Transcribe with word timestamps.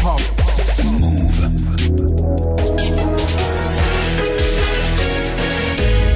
hip-hop. 0.00 0.20
Move. 0.84 1.50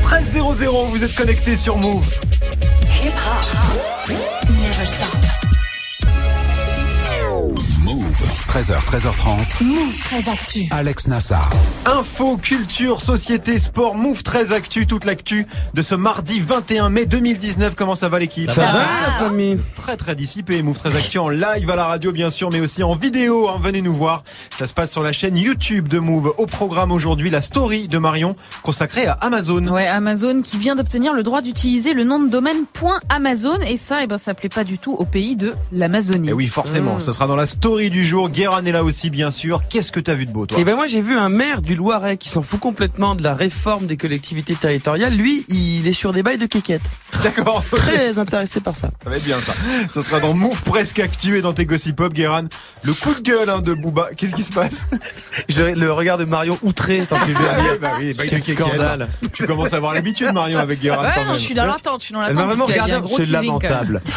13.00, 0.02 0.88
vous 0.90 1.04
êtes 1.04 1.14
connectés 1.14 1.56
sur 1.56 1.76
Move. 1.76 2.18
Hip 3.02 3.08
hop. 3.08 4.16
Never 4.62 4.86
stop. 4.86 5.13
13h, 8.54 8.84
13h30. 8.84 9.64
Move 9.64 9.98
très 9.98 10.28
actu. 10.30 10.66
Alex 10.70 11.08
Nassar. 11.08 11.50
Info, 11.86 12.36
culture, 12.36 13.00
société, 13.00 13.58
sport, 13.58 13.96
Move 13.96 14.22
13 14.22 14.52
Actu, 14.52 14.86
toute 14.86 15.04
l'actu 15.04 15.44
de 15.74 15.82
ce 15.82 15.94
mardi 15.96 16.38
21 16.38 16.88
mai 16.88 17.04
2019. 17.06 17.74
Comment 17.74 17.96
ça 17.96 18.08
va 18.08 18.20
l'équipe 18.20 18.48
Ça 18.50 18.62
va 18.72 18.84
la 19.06 19.12
famille 19.26 19.58
Très 19.74 19.96
très 19.96 20.14
dissipé, 20.14 20.62
Move 20.62 20.78
13 20.78 20.94
Actu 20.96 21.18
en 21.18 21.28
live 21.30 21.68
à 21.68 21.74
la 21.76 21.84
radio 21.86 22.12
bien 22.12 22.30
sûr, 22.30 22.48
mais 22.52 22.60
aussi 22.60 22.82
en 22.84 22.94
vidéo. 22.94 23.48
hein. 23.48 23.58
Venez 23.60 23.82
nous 23.82 23.94
voir. 23.94 24.22
Ça 24.56 24.68
se 24.68 24.72
passe 24.72 24.92
sur 24.92 25.02
la 25.02 25.12
chaîne 25.12 25.36
YouTube 25.36 25.88
de 25.88 25.98
Move. 25.98 26.32
Au 26.38 26.46
programme 26.46 26.92
aujourd'hui, 26.92 27.30
la 27.30 27.40
story 27.40 27.88
de 27.88 27.98
Marion 27.98 28.36
consacrée 28.62 29.06
à 29.06 29.14
Amazon. 29.14 29.66
Ouais, 29.66 29.86
Amazon 29.88 30.42
qui 30.42 30.58
vient 30.58 30.76
d'obtenir 30.76 31.12
le 31.12 31.24
droit 31.24 31.42
d'utiliser 31.42 31.92
le 31.92 32.04
nom 32.04 32.20
de 32.20 32.28
domaine 32.30 32.58
.amazon 33.08 33.58
et 33.66 33.76
ça, 33.76 34.02
eh 34.04 34.06
ben, 34.06 34.18
ça 34.18 34.32
plaît 34.34 34.48
pas 34.48 34.64
du 34.64 34.78
tout 34.78 34.92
au 34.94 35.04
pays 35.04 35.34
de 35.36 35.52
l'Amazonie. 35.72 36.28
Et 36.28 36.30
Eh 36.30 36.34
oui, 36.34 36.46
forcément, 36.46 36.94
Mmh. 36.94 37.00
ce 37.00 37.12
sera 37.12 37.26
dans 37.26 37.36
la 37.36 37.46
story 37.46 37.90
du 37.90 38.06
jour. 38.06 38.30
Guérin 38.44 38.62
est 38.66 38.72
là 38.72 38.84
aussi, 38.84 39.08
bien 39.08 39.30
sûr. 39.30 39.62
Qu'est-ce 39.70 39.90
que 39.90 40.00
t'as 40.00 40.12
vu 40.12 40.26
de 40.26 40.30
beau, 40.30 40.44
toi 40.44 40.58
Et 40.60 40.64
ben 40.64 40.74
moi 40.76 40.86
j'ai 40.86 41.00
vu 41.00 41.16
un 41.16 41.30
maire 41.30 41.62
du 41.62 41.74
Loiret 41.74 42.18
qui 42.18 42.28
s'en 42.28 42.42
fout 42.42 42.60
complètement 42.60 43.14
de 43.14 43.22
la 43.22 43.34
réforme 43.34 43.86
des 43.86 43.96
collectivités 43.96 44.54
territoriales. 44.54 45.14
Lui, 45.14 45.46
il 45.48 45.88
est 45.88 45.94
sur 45.94 46.12
des 46.12 46.22
bails 46.22 46.36
de 46.36 46.44
quéquette. 46.44 46.82
D'accord. 47.22 47.64
Très 47.70 48.18
intéressé 48.18 48.60
par 48.60 48.76
ça. 48.76 48.90
Ça 49.02 49.08
va 49.08 49.16
être 49.16 49.24
bien 49.24 49.40
ça. 49.40 49.54
Ce 49.90 50.02
sera 50.02 50.20
dans 50.20 50.34
Move 50.34 50.62
presque 50.62 50.98
actu 50.98 51.38
et 51.38 51.40
dans 51.40 51.54
tes 51.54 51.64
gossip 51.64 51.96
pop, 51.96 52.12
Guéran. 52.12 52.42
Le 52.82 52.92
coup 52.92 53.14
de 53.14 53.20
gueule 53.22 53.48
hein, 53.48 53.62
de 53.62 53.72
Booba. 53.72 54.10
Qu'est-ce 54.14 54.34
qui 54.34 54.42
se 54.42 54.52
passe 54.52 54.88
Je- 55.48 55.62
le 55.62 55.90
regard 55.90 56.18
de 56.18 56.24
Marion 56.26 56.58
outré 56.62 57.06
quand 57.08 57.16
tu 57.24 57.34
Ah 57.38 57.60
bah 57.80 57.92
oui, 57.98 58.12
bah, 58.12 58.24
Quel 58.28 58.42
scandale. 58.42 59.08
Tu 59.32 59.46
commences 59.46 59.72
à 59.72 59.76
avoir 59.76 59.94
l'habitude, 59.94 60.30
Marion, 60.34 60.58
avec 60.58 60.80
Guéran 60.82 61.02
Ouais, 61.02 61.10
quand 61.14 61.22
non, 61.22 61.28
même. 61.30 61.38
je 61.38 61.42
suis 61.44 61.54
dans 61.54 61.64
l'attente, 61.64 62.00
je 62.00 62.04
suis 62.04 62.14
dans 62.14 62.20
l'attente. 62.20 62.70
c'est 63.16 63.30
lamentable. 63.30 64.02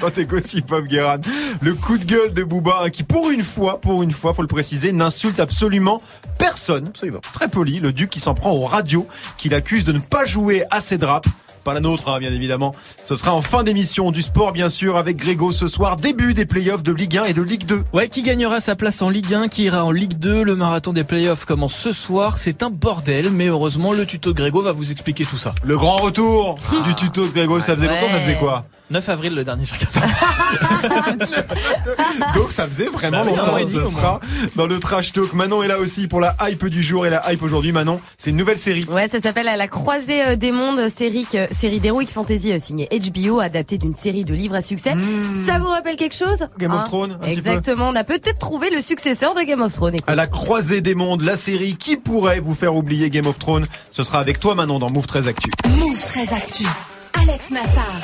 Dans 0.00 0.10
tes 0.10 0.26
gossip 0.26 0.66
pop, 0.66 0.84
Guéran. 0.84 1.16
Le 1.62 1.72
coup 1.74 1.96
de 1.96 2.04
gueule 2.04 2.32
de 2.34 2.44
Booba, 2.44 2.80
hein, 2.84 2.90
qui 2.90 3.02
pour 3.08 3.30
une 3.30 3.42
fois, 3.42 3.80
pour 3.80 4.02
une 4.02 4.12
fois, 4.12 4.34
faut 4.34 4.42
le 4.42 4.48
préciser, 4.48 4.92
n'insulte 4.92 5.40
absolument 5.40 6.00
personne. 6.38 6.86
Absolument. 6.88 7.20
Très 7.32 7.48
poli. 7.48 7.80
Le 7.80 7.92
duc 7.92 8.10
qui 8.10 8.20
s'en 8.20 8.34
prend 8.34 8.50
aux 8.52 8.64
radios, 8.66 9.06
qui 9.38 9.48
l'accuse 9.48 9.84
de 9.84 9.92
ne 9.92 9.98
pas 9.98 10.26
jouer 10.26 10.64
assez 10.70 10.98
de 10.98 11.04
rap. 11.04 11.26
Pas 11.64 11.74
la 11.74 11.80
nôtre, 11.80 12.08
hein, 12.10 12.20
bien 12.20 12.30
évidemment. 12.32 12.72
Ce 13.04 13.16
sera 13.16 13.34
en 13.34 13.40
fin 13.40 13.64
d'émission 13.64 14.12
du 14.12 14.22
sport, 14.22 14.52
bien 14.52 14.70
sûr, 14.70 14.96
avec 14.96 15.16
Grégo 15.16 15.50
ce 15.50 15.66
soir. 15.66 15.96
Début 15.96 16.32
des 16.32 16.46
playoffs 16.46 16.84
de 16.84 16.92
Ligue 16.92 17.16
1 17.18 17.24
et 17.24 17.32
de 17.32 17.42
Ligue 17.42 17.66
2. 17.66 17.82
Ouais, 17.92 18.08
qui 18.08 18.22
gagnera 18.22 18.60
sa 18.60 18.76
place 18.76 19.02
en 19.02 19.08
Ligue 19.08 19.34
1, 19.34 19.48
qui 19.48 19.64
ira 19.64 19.84
en 19.84 19.90
Ligue 19.90 20.16
2, 20.16 20.44
le 20.44 20.54
marathon 20.54 20.92
des 20.92 21.02
playoffs 21.02 21.44
commence 21.44 21.74
ce 21.74 21.92
soir, 21.92 22.38
c'est 22.38 22.62
un 22.62 22.70
bordel, 22.70 23.32
mais 23.32 23.46
heureusement 23.46 23.92
le 23.92 24.06
tuto 24.06 24.32
de 24.32 24.38
Grégo 24.38 24.62
va 24.62 24.70
vous 24.70 24.92
expliquer 24.92 25.24
tout 25.24 25.38
ça. 25.38 25.56
Le 25.64 25.76
grand 25.76 25.96
retour 25.96 26.56
du 26.84 26.94
tuto 26.94 27.26
de 27.26 27.32
Grégo, 27.32 27.58
ça 27.60 27.74
faisait 27.74 27.88
Ouais. 27.88 28.00
longtemps, 28.00 28.12
ça 28.12 28.20
faisait 28.20 28.36
quoi? 28.36 28.64
9 28.90 29.08
avril 29.08 29.34
le 29.34 29.42
dernier, 29.44 29.64
je 29.66 29.74
regarde. 29.74 31.26
Donc 32.34 32.52
ça 32.52 32.66
faisait 32.68 32.86
vraiment 32.86 33.24
Bah 33.24 33.30
longtemps. 33.30 33.58
Ce 33.64 33.84
sera 33.84 34.20
dans 34.54 34.66
le 34.66 34.78
trash 34.78 35.12
talk. 35.12 35.32
Manon 35.32 35.62
est 35.62 35.68
là 35.68 35.78
aussi 35.78 36.06
pour 36.06 36.20
la 36.20 36.34
hype 36.42 36.66
du 36.66 36.82
jour 36.82 37.04
et 37.06 37.10
la 37.10 37.32
hype 37.32 37.42
aujourd'hui. 37.42 37.72
Manon, 37.72 37.98
c'est 38.16 38.30
une 38.30 38.36
nouvelle 38.36 38.58
série. 38.58 38.84
Ouais, 38.88 39.08
ça 39.08 39.18
s'appelle 39.20 39.48
À 39.48 39.56
la 39.56 39.66
croisée 39.68 40.24
euh, 40.24 40.36
des 40.36 40.52
mondes, 40.52 40.88
série, 40.88 41.26
série 41.50 41.80
d'heroic 41.80 42.06
fantasy 42.06 42.52
euh, 42.52 42.58
signée 42.58 42.88
HBO, 42.92 43.40
adaptée 43.40 43.78
d'une 43.78 43.94
série 43.94 44.24
de 44.24 44.34
livres 44.34 44.54
à 44.54 44.62
succès. 44.62 44.94
Ça 45.46 45.58
vous 45.58 45.66
rappelle 45.68 45.96
quelque 45.96 46.14
chose? 46.14 46.46
Game 46.58 46.72
of 46.72 46.80
Hein 46.80 46.84
Thrones, 46.84 47.12
un 47.12 47.18
petit 47.18 47.30
peu. 47.32 47.36
Exactement, 47.50 47.88
on 47.88 47.96
a 47.96 48.04
peut-être 48.04 48.38
trouvé 48.38 48.70
le 48.70 48.80
successeur 48.80 49.34
de 49.34 49.42
Game 49.42 49.62
of 49.62 49.72
Thrones. 49.72 49.94
écoute. 49.94 50.08
À 50.08 50.14
la 50.14 50.26
croisée 50.26 50.80
des 50.80 50.94
mondes, 50.94 51.22
la 51.22 51.36
série 51.36 51.76
qui 51.76 51.96
pourrait 51.96 52.40
vous 52.40 52.54
faire 52.54 52.74
oublier 52.76 53.10
Game 53.10 53.26
of 53.26 53.38
Thrones. 53.38 53.66
Ce 53.90 54.02
sera 54.02 54.20
avec 54.20 54.38
toi 54.40 54.54
Manon 54.54 54.78
dans 54.78 54.90
Move 54.90 55.06
13 55.06 55.28
Actu. 55.28 55.50
Move 55.68 56.00
très 56.06 56.32
actu. 56.32 56.64
Alex 57.28 57.50
Nassar. 57.50 58.00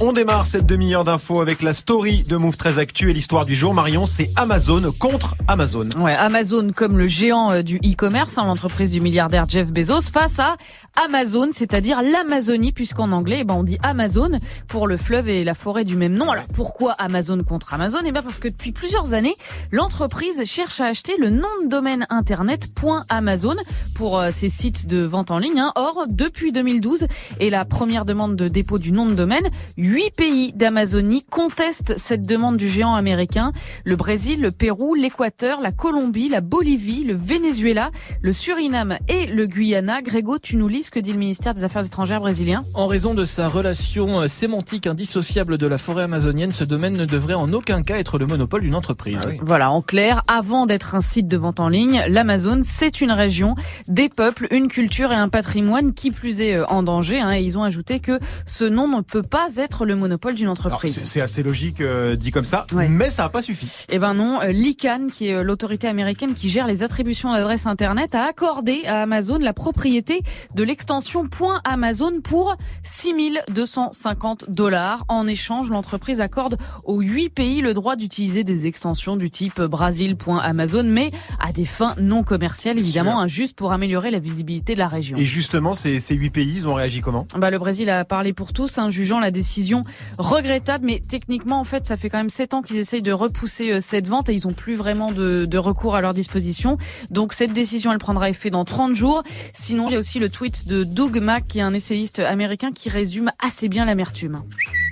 On 0.00 0.12
démarre 0.12 0.46
cette 0.46 0.64
demi-heure 0.64 1.02
d'infos 1.02 1.40
avec 1.40 1.60
la 1.60 1.74
story 1.74 2.22
de 2.22 2.36
Move 2.36 2.56
13 2.56 2.78
Actu 2.78 3.10
et 3.10 3.12
l'histoire 3.12 3.44
du 3.44 3.56
jour. 3.56 3.74
Marion, 3.74 4.06
c'est 4.06 4.30
Amazon 4.36 4.92
contre 4.96 5.34
Amazon. 5.48 5.84
Ouais, 5.98 6.14
Amazon 6.14 6.70
comme 6.74 6.96
le 6.96 7.08
géant 7.08 7.50
euh, 7.50 7.62
du 7.62 7.76
e-commerce, 7.78 8.38
hein, 8.38 8.46
l'entreprise 8.46 8.92
du 8.92 9.00
milliardaire 9.00 9.44
Jeff 9.48 9.72
Bezos, 9.72 10.02
face 10.12 10.38
à 10.38 10.56
Amazon, 11.04 11.48
c'est-à-dire 11.50 12.00
l'Amazonie, 12.00 12.70
puisqu'en 12.72 13.10
anglais, 13.10 13.38
eh 13.40 13.44
ben, 13.44 13.54
on 13.54 13.64
dit 13.64 13.78
Amazon 13.82 14.30
pour 14.68 14.86
le 14.86 14.96
fleuve 14.96 15.28
et 15.28 15.42
la 15.42 15.54
forêt 15.54 15.84
du 15.84 15.96
même 15.96 16.16
nom. 16.16 16.30
Alors 16.30 16.46
pourquoi 16.54 16.92
Amazon 16.92 17.42
contre 17.42 17.74
Amazon? 17.74 17.98
Eh 18.06 18.12
bien 18.12 18.22
parce 18.22 18.38
que 18.38 18.48
depuis 18.48 18.70
plusieurs 18.72 19.14
années, 19.14 19.34
l'entreprise 19.72 20.44
cherche 20.44 20.80
à 20.80 20.86
acheter 20.86 21.16
le 21.18 21.30
nom 21.30 21.48
de 21.64 21.68
domaine 21.68 22.06
internet 22.08 22.68
.amazon 23.08 23.56
pour 23.94 24.18
euh, 24.20 24.30
ses 24.30 24.48
sites 24.48 24.86
de 24.86 25.02
vente 25.02 25.32
en 25.32 25.38
ligne. 25.38 25.58
hein. 25.58 25.72
Or, 25.74 26.06
depuis 26.08 26.52
2012 26.52 27.08
et 27.40 27.50
la 27.50 27.64
première 27.68 28.04
demande 28.04 28.36
de 28.36 28.48
dépôt 28.48 28.78
du 28.78 28.92
nom 28.92 29.06
de 29.06 29.14
domaine, 29.14 29.48
huit 29.76 30.10
pays 30.16 30.52
d'Amazonie 30.52 31.24
contestent 31.30 31.96
cette 31.96 32.22
demande 32.22 32.56
du 32.56 32.68
géant 32.68 32.94
américain. 32.94 33.52
Le 33.84 33.96
Brésil, 33.96 34.40
le 34.40 34.50
Pérou, 34.50 34.94
l'Équateur, 34.94 35.60
la 35.60 35.72
Colombie, 35.72 36.28
la 36.28 36.40
Bolivie, 36.40 37.04
le 37.04 37.14
Venezuela, 37.14 37.90
le 38.22 38.32
Suriname 38.32 38.98
et 39.08 39.26
le 39.26 39.46
Guyana. 39.46 40.02
Grégo, 40.02 40.38
tu 40.38 40.56
nous 40.56 40.68
lis 40.68 40.84
ce 40.84 40.90
que 40.90 41.00
dit 41.00 41.12
le 41.12 41.18
ministère 41.18 41.54
des 41.54 41.64
Affaires 41.64 41.84
étrangères 41.84 42.20
brésilien 42.20 42.64
En 42.74 42.86
raison 42.86 43.14
de 43.14 43.24
sa 43.24 43.48
relation 43.48 44.20
euh, 44.20 44.26
sémantique 44.28 44.86
indissociable 44.86 45.58
de 45.58 45.66
la 45.66 45.78
forêt 45.78 46.04
amazonienne, 46.04 46.50
ce 46.52 46.64
domaine 46.64 46.96
ne 46.96 47.04
devrait 47.04 47.34
en 47.34 47.52
aucun 47.52 47.82
cas 47.82 47.96
être 47.98 48.18
le 48.18 48.26
monopole 48.26 48.62
d'une 48.62 48.74
entreprise. 48.74 49.18
Ah 49.22 49.28
oui. 49.28 49.38
Voilà, 49.42 49.70
en 49.70 49.82
clair, 49.82 50.22
avant 50.26 50.66
d'être 50.66 50.94
un 50.94 51.00
site 51.00 51.28
de 51.28 51.36
vente 51.36 51.60
en 51.60 51.68
ligne, 51.68 52.02
l'Amazone, 52.08 52.62
c'est 52.62 53.00
une 53.00 53.12
région, 53.12 53.54
des 53.86 54.08
peuples, 54.08 54.46
une 54.50 54.68
culture 54.68 55.12
et 55.12 55.16
un 55.16 55.28
patrimoine 55.28 55.92
qui 55.92 56.10
plus 56.10 56.40
est 56.40 56.54
euh, 56.56 56.66
en 56.66 56.82
danger. 56.82 57.20
hein, 57.20 57.32
et 57.32 57.42
ils 57.42 57.57
ont 57.57 57.57
ajouté 57.64 58.00
que 58.00 58.18
ce 58.46 58.64
nom 58.64 58.88
ne 58.88 59.00
peut 59.00 59.22
pas 59.22 59.48
être 59.56 59.84
le 59.84 59.96
monopole 59.96 60.34
d'une 60.34 60.48
entreprise. 60.48 61.02
c'est 61.04 61.20
assez 61.20 61.42
logique 61.42 61.80
euh, 61.80 62.16
dit 62.16 62.30
comme 62.30 62.44
ça, 62.44 62.66
Ouais. 62.72 62.88
mais 62.88 63.10
ça 63.10 63.24
n'a 63.24 63.28
pas 63.28 63.42
suffi. 63.42 63.84
Eh 63.88 63.98
ben 63.98 64.14
non, 64.14 64.40
euh, 64.42 64.48
l'ICANN, 64.52 65.10
qui 65.10 65.28
est 65.28 65.34
euh, 65.34 65.42
l'autorité 65.42 65.86
américaine 65.88 66.34
qui 66.34 66.48
gère 66.50 66.66
les 66.66 66.82
attributions 66.82 67.32
d'adresses 67.32 67.66
Internet, 67.66 68.14
a 68.14 68.24
accordé 68.24 68.82
à 68.86 69.02
Amazon 69.02 69.38
la 69.38 69.52
propriété 69.52 70.22
de 70.54 70.62
l'extension 70.62 71.24
.amazon 71.64 72.20
pour 72.22 72.56
6250 72.84 74.50
dollars. 74.50 75.04
En 75.08 75.26
échange, 75.26 75.70
l'entreprise 75.70 76.20
accorde 76.20 76.56
aux 76.84 77.00
huit 77.00 77.28
pays 77.30 77.60
le 77.60 77.74
droit 77.74 77.96
d'utiliser 77.96 78.44
des 78.44 78.66
extensions 78.66 79.16
du 79.16 79.30
type 79.30 79.60
Brasil.amazon, 79.60 80.84
mais 80.84 81.10
à 81.40 81.52
des 81.52 81.64
fins 81.64 81.94
non 82.00 82.22
commerciales, 82.22 82.78
évidemment, 82.78 83.18
sûr. 83.20 83.28
juste 83.28 83.56
pour 83.56 83.72
améliorer 83.72 84.10
la 84.10 84.18
visibilité 84.18 84.74
de 84.74 84.78
la 84.78 84.88
région. 84.88 85.16
Et 85.16 85.24
justement, 85.26 85.74
ces, 85.74 86.00
ces 86.00 86.14
huit 86.14 86.30
pays, 86.30 86.54
ils 86.56 86.68
ont 86.68 86.74
réagi 86.74 87.00
comment? 87.00 87.26
Bah, 87.36 87.47
le 87.50 87.58
Brésil 87.58 87.90
a 87.90 88.04
parlé 88.04 88.32
pour 88.32 88.52
tous, 88.52 88.78
hein, 88.78 88.90
jugeant 88.90 89.20
la 89.20 89.30
décision 89.30 89.82
regrettable, 90.18 90.86
mais 90.86 91.00
techniquement, 91.06 91.60
en 91.60 91.64
fait, 91.64 91.86
ça 91.86 91.96
fait 91.96 92.08
quand 92.08 92.18
même 92.18 92.30
sept 92.30 92.54
ans 92.54 92.62
qu'ils 92.62 92.76
essayent 92.76 93.02
de 93.02 93.12
repousser 93.12 93.72
euh, 93.72 93.80
cette 93.80 94.08
vente 94.08 94.28
et 94.28 94.34
ils 94.34 94.46
ont 94.46 94.52
plus 94.52 94.74
vraiment 94.74 95.12
de, 95.12 95.44
de 95.44 95.58
recours 95.58 95.94
à 95.94 96.00
leur 96.00 96.14
disposition. 96.14 96.78
Donc, 97.10 97.32
cette 97.32 97.52
décision, 97.52 97.92
elle 97.92 97.98
prendra 97.98 98.30
effet 98.30 98.50
dans 98.50 98.64
30 98.64 98.94
jours. 98.94 99.22
Sinon, 99.54 99.86
il 99.88 99.92
y 99.92 99.96
a 99.96 99.98
aussi 99.98 100.18
le 100.18 100.28
tweet 100.28 100.66
de 100.66 100.84
Doug 100.84 101.18
Mack, 101.20 101.46
qui 101.48 101.58
est 101.58 101.62
un 101.62 101.74
essayiste 101.74 102.18
américain 102.18 102.72
qui 102.72 102.88
résume 102.88 103.30
assez 103.38 103.68
bien 103.68 103.84
l'amertume. 103.84 104.42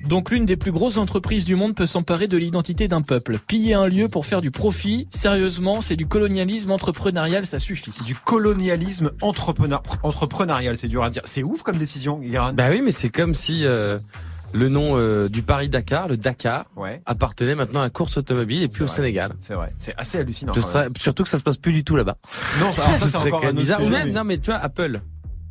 Donc 0.08 0.30
l'une 0.30 0.44
des 0.44 0.56
plus 0.56 0.70
grosses 0.70 0.98
entreprises 0.98 1.44
du 1.44 1.56
monde 1.56 1.74
peut 1.74 1.86
s'emparer 1.86 2.28
de 2.28 2.36
l'identité 2.36 2.86
d'un 2.86 3.02
peuple. 3.02 3.38
Piller 3.46 3.74
un 3.74 3.86
lieu 3.88 4.06
pour 4.08 4.24
faire 4.24 4.40
du 4.40 4.50
profit, 4.52 5.08
sérieusement, 5.10 5.80
c'est 5.80 5.96
du 5.96 6.06
colonialisme 6.06 6.70
entrepreneurial, 6.70 7.44
ça 7.46 7.58
suffit. 7.58 7.90
Du 8.04 8.14
colonialisme 8.14 9.10
entrepreneur- 9.20 9.82
entrepreneurial, 10.04 10.76
c'est 10.76 10.88
dur 10.88 11.02
à 11.02 11.10
dire. 11.10 11.22
C'est 11.24 11.42
ouf 11.42 11.62
comme 11.62 11.76
décision, 11.76 12.18
Guérin. 12.20 12.52
Bah 12.52 12.68
oui, 12.70 12.82
mais 12.84 12.92
c'est 12.92 13.08
comme 13.08 13.34
si 13.34 13.62
euh, 13.64 13.98
le 14.52 14.68
nom 14.68 14.92
euh, 14.96 15.28
du 15.28 15.42
Paris-Dakar, 15.42 16.06
le 16.06 16.16
Dakar, 16.16 16.66
Ouais, 16.76 17.00
appartenait 17.04 17.56
maintenant 17.56 17.80
à 17.80 17.84
la 17.84 17.90
course 17.90 18.16
automobile 18.16 18.62
et 18.62 18.68
plus 18.68 18.84
au 18.84 18.86
vrai. 18.86 18.94
Sénégal. 18.96 19.34
c'est 19.40 19.54
vrai. 19.54 19.68
C'est 19.78 19.94
assez 19.96 20.18
hallucinant. 20.18 20.52
Ce 20.54 20.60
serait- 20.60 20.86
surtout 21.00 21.24
que 21.24 21.28
ça 21.28 21.38
se 21.38 21.42
passe 21.42 21.56
plus 21.56 21.72
du 21.72 21.82
tout 21.82 21.96
là-bas. 21.96 22.16
Non, 22.60 22.72
ça, 22.72 22.84
alors 22.84 22.96
serait 23.08 23.32
encore 23.32 23.44
un 23.44 23.52
bizarre. 23.52 23.78
Sujet, 23.80 23.90
même, 23.90 24.06
mais- 24.08 24.12
non 24.14 24.24
mais 24.24 24.38
tu 24.38 24.50
vois, 24.52 24.60
Apple. 24.60 25.00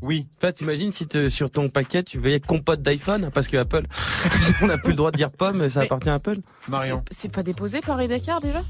Oui. 0.02 0.28
En 0.38 0.42
fait, 0.42 0.54
t'imagines 0.54 0.92
si 0.92 1.08
te- 1.08 1.30
sur 1.30 1.50
ton 1.50 1.70
paquet 1.70 2.04
tu 2.04 2.20
voyais 2.20 2.40
compote 2.40 2.82
d'iPhone 2.82 3.30
parce 3.34 3.48
que 3.48 3.58
Apple, 3.58 3.84
on 4.62 4.68
n'a 4.68 4.78
plus 4.78 4.92
le 4.92 4.96
droit 4.96 5.12
de 5.12 5.18
dire 5.18 5.32
pomme, 5.32 5.58
mais 5.58 5.70
ça 5.70 5.80
Mais- 5.82 5.86
appartient 5.88 6.10
à 6.10 6.16
Apple. 6.16 6.38
Marion. 6.68 7.04
C'est 7.12 7.32
pas 7.32 7.44
déposé 7.44 7.82
Paris 7.82 8.08
Dakar 8.08 8.42
déjà? 8.42 8.64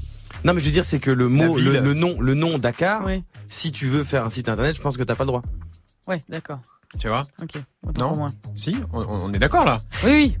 Non, 0.44 0.54
mais 0.54 0.60
je 0.60 0.66
veux 0.66 0.72
dire, 0.72 0.84
c'est 0.84 0.98
que 0.98 1.10
le 1.10 1.28
mot, 1.28 1.58
le, 1.58 1.80
le 1.80 1.94
nom, 1.94 2.20
le 2.20 2.34
nom 2.34 2.58
Dakar, 2.58 3.04
Oui. 3.04 3.22
si 3.48 3.70
tu 3.72 3.86
veux 3.86 4.04
faire 4.04 4.24
un 4.24 4.30
site 4.30 4.48
internet, 4.48 4.74
je 4.76 4.80
pense 4.80 4.96
que 4.96 5.02
t'as 5.02 5.14
pas 5.14 5.24
le 5.24 5.28
droit. 5.28 5.42
Ouais, 6.06 6.22
d'accord. 6.28 6.60
Tu 6.98 7.08
vois? 7.08 7.26
Ok. 7.42 7.54
Non. 7.98 8.08
pour 8.08 8.16
moi. 8.16 8.30
Si, 8.54 8.76
on, 8.92 9.00
on 9.00 9.32
est 9.32 9.38
d'accord 9.38 9.64
là. 9.64 9.78
Oui, 10.04 10.10
oui. 10.12 10.38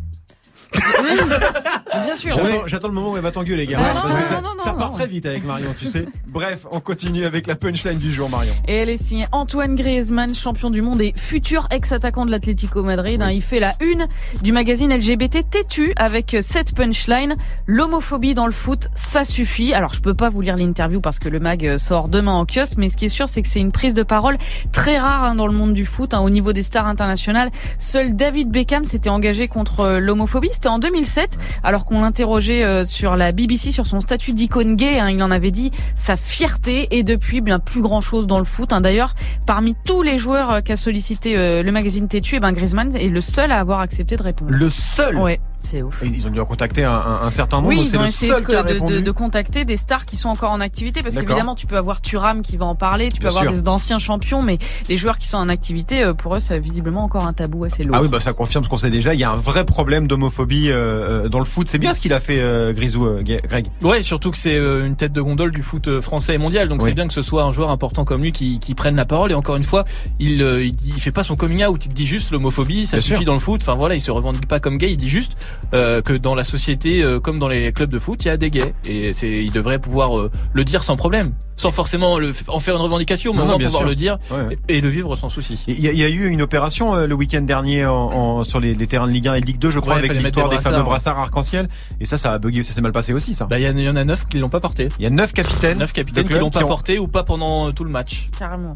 Bien 2.04 2.14
sûr. 2.14 2.36
J'attends- 2.66 2.88
le 2.88 2.94
moment 2.94 3.12
où 3.12 3.16
elle 3.16 3.22
va 3.22 3.30
t'engueuler, 3.32 3.66
parce 3.66 4.14
que 4.14 4.20
non, 4.20 4.26
ça, 4.28 4.34
non, 4.36 4.40
non, 4.42 4.48
ça 4.58 4.72
part 4.74 4.92
très 4.92 5.06
vite 5.08 5.26
avec 5.26 5.44
Marion, 5.44 5.74
tu 5.78 5.86
sais. 5.86 6.06
Bref, 6.28 6.66
on 6.70 6.78
continue 6.80 7.24
avec 7.24 7.46
la 7.46 7.56
punchline 7.56 7.98
du 7.98 8.12
jour, 8.12 8.30
Marion. 8.30 8.52
Et 8.68 8.74
elle 8.76 8.88
est 8.90 8.96
signée 9.02 9.26
Antoine 9.32 9.74
Griezmann, 9.74 10.34
champion 10.34 10.70
du 10.70 10.82
monde 10.82 11.00
et 11.00 11.12
futur 11.16 11.66
ex-attaquant 11.70 12.24
de 12.24 12.30
l'Atlético 12.30 12.82
Madrid. 12.82 13.20
hein. 13.22 13.30
Il 13.30 13.42
fait 13.42 13.58
la 13.60 13.74
une 13.80 14.06
du 14.42 14.52
magazine 14.52 14.92
LGBT 14.96 15.42
Têtu 15.50 15.92
avec 15.96 16.36
cette 16.42 16.74
punchline. 16.76 17.34
L'homophobie 17.66 18.34
dans 18.34 18.46
le 18.46 18.52
foot, 18.52 18.88
ça 18.94 19.24
suffit. 19.24 19.74
Alors, 19.74 19.92
je 19.94 20.00
peux 20.00 20.14
pas 20.14 20.28
vous 20.30 20.40
lire 20.42 20.56
l'interview 20.56 21.00
parce 21.00 21.18
que 21.18 21.28
le 21.28 21.40
mag 21.40 21.76
sort 21.78 22.08
demain 22.08 22.32
en 22.34 22.44
kiosque, 22.46 22.74
mais 22.76 22.88
ce 22.88 22.96
qui 22.96 23.06
est 23.06 23.08
sûr, 23.10 23.28
c'est 23.28 23.42
que 23.42 23.48
c'est 23.48 23.60
une 23.60 23.72
prise 23.72 23.94
de 23.94 24.02
parole 24.04 24.36
très 24.72 24.98
rare 24.98 25.24
hein, 25.24 25.34
dans 25.34 25.46
le 25.46 25.52
monde 25.54 25.72
du 25.72 25.84
foot. 25.86 26.14
hein. 26.14 26.20
Au 26.20 26.30
niveau 26.30 26.52
des 26.52 26.62
stars 26.62 26.86
internationales, 26.86 27.50
seul 27.78 28.14
David 28.14 28.50
Beckham 28.50 28.84
s'était 28.84 29.10
engagé 29.10 29.48
contre 29.48 29.80
euh, 29.80 29.98
l'homophobie. 29.98 30.50
C'était 30.66 30.74
en 30.74 30.78
2007, 30.80 31.38
alors 31.62 31.84
qu'on 31.84 32.00
l'interrogeait 32.00 32.64
euh, 32.64 32.84
sur 32.84 33.14
la 33.14 33.30
BBC 33.30 33.70
sur 33.70 33.86
son 33.86 34.00
statut 34.00 34.32
d'icône 34.32 34.74
gay. 34.74 34.98
hein. 34.98 35.10
Il 35.10 35.22
en 35.22 35.30
avait 35.30 35.52
dit 35.52 35.70
sa 35.94 36.16
fierté 36.16 36.88
et 36.90 37.04
depuis, 37.04 37.40
bien 37.40 37.60
plus 37.60 37.82
grand 37.82 38.00
chose 38.00 38.26
dans 38.26 38.40
le 38.40 38.44
foot. 38.44 38.72
hein. 38.72 38.80
D'ailleurs, 38.80 39.14
parmi 39.46 39.76
tous 39.84 40.02
les 40.02 40.18
joueurs 40.18 40.50
euh, 40.50 40.60
qu'a 40.62 40.74
sollicité 40.74 41.36
euh, 41.36 41.62
le 41.62 41.70
magazine 41.70 42.08
Têtu, 42.08 42.34
eh 42.34 42.40
ben 42.40 42.50
Griezmann 42.50 42.96
est 42.96 43.06
le 43.06 43.20
seul 43.20 43.52
à 43.52 43.60
avoir 43.60 43.78
accepté 43.78 44.16
de 44.16 44.24
répondre. 44.24 44.50
Le 44.50 44.68
seul? 44.68 45.14
Ouais, 45.18 45.38
c'est 45.66 45.82
ouf. 45.82 46.02
Et 46.02 46.06
Ils 46.06 46.26
ont 46.26 46.30
dû 46.30 46.40
en 46.40 46.46
contacter 46.46 46.84
un, 46.84 46.90
un- 46.92 47.20
un 47.26 47.30
certain 47.30 47.58
nombre, 47.58 47.68
Oui, 47.68 47.80
ils 47.82 47.96
ont 47.98 48.02
le 48.02 48.08
essayé 48.08 48.32
de, 48.32 48.88
de- 48.96 49.00
de- 49.00 49.10
contacter 49.10 49.64
des 49.64 49.76
stars 49.76 50.06
qui 50.06 50.16
sont 50.16 50.28
encore 50.28 50.52
en 50.52 50.60
activité 50.60 51.02
parce 51.02 51.14
qu'évidemment 51.14 51.54
tu 51.54 51.66
peux 51.66 51.76
avoir 51.76 52.00
Thuram 52.00 52.42
qui 52.42 52.56
va 52.56 52.66
en 52.66 52.74
parler, 52.74 53.08
tu 53.10 53.18
peux 53.20 53.28
Bien 53.28 53.36
avoir 53.38 53.54
sûr. 53.54 53.62
des 53.62 53.68
anciens 53.68 53.98
champions, 53.98 54.42
mais 54.42 54.58
les 54.88 54.96
joueurs 54.96 55.18
qui 55.18 55.26
sont 55.28 55.38
en 55.38 55.48
activité, 55.48 56.02
euh, 56.02 56.12
pour 56.14 56.36
eux, 56.36 56.40
c'est 56.40 56.58
visiblement 56.60 57.02
encore 57.04 57.26
un 57.26 57.32
tabou 57.32 57.64
assez 57.64 57.82
lourd. 57.84 57.96
Ah 57.98 58.02
oui, 58.02 58.08
bah 58.08 58.20
ça 58.20 58.32
confirme 58.32 58.64
ce 58.64 58.68
qu'on 58.68 58.78
sait 58.78 58.90
déjà. 58.90 59.14
Il 59.14 59.20
y 59.20 59.24
a 59.24 59.30
un 59.30 59.36
vrai 59.36 59.64
problème 59.64 60.06
d'homophobie 60.06 60.70
euh, 60.70 61.24
euh, 61.24 61.28
dans 61.28 61.38
le 61.38 61.44
foot. 61.44 61.68
C'est 61.68 61.78
bien 61.78 61.92
ce 61.92 62.00
qu'il 62.00 62.12
a 62.12 62.20
fait, 62.20 62.40
euh, 62.40 62.72
Grisou, 62.72 63.04
euh, 63.06 63.22
Greg. 63.22 63.66
Ouais, 63.82 64.02
surtout 64.02 64.30
que 64.30 64.36
c'est 64.36 64.54
euh, 64.56 64.86
une 64.86 64.96
tête 64.96 65.12
de 65.12 65.20
gondole 65.20 65.52
du 65.52 65.62
foot 65.62 66.00
français 66.00 66.34
et 66.34 66.38
mondial. 66.38 66.68
Donc 66.68 66.80
Oui. 66.82 66.88
c'est 66.88 66.94
bien 66.94 67.06
que 67.08 67.14
ce 67.14 67.22
soit 67.22 67.42
un 67.42 67.52
joueur 67.52 67.70
important 67.70 68.04
comme 68.04 68.22
lui 68.22 68.32
qui, 68.32 68.58
qui 68.60 68.74
prenne 68.74 68.96
la 68.96 69.04
parole. 69.06 69.32
Et 69.32 69.34
encore 69.34 69.56
une 69.56 69.64
fois, 69.64 69.84
il, 70.20 70.42
euh, 70.42 70.62
il, 70.64 70.72
dit- 70.72 70.92
il 70.94 71.00
fait 71.00 71.10
pas 71.12 71.22
son 71.22 71.36
coming 71.36 71.64
out. 71.64 71.84
Il 71.86 71.92
dit 71.92 72.06
juste 72.06 72.30
l'homophobie, 72.30 72.86
ça 72.86 72.96
Bien 72.98 73.02
suffit 73.02 73.16
sûr. 73.18 73.24
dans 73.24 73.32
le 73.34 73.38
foot. 73.40 73.60
Enfin 73.62 73.74
voilà, 73.74 73.94
il 73.94 74.00
se 74.00 74.10
revendique 74.10 74.46
pas 74.46 74.60
comme 74.60 74.78
gay. 74.78 74.90
Il 74.92 74.96
dit 74.96 75.08
juste 75.08 75.32
euh, 75.74 76.00
que 76.02 76.12
dans 76.12 76.34
la 76.34 76.44
société, 76.44 77.02
euh, 77.02 77.20
comme 77.20 77.38
dans 77.38 77.48
les 77.48 77.72
clubs 77.72 77.90
de 77.90 77.98
foot, 77.98 78.24
il 78.24 78.28
y 78.28 78.30
a 78.30 78.36
des 78.36 78.50
gays. 78.50 78.74
Et 78.84 79.12
c'est, 79.12 79.44
il 79.44 79.52
devrait 79.52 79.78
pouvoir 79.78 80.18
euh, 80.18 80.30
le 80.52 80.64
dire 80.64 80.82
sans 80.82 80.96
problème, 80.96 81.32
sans 81.56 81.70
forcément 81.72 82.18
le, 82.18 82.32
en 82.48 82.60
faire 82.60 82.76
une 82.76 82.82
revendication, 82.82 83.32
mais 83.34 83.42
au 83.42 83.44
moins 83.46 83.54
pouvoir 83.58 83.82
sûr. 83.82 83.88
le 83.88 83.94
dire 83.94 84.18
Ouais, 84.30 84.58
et, 84.68 84.76
et 84.76 84.80
le 84.80 84.88
vivre 84.88 85.16
sans 85.16 85.28
souci. 85.28 85.62
Il 85.68 85.80
y, 85.80 85.88
a, 85.88 85.92
il 85.92 85.98
y 85.98 86.04
a 86.04 86.08
eu 86.08 86.28
une 86.28 86.42
opération 86.42 86.94
euh, 86.94 87.06
le 87.06 87.14
week-end 87.14 87.40
dernier 87.42 87.86
en, 87.86 87.94
en- 87.94 88.44
sur 88.44 88.60
les, 88.60 88.74
les 88.74 88.86
terrains 88.86 89.06
de 89.06 89.12
Ligue 89.12 89.28
1 89.28 89.34
et 89.34 89.40
de 89.40 89.46
Ligue 89.46 89.58
2, 89.58 89.70
je 89.70 89.78
crois, 89.80 89.94
Ouais, 89.94 89.98
avec 90.00 90.12
l'histoire 90.14 90.48
des 90.48 90.56
des 90.56 90.62
fameux 90.62 90.82
brassards. 90.82 91.18
arc-en-ciel. 91.18 91.66
Et 92.00 92.06
ça, 92.06 92.16
ça 92.18 92.32
a 92.32 92.38
bugué, 92.38 92.62
ça 92.62 92.72
s'est 92.72 92.80
mal 92.80 92.92
passé 92.92 93.12
aussi, 93.12 93.34
ça. 93.34 93.46
Bah, 93.46 93.58
il 93.58 93.64
y, 93.64 93.68
en 93.68 93.76
a- 93.76 93.80
il 93.80 93.84
y 93.84 93.88
en 93.88 93.96
a 93.96 94.04
neuf 94.04 94.24
qui 94.26 94.38
l'ont 94.38 94.48
pas 94.48 94.60
porté. 94.60 94.88
Il 94.98 95.02
y 95.04 95.06
a 95.06 95.10
neuf 95.10 95.32
capitaines, 95.32 95.78
Neuf 95.78 95.92
capitaines 95.92 96.24
qui 96.24 96.34
l'ont 96.34 96.50
pas 96.50 96.64
ont 96.64 96.68
porté 96.68 96.98
ou 96.98 97.08
pas 97.08 97.22
pendant 97.24 97.72
tout 97.72 97.84
le 97.84 97.90
match. 97.90 98.28
Carrément. 98.38 98.74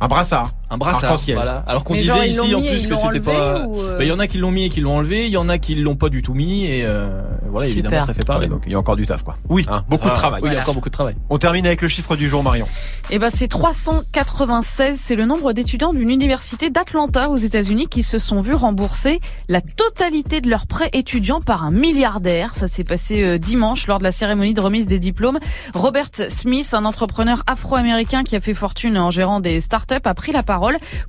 un 0.00 0.08
brassard. 0.08 0.52
Un 0.68 0.78
brassard. 0.78 1.04
Arc-en-ciel. 1.04 1.36
Voilà. 1.36 1.64
Alors 1.66 1.84
qu'on 1.84 1.94
disait 1.94 2.08
genre, 2.08 2.24
ici 2.24 2.54
en 2.54 2.60
et 2.60 2.70
plus 2.70 2.86
que 2.88 2.96
c'était 2.96 3.20
pas. 3.20 3.58
euh 3.60 3.98
Bah, 3.98 4.04
il 4.04 4.08
y 4.08 4.12
en 4.12 4.18
a 4.18 4.26
qui 4.26 4.38
l'ont 4.38 4.50
mis 4.50 4.64
et 4.64 4.68
qui 4.68 4.80
l'ont 4.80 4.96
enlevé. 4.96 5.26
Il 5.26 5.30
y 5.32 5.36
en 5.36 5.48
a 5.48 5.58
qui 5.58 5.74
l'ont 5.76 5.94
pas 5.96 6.08
du 6.08 6.22
tout 6.22 6.34
mis 6.34 6.64
et 6.66 6.82
euh, 6.84 7.08
voilà 7.50 7.68
Super. 7.68 7.84
évidemment 7.84 8.04
ça 8.04 8.12
fait 8.14 8.24
parler. 8.24 8.46
Ouais, 8.46 8.50
donc 8.52 8.62
il 8.66 8.72
y 8.72 8.74
a 8.74 8.78
encore 8.78 8.96
du 8.96 9.06
taf, 9.06 9.22
quoi. 9.22 9.36
Oui. 9.48 9.64
Hein, 9.68 9.84
beaucoup 9.88 10.06
de 10.06 10.10
Ah, 10.12 10.16
travail. 10.16 10.40
Oui, 10.42 10.48
il 10.50 10.54
y 10.54 10.56
a 10.56 10.62
encore 10.62 10.74
beaucoup 10.74 10.88
de 10.88 10.94
travail. 10.94 11.14
On 11.30 11.38
termine 11.38 11.66
avec 11.66 11.82
le 11.82 11.88
chiffre 11.88 12.16
du 12.16 12.28
jour, 12.28 12.42
Marion. 12.42 12.66
Eh 13.10 13.18
ben, 13.20 13.30
c'est 13.32 13.46
396. 13.48 14.98
C'est 15.00 15.14
le 15.14 15.24
nombre 15.24 15.52
d'étudiants 15.52 15.92
d'une 15.92 16.10
université 16.10 16.68
d'Atlanta 16.70 17.30
aux 17.30 17.36
États-Unis 17.36 17.86
qui 17.86 18.02
se 18.02 18.18
sont 18.18 18.40
vus 18.40 18.54
rembourser 18.54 19.20
la 19.48 19.60
totalité 19.60 20.40
de 20.40 20.50
leurs 20.50 20.66
prêts 20.66 20.90
étudiants 20.92 21.40
par 21.40 21.62
un 21.64 21.70
milliardaire. 21.70 22.56
Ça 22.56 22.66
s'est 22.66 22.82
passé 22.84 23.22
euh, 23.22 23.38
dimanche 23.38 23.86
lors 23.86 23.98
de 23.98 24.04
la 24.04 24.12
cérémonie 24.12 24.54
de 24.54 24.60
remise 24.60 24.88
des 24.88 24.98
diplômes. 24.98 25.38
Robert 25.74 26.08
Smith, 26.28 26.74
un 26.74 26.84
entrepreneur 26.84 27.44
afro-américain 27.46 28.24
qui 28.24 28.34
a 28.34 28.40
fait 28.40 28.54
fortune 28.54 28.98
en 28.98 29.12
gérant 29.12 29.38
des 29.38 29.60
startups, 29.60 29.94
a 30.04 30.14
pris 30.14 30.32
la 30.32 30.42
parole 30.42 30.55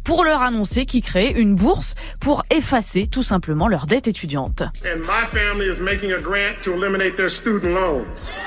pour 0.04 0.24
leur 0.24 0.42
annoncer 0.42 0.86
qu'il 0.86 1.04
créait 1.04 1.32
une 1.32 1.56
bourse 1.56 1.96
pour 2.22 2.44
effacer 2.50 3.08
tout 3.08 3.24
simplement 3.24 3.68
leur 3.68 3.86
dette 3.86 4.08
étudiante. 4.08 4.62
And 4.86 5.00
my 5.00 5.26
family 5.28 5.68
is 5.68 5.82
making 5.82 6.14
a 6.14 6.20
grant 6.20 6.62
to 6.62 6.74
eliminate 6.74 7.16
their 7.16 7.30
student 7.30 7.74
loans. 7.74 8.38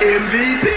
MVP! 0.00 0.68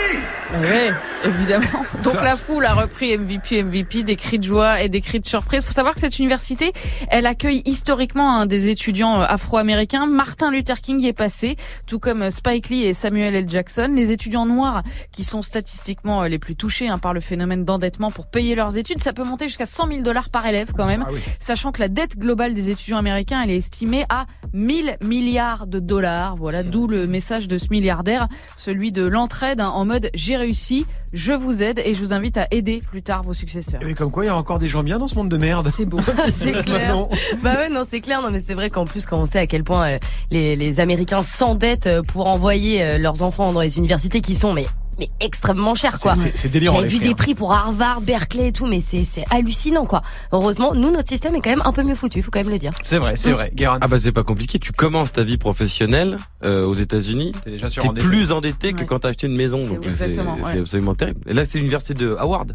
Ouais, 0.61 0.91
évidemment. 1.23 1.65
Donc 2.03 2.15
la 2.15 2.35
foule 2.35 2.65
a 2.65 2.73
repris 2.73 3.17
MVP, 3.17 3.63
MVP, 3.63 4.03
des 4.03 4.15
cris 4.15 4.39
de 4.39 4.43
joie 4.43 4.81
et 4.81 4.89
des 4.89 5.01
cris 5.01 5.19
de 5.19 5.25
surprise. 5.25 5.65
Faut 5.65 5.71
savoir 5.71 5.93
que 5.93 5.99
cette 5.99 6.19
université, 6.19 6.73
elle 7.09 7.25
accueille 7.25 7.61
historiquement 7.65 8.37
hein, 8.37 8.45
des 8.45 8.69
étudiants 8.69 9.21
euh, 9.21 9.25
afro-américains. 9.27 10.07
Martin 10.07 10.51
Luther 10.51 10.81
King 10.81 10.99
y 11.01 11.07
est 11.07 11.13
passé, 11.13 11.55
tout 11.85 11.99
comme 11.99 12.23
euh, 12.23 12.29
Spike 12.29 12.69
Lee 12.69 12.83
et 12.83 12.93
Samuel 12.93 13.35
L. 13.35 13.49
Jackson. 13.49 13.91
Les 13.93 14.11
étudiants 14.11 14.45
noirs, 14.45 14.83
qui 15.11 15.23
sont 15.23 15.41
statistiquement 15.41 16.23
euh, 16.23 16.27
les 16.27 16.39
plus 16.39 16.55
touchés 16.55 16.87
hein, 16.87 16.97
par 16.97 17.13
le 17.13 17.19
phénomène 17.19 17.65
d'endettement 17.65 18.11
pour 18.11 18.27
payer 18.27 18.55
leurs 18.55 18.77
études, 18.77 19.01
ça 19.01 19.13
peut 19.13 19.23
monter 19.23 19.47
jusqu'à 19.47 19.65
100 19.65 19.87
000 19.87 20.01
dollars 20.01 20.29
par 20.29 20.45
élève 20.45 20.71
quand 20.75 20.85
même. 20.85 21.05
Sachant 21.39 21.71
que 21.71 21.79
la 21.79 21.87
dette 21.87 22.17
globale 22.17 22.53
des 22.53 22.69
étudiants 22.69 22.97
américains, 22.97 23.41
elle 23.43 23.51
est 23.51 23.57
estimée 23.57 24.05
à 24.09 24.25
1000 24.53 24.97
milliards 25.03 25.67
de 25.67 25.79
dollars. 25.79 26.35
Voilà, 26.35 26.63
d'où 26.63 26.87
le 26.87 27.07
message 27.07 27.47
de 27.47 27.57
ce 27.57 27.67
milliardaire, 27.69 28.27
celui 28.55 28.91
de 28.91 29.05
l'entraide 29.05 29.59
hein, 29.59 29.69
en 29.69 29.85
mode 29.85 30.09
j'ai 30.13 30.37
réussi, 30.37 30.85
je 31.13 31.31
vous 31.31 31.61
aide 31.61 31.79
et 31.85 31.93
je 31.93 32.03
vous 32.03 32.13
invite 32.13 32.37
à 32.37 32.47
aider 32.51 32.79
plus 32.79 33.03
tard 33.03 33.23
vos 33.23 33.33
successeurs. 33.33 33.81
Et 33.87 33.93
comme 33.93 34.11
quoi, 34.11 34.25
il 34.25 34.27
y 34.27 34.31
a 34.31 34.35
encore 34.35 34.59
des 34.59 34.67
gens 34.67 34.81
bien 34.81 34.97
dans 34.97 35.07
ce 35.07 35.15
monde 35.15 35.29
de 35.29 35.37
merde. 35.37 35.69
C'est 35.71 35.85
beau. 35.85 35.99
c'est 36.31 36.51
clair. 36.63 37.07
Bah 37.43 37.53
ouais, 37.55 37.69
non, 37.69 37.83
c'est 37.87 37.99
clair. 37.99 38.21
Non, 38.21 38.31
mais 38.31 38.39
c'est 38.39 38.55
vrai 38.55 38.69
qu'en 38.69 38.85
plus, 38.85 39.05
quand 39.05 39.19
on 39.19 39.25
sait 39.25 39.39
à 39.39 39.47
quel 39.47 39.63
point 39.63 39.87
euh, 39.87 39.99
les, 40.31 40.55
les 40.55 40.79
Américains 40.79 41.23
s'endettent 41.23 41.87
euh, 41.87 42.01
pour 42.01 42.27
envoyer 42.27 42.83
euh, 42.83 42.97
leurs 42.97 43.21
enfants 43.21 43.53
dans 43.53 43.61
les 43.61 43.77
universités 43.77 44.21
qui 44.21 44.35
sont 44.35 44.53
mais 44.53 44.65
mais 44.99 45.09
extrêmement 45.19 45.75
chères 45.75 45.99
quoi. 45.99 46.15
C'est- 46.15 46.47
délirant. 46.47 46.75
J'avais 46.77 46.87
vu 46.87 46.97
prix, 46.99 47.07
des 47.09 47.15
prix 47.15 47.35
pour 47.35 47.53
Harvard, 47.53 48.01
Berkeley 48.01 48.47
et 48.49 48.51
tout, 48.51 48.65
mais 48.65 48.79
c'est 48.79 49.03
c'est 49.03 49.23
hallucinant 49.31 49.85
quoi. 49.85 50.01
Heureusement, 50.31 50.73
nous 50.73 50.91
notre 50.91 51.09
système 51.09 51.35
est 51.35 51.41
quand 51.41 51.49
même 51.49 51.61
un 51.65 51.71
peu 51.71 51.83
mieux 51.83 51.95
foutu, 51.95 52.21
faut 52.21 52.31
quand 52.31 52.39
même 52.43 52.49
le 52.51 52.59
dire. 52.59 52.71
C'est 52.83 52.97
vrai, 52.97 53.15
c'est 53.15 53.31
vrai. 53.31 53.51
Guérin, 53.53 53.79
Ah 53.81 53.87
bah 53.87 53.99
c'est 53.99 54.11
pas 54.11 54.23
compliqué, 54.23 54.59
tu 54.59 54.71
commences 54.71 55.11
ta 55.11 55.23
vie 55.23 55.37
professionnelle 55.37 56.17
euh, 56.43 56.65
aux 56.65 56.73
États-Unis, 56.73 57.31
t'es 57.43 57.51
déjà 57.51 57.69
sur 57.69 57.83
t'es 57.83 57.89
endetté. 57.89 58.05
plus 58.07 58.31
endetté 58.31 58.73
que 58.73 58.79
Ouais. 58.79 58.85
quand 58.85 58.99
t'as 58.99 59.09
acheté 59.09 59.27
une 59.27 59.35
maison, 59.35 59.59
C'est 59.67 59.73
donc 59.75 59.85
exactement, 59.85 60.35
c'est 60.37 60.43
ouais. 60.45 60.51
c'est 60.53 60.59
absolument 60.59 60.95
terrible. 60.95 61.21
Et 61.27 61.33
là 61.33 61.45
c'est 61.45 61.57
l'université 61.59 61.93
de 61.93 62.15
Howard, 62.19 62.53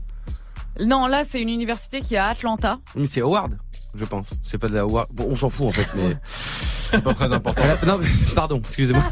Non, 0.86 1.08
là, 1.08 1.24
c'est 1.24 1.40
une 1.42 1.48
université 1.48 2.00
qui 2.02 2.14
est 2.14 2.18
à 2.18 2.26
Atlanta. 2.26 2.78
mais 2.94 3.04
c'est 3.06 3.20
Howard, 3.20 3.58
je 3.98 4.04
pense. 4.04 4.30
C'est 4.42 4.58
pas 4.58 4.68
de 4.68 4.74
la 4.74 4.80
Howard. 4.82 5.08
Bon, 5.12 5.26
on 5.30 5.34
s'en 5.36 5.50
fout 5.50 5.66
en 5.68 5.72
fait, 5.72 5.86
mais 5.96 6.16
C'est 6.90 7.02
pas 7.02 7.12
très 7.14 7.30
important. 7.32 7.60
A- 7.62 7.84
non, 7.86 7.98
mais- 8.00 8.34
pardon, 8.34 8.60
excusez-moi. 8.64 9.02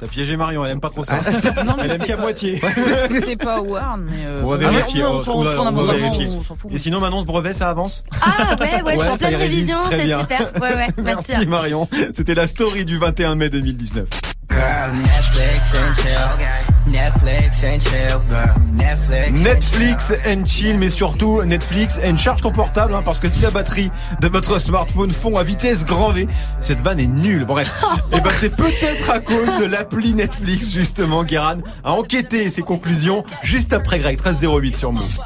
T'as 0.00 0.06
piégé 0.08 0.36
Marion, 0.36 0.64
elle 0.64 0.72
aime 0.72 0.80
pas 0.80 0.90
trop 0.90 1.04
ça. 1.04 1.20
Non, 1.64 1.74
mais 1.76 1.84
Elle 1.84 1.90
aime 1.92 1.98
c'est 2.00 2.06
qu'à 2.08 2.16
pas- 2.16 2.22
moitié. 2.22 2.60
C'est 3.24 3.36
pas 3.36 3.58
Howard, 3.58 4.00
mais. 4.00 4.26
euh, 4.26 4.40
On 4.42 4.48
va 4.48 4.54
ah, 4.66 4.70
vérifier, 4.70 5.04
on- 5.04 5.22
s'en- 5.22 6.54
fout. 6.56 6.72
Et 6.72 6.78
sinon, 6.78 6.98
maintenant, 7.00 7.20
ce 7.20 7.26
brevet, 7.26 7.52
ça 7.52 7.70
avance 7.70 8.02
Ah 8.20 8.56
ouais, 8.58 8.64
ouais, 8.64 8.78
je 8.80 8.84
Ouais, 8.84 8.98
suis 8.98 9.08
en 9.10 9.16
pleine 9.16 9.34
révision, 9.36 9.78
c'est 9.90 10.16
super. 10.16 10.52
Ouais, 10.60 10.74
ouais, 10.74 10.88
merci. 11.02 11.24
Merci 11.32 11.46
Marion. 11.46 11.86
C'était 12.12 12.34
la 12.34 12.46
story 12.48 12.84
du 12.84 12.98
21 12.98 13.36
mai 13.36 13.48
2019. 13.50 14.08
Netflix 14.50 15.74
and 15.74 15.94
chill. 15.96 16.92
Netflix 16.92 17.64
and 17.64 17.80
chill, 17.80 18.20
girl. 18.28 18.54
Netflix. 18.74 19.42
Netflix 19.42 20.12
and 20.26 20.44
chill, 20.44 20.78
mais 20.78 20.90
surtout 20.90 21.42
Netflix 21.44 21.98
and 22.04 22.18
charge 22.18 22.42
ton 22.42 22.52
portable, 22.52 22.94
hein, 22.94 23.02
parce 23.04 23.18
que 23.18 23.28
si 23.28 23.40
la 23.40 23.50
batterie 23.50 23.90
de 24.20 24.28
votre 24.28 24.58
smartphone 24.58 25.10
fond 25.10 25.36
à 25.36 25.44
vitesse 25.44 25.84
grand 25.84 26.12
V, 26.12 26.28
cette 26.60 26.80
vanne 26.80 27.00
est 27.00 27.06
nulle. 27.06 27.44
Bref, 27.44 27.70
et 28.12 28.20
ben 28.20 28.30
c'est 28.38 28.54
peut-être 28.54 29.10
à 29.10 29.20
cause 29.20 29.58
de 29.58 29.64
l'appli 29.64 30.14
Netflix 30.14 30.72
justement. 30.72 31.24
Guéran 31.24 31.58
a 31.82 31.92
enquêté 31.92 32.50
ses 32.50 32.62
conclusions 32.62 33.24
juste 33.42 33.72
après 33.72 33.98
Greg 33.98 34.18
1308 34.18 34.76
sur 34.76 34.92
Move. 34.92 35.18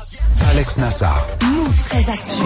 Alex 0.47 0.78
Nassar. 0.78 1.26
Move 1.52 1.78
très 1.88 2.09
actu. 2.09 2.38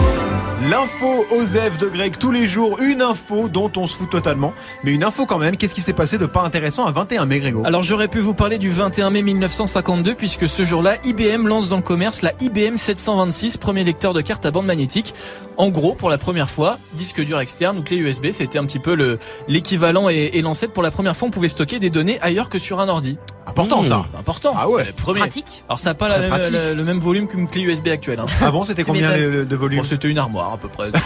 L'info 0.70 1.24
Osef 1.30 1.78
de 1.78 1.86
Greg 1.86 2.16
tous 2.18 2.30
les 2.30 2.48
jours, 2.48 2.78
une 2.80 3.02
info 3.02 3.48
dont 3.48 3.70
on 3.76 3.86
se 3.86 3.96
fout 3.96 4.10
totalement, 4.10 4.52
mais 4.82 4.92
une 4.92 5.04
info 5.04 5.26
quand 5.26 5.38
même. 5.38 5.56
Qu'est-ce 5.56 5.74
qui 5.74 5.82
s'est 5.82 5.92
passé 5.92 6.18
de 6.18 6.26
pas 6.26 6.42
intéressant 6.42 6.84
à 6.86 6.90
21 6.90 7.26
mai, 7.26 7.38
Grégo? 7.40 7.62
Alors 7.64 7.82
j'aurais 7.82 8.08
pu 8.08 8.18
vous 8.20 8.34
parler 8.34 8.58
du 8.58 8.70
21 8.70 9.10
mai 9.10 9.22
1952 9.22 10.14
puisque 10.14 10.48
ce 10.48 10.64
jour-là, 10.64 10.96
IBM 11.04 11.46
lance 11.46 11.68
dans 11.68 11.76
le 11.76 11.82
commerce 11.82 12.22
la 12.22 12.32
IBM 12.40 12.76
726, 12.76 13.58
premier 13.58 13.84
lecteur 13.84 14.14
de 14.14 14.20
cartes 14.20 14.46
à 14.46 14.50
bande 14.50 14.66
magnétique. 14.66 15.14
En 15.56 15.68
gros, 15.70 15.94
pour 15.94 16.10
la 16.10 16.18
première 16.18 16.50
fois, 16.50 16.78
disque 16.94 17.22
dur 17.22 17.38
externe 17.40 17.78
ou 17.78 17.82
clé 17.82 17.98
USB, 17.98 18.30
c'était 18.30 18.58
un 18.58 18.64
petit 18.64 18.80
peu 18.80 18.94
le 18.94 19.18
l'équivalent 19.48 20.08
et, 20.08 20.30
et 20.34 20.42
l'ancêtre. 20.42 20.72
Pour 20.72 20.82
la 20.82 20.90
première 20.90 21.16
fois, 21.16 21.28
on 21.28 21.30
pouvait 21.30 21.48
stocker 21.48 21.78
des 21.78 21.90
données 21.90 22.18
ailleurs 22.20 22.48
que 22.48 22.58
sur 22.58 22.80
un 22.80 22.88
ordi. 22.88 23.18
Important 23.46 23.82
ça. 23.82 24.04
Important. 24.18 24.54
Ah 24.56 24.68
ouais. 24.68 24.92
Premier. 24.96 25.20
Pratique. 25.20 25.64
Alors 25.68 25.78
ça 25.80 25.90
n'a 25.90 25.94
pas 25.94 26.08
la 26.08 26.18
même- 26.18 26.76
le, 26.76 26.84
même 26.84 26.98
volume 27.00 27.26
qu'une 27.28 27.48
clé 27.48 27.62
USB 27.62 27.88
actuelle. 27.88 28.20
Hein. 28.20 28.26
Ah 28.40 28.50
bon, 28.50 28.62
c'était 28.64 28.84
combien 28.84 29.10
de 29.16 29.56
volume? 29.56 29.80
Bon, 29.80 29.84
c'était 29.84 30.08
une 30.10 30.18
armoire 30.18 30.52
à 30.52 30.58
peu 30.58 30.68
près. 30.68 30.90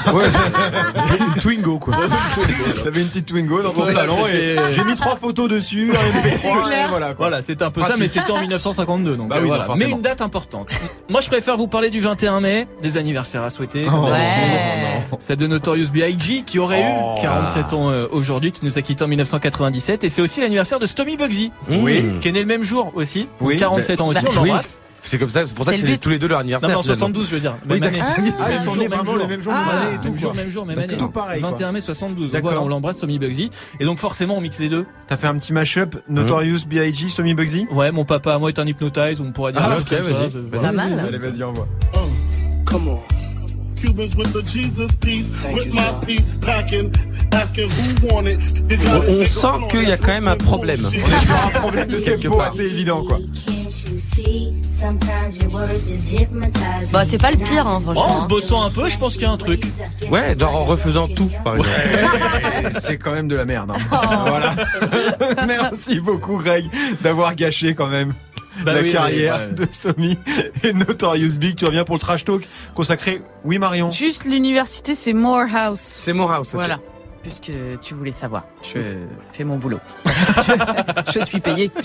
Une 1.36 1.40
Twingo, 1.40 1.78
quoi. 1.78 1.96
T'avais 2.84 3.00
une 3.00 3.08
petite 3.08 3.26
Twingo 3.26 3.62
dans 3.62 3.70
ton 3.70 3.84
Ouais, 3.84 3.92
salon 3.92 4.26
et 4.26 4.56
j'ai 4.72 4.84
mis 4.84 4.94
trois 4.96 5.16
photos 5.16 5.48
dessus, 5.48 5.90
un 5.92 6.18
MP3 6.18 6.72
et 6.72 6.88
voilà 6.88 7.06
quoi. 7.14 7.28
Voilà, 7.28 7.42
c'était 7.42 7.64
un 7.64 7.70
peu 7.70 7.82
ça, 7.82 7.94
mais 7.98 8.08
c'était 8.08 8.30
en 8.30 8.40
1952. 8.40 9.16
Donc 9.16 9.28
Bah 9.28 9.36
euh, 9.36 9.40
oui, 9.40 9.46
voilà. 9.48 9.62
non, 9.62 9.66
forcément. 9.68 9.86
mais 9.88 9.92
une 9.96 10.02
date 10.02 10.20
importante. 10.20 10.68
Moi, 11.08 11.20
je 11.20 11.28
préfère 11.28 11.56
vous 11.56 11.66
parler 11.68 11.90
du 11.90 12.00
21 12.00 12.40
mai, 12.40 12.66
des 12.82 12.96
anniversaires 12.96 13.42
à 13.42 13.50
souhaiter. 13.50 13.82
Oh. 13.86 14.06
Ouais. 14.06 15.16
Celle 15.18 15.36
de 15.38 15.46
Notorious 15.46 15.88
B.I.G. 15.92 16.42
qui 16.44 16.58
aurait 16.58 16.84
Oh. 17.00 17.16
eu 17.18 17.22
47 17.22 17.72
ans 17.72 17.90
euh, 17.90 18.06
aujourd'hui, 18.10 18.52
qui 18.52 18.64
nous 18.64 18.78
a 18.78 18.82
quitté 18.82 19.02
en 19.04 19.08
1997. 19.08 20.04
Et 20.04 20.08
c'est 20.08 20.22
aussi 20.22 20.40
l'anniversaire 20.40 20.78
de 20.78 20.86
Stomy 20.86 21.16
Bugsy, 21.16 21.52
Oui. 21.68 22.02
Mmh. 22.02 22.20
Qui 22.26 22.30
est 22.30 22.32
né 22.32 22.40
le 22.40 22.46
même 22.46 22.62
jour 22.64 22.90
aussi. 22.94 23.28
Oui. 23.40 23.56
47 23.56 24.00
ans 24.00 24.08
aussi, 24.08 24.24
on 24.36 24.42
Oui. 24.42 24.50
C'est 25.02 25.18
comme 25.18 25.30
ça, 25.30 25.46
c'est 25.46 25.54
pour 25.54 25.64
ça 25.64 25.70
que 25.70 25.78
c'est 25.78 25.98
tous 25.98 26.08
les 26.08 26.18
deux 26.18 26.26
leur 26.26 26.38
Non, 26.38 26.40
anniversaire. 26.40 26.68
mais 26.70 26.74
en 26.74 26.82
finalement. 26.82 26.98
72, 26.98 27.28
je 27.28 27.34
veux 27.36 27.40
dire. 27.40 27.56
Oui, 27.70 27.78
Même 27.78 27.82
année. 27.84 27.98
Ah, 28.02 28.20
Même 28.20 28.32
ils 28.50 28.58
sont 28.58 28.64
jour, 28.64 28.76
nés 28.76 28.80
même 28.80 28.90
vraiment 28.90 29.04
jour. 29.12 29.16
le 29.20 29.26
même 29.28 29.40
jour, 29.40 29.52
Ah, 29.54 29.58
même 29.64 29.68
année 29.68 29.98
même 30.08 30.16
jour, 30.18 30.34
même 30.34 30.50
jour, 30.50 30.66
même 30.66 30.78
année. 30.80 30.96
Tout 30.96 31.08
pareil, 31.10 31.40
quoi. 31.40 31.50
21 31.52 31.70
mai 31.70 31.80
72. 31.80 32.24
Donc 32.26 32.32
D'accord. 32.32 32.50
voilà, 32.50 32.64
on 32.64 32.68
l'embrasse, 32.68 32.98
Tommy 32.98 33.20
Bugsy. 33.20 33.50
Et 33.78 33.84
donc 33.84 33.98
forcément, 33.98 34.36
on 34.36 34.40
mixe 34.40 34.58
les 34.58 34.68
deux. 34.68 34.84
T'as 35.06 35.16
fait 35.16 35.28
un 35.28 35.36
petit 35.36 35.52
mashup 35.52 35.94
Notorious 36.08 36.66
B.I.G. 36.66 37.06
Tommy 37.16 37.34
Bugsy 37.34 37.68
Ouais, 37.70 37.92
mon 37.92 38.04
papa 38.04 38.34
à 38.34 38.38
moi 38.40 38.48
est 38.48 38.58
un 38.58 38.66
hypnotise, 38.66 39.20
on 39.20 39.30
pourrait 39.30 39.52
dire. 39.52 39.62
Ah, 39.64 39.76
ok, 39.78 39.92
vas-y. 39.92 40.60
Pas 40.60 40.72
mal. 40.72 40.98
Allez, 40.98 41.18
vas-y, 41.18 41.42
envoie. 41.44 41.68
Come 42.64 42.88
on. 42.88 43.15
Cubans 43.86 44.16
with 44.16 44.32
the 44.32 44.42
Jesus 44.42 44.90
piece, 44.96 45.32
with 45.54 45.72
my 45.72 45.92
peace 46.04 46.38
packing, 46.40 46.90
asking 47.32 47.70
who 47.70 48.06
want 48.14 48.26
it. 48.26 48.40
You 48.68 48.76
got 48.78 49.08
On- 49.08 49.24
sent 49.24 49.68
qu'il 49.70 49.88
y 49.88 49.92
a 49.92 49.96
quand 49.96 50.08
même 50.08 50.26
un 50.28 50.36
problème. 50.36 50.80
On 50.84 50.90
est 50.90 51.24
sur 51.24 51.34
un 51.46 51.50
problème 51.60 51.88
de 51.88 51.98
Quelque 51.98 52.22
tempo 52.26 52.36
part. 52.38 52.46
assez 52.48 52.64
évident 52.64 53.04
quoi. 53.04 53.18
Bah, 56.92 57.04
c'est 57.04 57.18
pas 57.18 57.30
le 57.30 57.36
pire, 57.38 57.66
hein, 57.66 57.78
Oh, 57.78 57.80
franchement. 57.80 58.06
en 58.24 58.26
bossant 58.26 58.62
un 58.64 58.70
peu, 58.70 58.88
je 58.88 58.98
pense 58.98 59.14
qu'il 59.14 59.22
y 59.22 59.26
a 59.26 59.30
un 59.30 59.36
truc. 59.36 59.64
Ouais, 60.10 60.36
genre 60.38 60.54
en 60.54 60.64
refaisant 60.64 61.08
tout, 61.08 61.30
par 61.44 61.56
exemple. 61.56 61.70
C'est 62.80 62.98
quand 62.98 63.12
même 63.12 63.28
de 63.28 63.36
la 63.36 63.44
merde. 63.44 63.70
hein. 63.72 64.24
Voilà. 64.26 64.54
Merci 65.46 66.00
beaucoup 66.00 66.36
Greg 66.38 66.66
d'avoir 67.02 67.34
gâché 67.34 67.74
quand 67.74 67.88
même 67.88 68.12
Bah 68.64 68.72
la 68.72 68.82
oui, 68.82 68.92
carrière 68.92 69.40
ouais. 69.40 69.52
de 69.52 69.66
Stomy 69.70 70.18
et 70.62 70.72
Notorious 70.72 71.36
Big. 71.38 71.56
Tu 71.56 71.64
reviens 71.64 71.84
pour 71.84 71.96
le 71.96 72.00
trash 72.00 72.24
talk 72.24 72.46
consacré. 72.74 73.22
Oui 73.44 73.58
Marion. 73.58 73.90
Juste 73.90 74.24
l'université, 74.24 74.94
c'est 74.94 75.12
Morehouse. 75.12 75.80
C'est 75.80 76.12
Morehouse. 76.12 76.50
Voilà. 76.54 76.78
Puisque 77.26 77.50
tu 77.80 77.94
voulais 77.94 78.12
savoir. 78.12 78.44
Je 78.62 78.78
fais 79.32 79.42
mon 79.42 79.56
boulot. 79.56 79.80
je, 80.04 81.12
je 81.20 81.24
suis 81.24 81.40
payé. 81.40 81.72
Je 81.76 81.82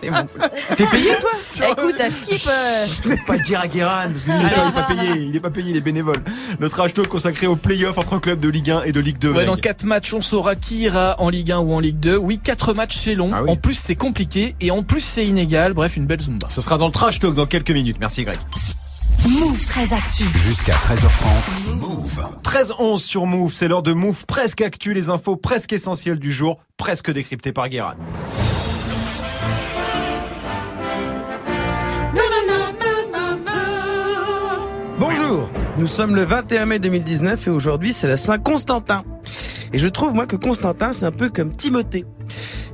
fais 0.00 0.10
mon 0.10 0.22
boulot. 0.22 0.46
T'es 0.78 0.86
payé, 0.86 1.10
toi 1.20 1.68
Écoute, 1.72 2.00
à 2.00 2.10
Skip, 2.10 2.48
euh, 2.48 2.86
Je 2.86 3.08
peux 3.10 3.16
pas 3.26 3.36
le 3.36 3.42
dire 3.42 3.60
à 3.60 3.66
Guérin 3.68 4.08
parce 4.08 4.24
qu'il 4.24 4.32
n'est 4.32 4.48
pas, 4.48 4.64
il 4.64 4.68
est 4.68 4.72
pas 4.72 4.82
payé. 4.84 5.22
Il 5.28 5.36
est 5.36 5.40
pas 5.40 5.50
payé, 5.50 5.70
il 5.72 5.76
est 5.76 5.82
bénévole. 5.82 6.24
Le 6.58 6.68
trash 6.70 6.94
talk 6.94 7.06
consacré 7.06 7.46
aux 7.46 7.56
playoffs 7.56 7.98
entre 7.98 8.18
clubs 8.18 8.40
de 8.40 8.48
Ligue 8.48 8.70
1 8.70 8.84
et 8.84 8.92
de 8.92 9.00
Ligue 9.00 9.18
2. 9.18 9.28
Ouais, 9.28 9.34
Greg. 9.34 9.46
dans 9.46 9.56
4 9.56 9.84
matchs, 9.84 10.14
on 10.14 10.22
saura 10.22 10.54
qui 10.56 10.78
ira 10.78 11.16
en 11.18 11.28
Ligue 11.28 11.52
1 11.52 11.58
ou 11.58 11.74
en 11.74 11.80
Ligue 11.80 12.00
2. 12.00 12.16
Oui, 12.16 12.38
4 12.42 12.72
matchs, 12.72 12.96
c'est 12.96 13.14
long. 13.14 13.30
Ah 13.34 13.42
oui. 13.42 13.50
En 13.50 13.56
plus, 13.56 13.74
c'est 13.74 13.94
compliqué. 13.94 14.56
Et 14.62 14.70
en 14.70 14.82
plus, 14.82 15.02
c'est 15.02 15.26
inégal. 15.26 15.74
Bref, 15.74 15.98
une 15.98 16.06
belle 16.06 16.20
Zumba. 16.20 16.48
Ce 16.48 16.62
sera 16.62 16.78
dans 16.78 16.86
le 16.86 16.92
trash 16.92 17.18
talk 17.18 17.34
dans 17.34 17.46
quelques 17.46 17.72
minutes. 17.72 17.98
Merci 18.00 18.22
Greg. 18.22 18.38
Move 19.28 19.62
très 19.66 19.92
actu. 19.92 20.24
Jusqu'à 20.34 20.72
13h30. 20.72 21.74
Move. 21.76 22.26
13-11 22.42 22.98
sur 22.98 23.26
Move, 23.26 23.52
c'est 23.52 23.68
l'heure 23.68 23.82
de 23.82 23.92
Move 23.92 24.24
presque 24.24 24.62
actu, 24.62 24.94
les 24.94 25.10
infos 25.10 25.36
presque 25.36 25.74
essentielles 25.74 26.18
du 26.18 26.32
jour, 26.32 26.58
presque 26.78 27.12
décryptées 27.12 27.52
par 27.52 27.68
Guérin. 27.68 27.94
Bonjour, 34.98 35.50
nous 35.76 35.86
sommes 35.86 36.14
le 36.16 36.24
21 36.24 36.64
mai 36.64 36.78
2019 36.78 37.48
et 37.48 37.50
aujourd'hui 37.50 37.92
c'est 37.92 38.08
la 38.08 38.16
Saint-Constantin. 38.16 39.02
Et 39.74 39.78
je 39.78 39.88
trouve 39.88 40.14
moi 40.14 40.26
que 40.26 40.36
Constantin 40.36 40.94
c'est 40.94 41.04
un 41.04 41.12
peu 41.12 41.28
comme 41.28 41.54
Timothée. 41.54 42.06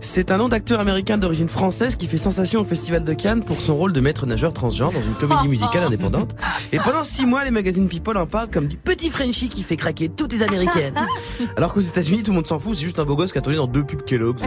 C'est 0.04 0.30
un 0.30 0.36
nom 0.36 0.48
d'acteur 0.48 0.80
américain 0.80 1.16
d'origine 1.16 1.48
française 1.48 1.96
qui 1.96 2.06
fait 2.06 2.18
sensation 2.18 2.60
au 2.60 2.64
Festival 2.64 3.04
de 3.04 3.14
Cannes 3.14 3.42
pour 3.42 3.58
son 3.58 3.74
rôle 3.74 3.94
de 3.94 4.00
maître 4.00 4.26
nageur 4.26 4.52
transgenre 4.52 4.92
dans 4.92 5.00
une 5.00 5.14
comédie 5.14 5.48
musicale 5.48 5.84
indépendante. 5.84 6.36
Et 6.72 6.78
pendant 6.78 7.04
six 7.04 7.24
mois, 7.24 7.42
les 7.42 7.50
magazines 7.50 7.88
People 7.88 8.18
en 8.18 8.26
parlent 8.26 8.50
comme 8.50 8.66
du 8.66 8.76
petit 8.76 9.08
Frenchie 9.08 9.48
qui 9.48 9.62
fait 9.62 9.76
craquer 9.76 10.10
toutes 10.10 10.32
les 10.32 10.42
américaines. 10.42 10.94
Alors 11.56 11.72
qu'aux 11.72 11.80
États-Unis, 11.80 12.22
tout 12.22 12.32
le 12.32 12.36
monde 12.36 12.46
s'en 12.46 12.58
fout, 12.58 12.76
c'est 12.76 12.82
juste 12.82 13.00
un 13.00 13.06
beau 13.06 13.16
gosse 13.16 13.32
qui 13.32 13.38
a 13.38 13.40
tourné 13.40 13.56
dans 13.56 13.66
deux 13.66 13.82
pubs 13.82 14.02
Kellogg's. 14.02 14.42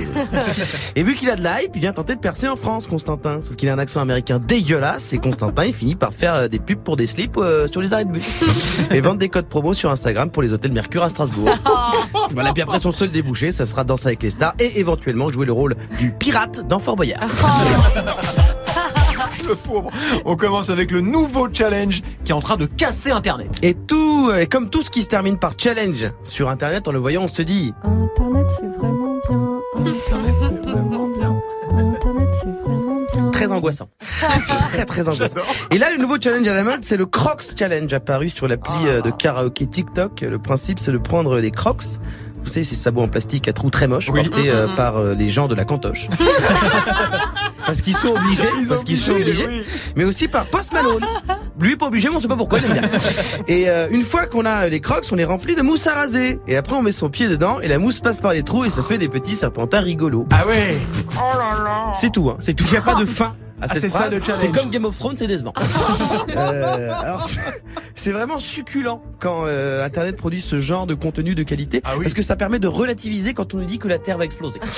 Et 0.96 1.02
vu 1.02 1.16
qu'il 1.16 1.30
a 1.32 1.36
de 1.36 1.42
la 1.42 1.64
hype, 1.64 1.72
il 1.74 1.82
vient 1.82 1.92
tenter 1.92 2.14
de 2.14 2.20
percer 2.20 2.48
en 2.48 2.56
France, 2.56 2.86
Constantin. 2.86 3.42
Sauf 3.42 3.56
qu'il 3.56 3.68
a 3.70 3.74
un 3.74 3.80
accent 3.80 4.00
américain 4.00 4.38
dégueulasse 4.38 5.12
et 5.14 5.18
Constantin, 5.18 5.66
il 5.66 5.74
finit 5.74 5.96
par 5.96 6.14
faire 6.14 6.36
euh, 6.36 6.48
des 6.48 6.60
pubs 6.60 6.84
pour 6.84 6.98
des 6.98 7.08
slips 7.08 7.36
euh, 7.38 7.68
sur 7.68 7.82
les 7.82 7.94
arrêts 7.94 8.06
de 8.06 8.12
bus. 8.12 8.44
Et 8.92 9.02
vendre 9.02 9.18
des 9.18 9.30
codes 9.30 9.48
promo 9.48 9.74
sur 9.74 9.90
Instagram 9.90 10.30
pour 10.30 10.44
les 10.44 10.54
hôtels 10.54 10.72
Mercure 10.72 11.02
à 11.02 11.10
Strasbourg. 11.10 11.50
Voilà, 12.32 12.54
puis 12.54 12.62
après 12.62 12.80
son 12.80 12.92
seul 12.92 13.10
débouché, 13.10 13.52
ça 13.52 13.66
sera 13.66 13.84
Danse 13.84 14.06
avec 14.06 14.22
les 14.22 14.30
stars 14.30 14.54
et 14.60 14.80
éventuellement 14.80 15.30
jouer 15.30 15.47
le 15.48 15.54
rôle 15.54 15.76
du 15.98 16.12
pirate 16.12 16.68
dans 16.68 16.78
Fort 16.78 16.96
Boyard. 16.96 17.28
Le 19.48 19.56
pauvre. 19.56 19.90
On 20.26 20.36
commence 20.36 20.70
avec 20.70 20.92
le 20.92 21.00
nouveau 21.00 21.48
challenge 21.52 22.02
qui 22.26 22.32
est 22.32 22.36
en 22.36 22.42
train 22.42 22.58
de 22.58 22.66
casser 22.66 23.12
Internet. 23.12 23.60
Et 23.64 23.76
tout, 23.76 24.30
et 24.38 24.46
comme 24.46 24.70
tout 24.70 24.82
ce 24.82 24.90
qui 24.90 25.04
se 25.04 25.08
termine 25.08 25.38
par 25.38 25.54
challenge 25.58 26.12
sur 26.22 26.50
Internet, 26.50 26.86
en 26.90 26.92
le 26.92 27.00
voyant, 27.00 27.24
on 27.24 27.28
se 27.30 27.44
dit 27.44 27.74
Internet 27.86 28.48
c'est 28.50 28.68
vraiment 28.78 29.16
bien. 29.30 29.62
Internet 29.78 30.36
c'est 30.42 30.70
vraiment 30.70 31.08
bien. 31.08 31.42
Internet 31.78 32.28
c'est 32.34 32.62
vraiment 32.62 32.98
bien. 33.14 33.32
très 33.32 33.52
angoissant. 33.54 33.88
très 34.70 34.86
très 34.86 35.08
angoissant. 35.08 35.36
Et 35.72 35.78
là, 35.78 35.92
le 35.92 35.98
nouveau 35.98 36.18
challenge 36.20 36.48
à 36.48 36.54
la 36.54 36.66
mode, 36.66 36.84
c'est 36.84 36.98
le 36.98 37.06
Crocs 37.06 37.46
Challenge 37.58 37.94
apparu 37.94 38.28
sur 38.28 38.50
l'appli 38.50 38.74
euh, 38.88 39.02
de 39.02 39.12
karaoké 39.12 39.66
TikTok. 39.66 40.22
Le 40.22 40.40
principe, 40.40 40.80
c'est 40.80 40.92
de 40.92 40.98
prendre 40.98 41.40
des 41.40 41.52
Crocs. 41.52 42.00
Vous 42.48 42.54
savez, 42.54 42.64
ces 42.64 42.76
sabots 42.76 43.02
en 43.02 43.10
plastique 43.10 43.50
à 43.50 43.54
trous 43.54 43.70
très 43.70 43.90
moches, 43.90 44.08
Oui. 44.10 44.24
portés 44.24 44.50
euh, 44.50 44.68
par 44.78 44.96
euh, 44.96 45.14
les 45.14 45.30
gens 45.30 45.48
de 45.48 45.54
la 45.56 45.66
cantoche. 45.66 46.08
parce 47.66 47.82
qu'ils 47.82 47.96
sont 47.98 48.16
obligés, 48.16 48.48
parce 48.70 48.86
qu'ils 48.86 48.98
sont 48.98 49.12
obligés. 49.12 49.46
oui. 49.48 49.64
mais 49.98 50.06
aussi 50.06 50.30
par 50.30 50.46
Post 50.46 50.72
Malone. 50.72 51.04
Lui 51.60 51.76
pas 51.76 51.88
obligé, 51.88 52.08
mais 52.10 52.16
on 52.16 52.20
sait 52.22 52.28
pas 52.30 52.38
pourquoi, 52.38 52.60
il 52.60 52.72
bien. 52.72 52.90
Et 53.48 53.70
euh, 53.70 53.88
une 53.92 54.04
fois 54.04 54.28
qu'on 54.28 54.46
a 54.46 54.68
les 54.70 54.80
crocs, 54.80 55.06
on 55.12 55.16
les 55.16 55.26
remplit 55.26 55.56
de 55.56 55.62
mousse 55.62 55.88
à 55.88 55.94
raser. 55.94 56.40
Et 56.48 56.56
après, 56.56 56.76
on 56.78 56.82
met 56.82 56.94
son 56.94 57.10
pied 57.10 57.28
dedans 57.28 57.60
et 57.60 57.68
la 57.68 57.80
mousse 57.80 58.00
passe 58.00 58.20
par 58.20 58.32
les 58.32 58.44
trous 58.44 58.64
et 58.64 58.70
ça 58.70 58.82
fait 58.82 58.98
des 58.98 59.10
petits 59.10 59.36
serpentins 59.36 59.82
rigolos. 59.82 60.26
Ah 60.32 60.48
ouais 60.48 60.78
C'est 61.94 62.12
tout, 62.14 62.30
hein. 62.30 62.38
C'est 62.40 62.54
tout. 62.54 62.64
Il 62.68 62.72
n'y 62.72 62.78
a 62.78 62.82
pas 62.82 62.96
de 62.96 63.06
fin. 63.08 63.36
À 63.60 63.66
Ah, 63.66 63.68
cette 63.74 63.82
c'est 63.82 63.90
ça, 63.90 64.00
phrase. 64.02 64.12
le 64.14 64.22
challenge. 64.22 64.40
C'est 64.40 64.52
comme 64.52 64.70
Game 64.70 64.86
of 64.86 64.98
Thrones, 64.98 65.18
c'est 65.18 65.28
décevant. 65.28 65.54
Euh, 66.36 66.92
alors, 67.04 67.28
c'est 67.96 68.12
vraiment 68.12 68.38
succulent 68.38 69.02
quand 69.20 69.46
euh, 69.48 69.84
Internet 69.84 70.16
produit 70.18 70.42
ce 70.42 70.60
genre 70.60 70.86
de 70.86 70.94
contenu 70.94 71.34
de 71.36 71.42
qualité, 71.44 71.82
Ah 71.84 71.94
oui. 71.98 72.04
parce 72.04 72.14
que 72.14 72.22
ça 72.22 72.36
permet 72.36 72.60
de 72.60 72.68
relativiser 72.68 73.34
quand 73.34 73.54
on 73.54 73.58
nous 73.58 73.66
dit 73.66 73.80
que 73.80 73.88
la 73.88 73.98
Terre 73.98 74.18
va 74.20 74.26
exploser. 74.26 74.60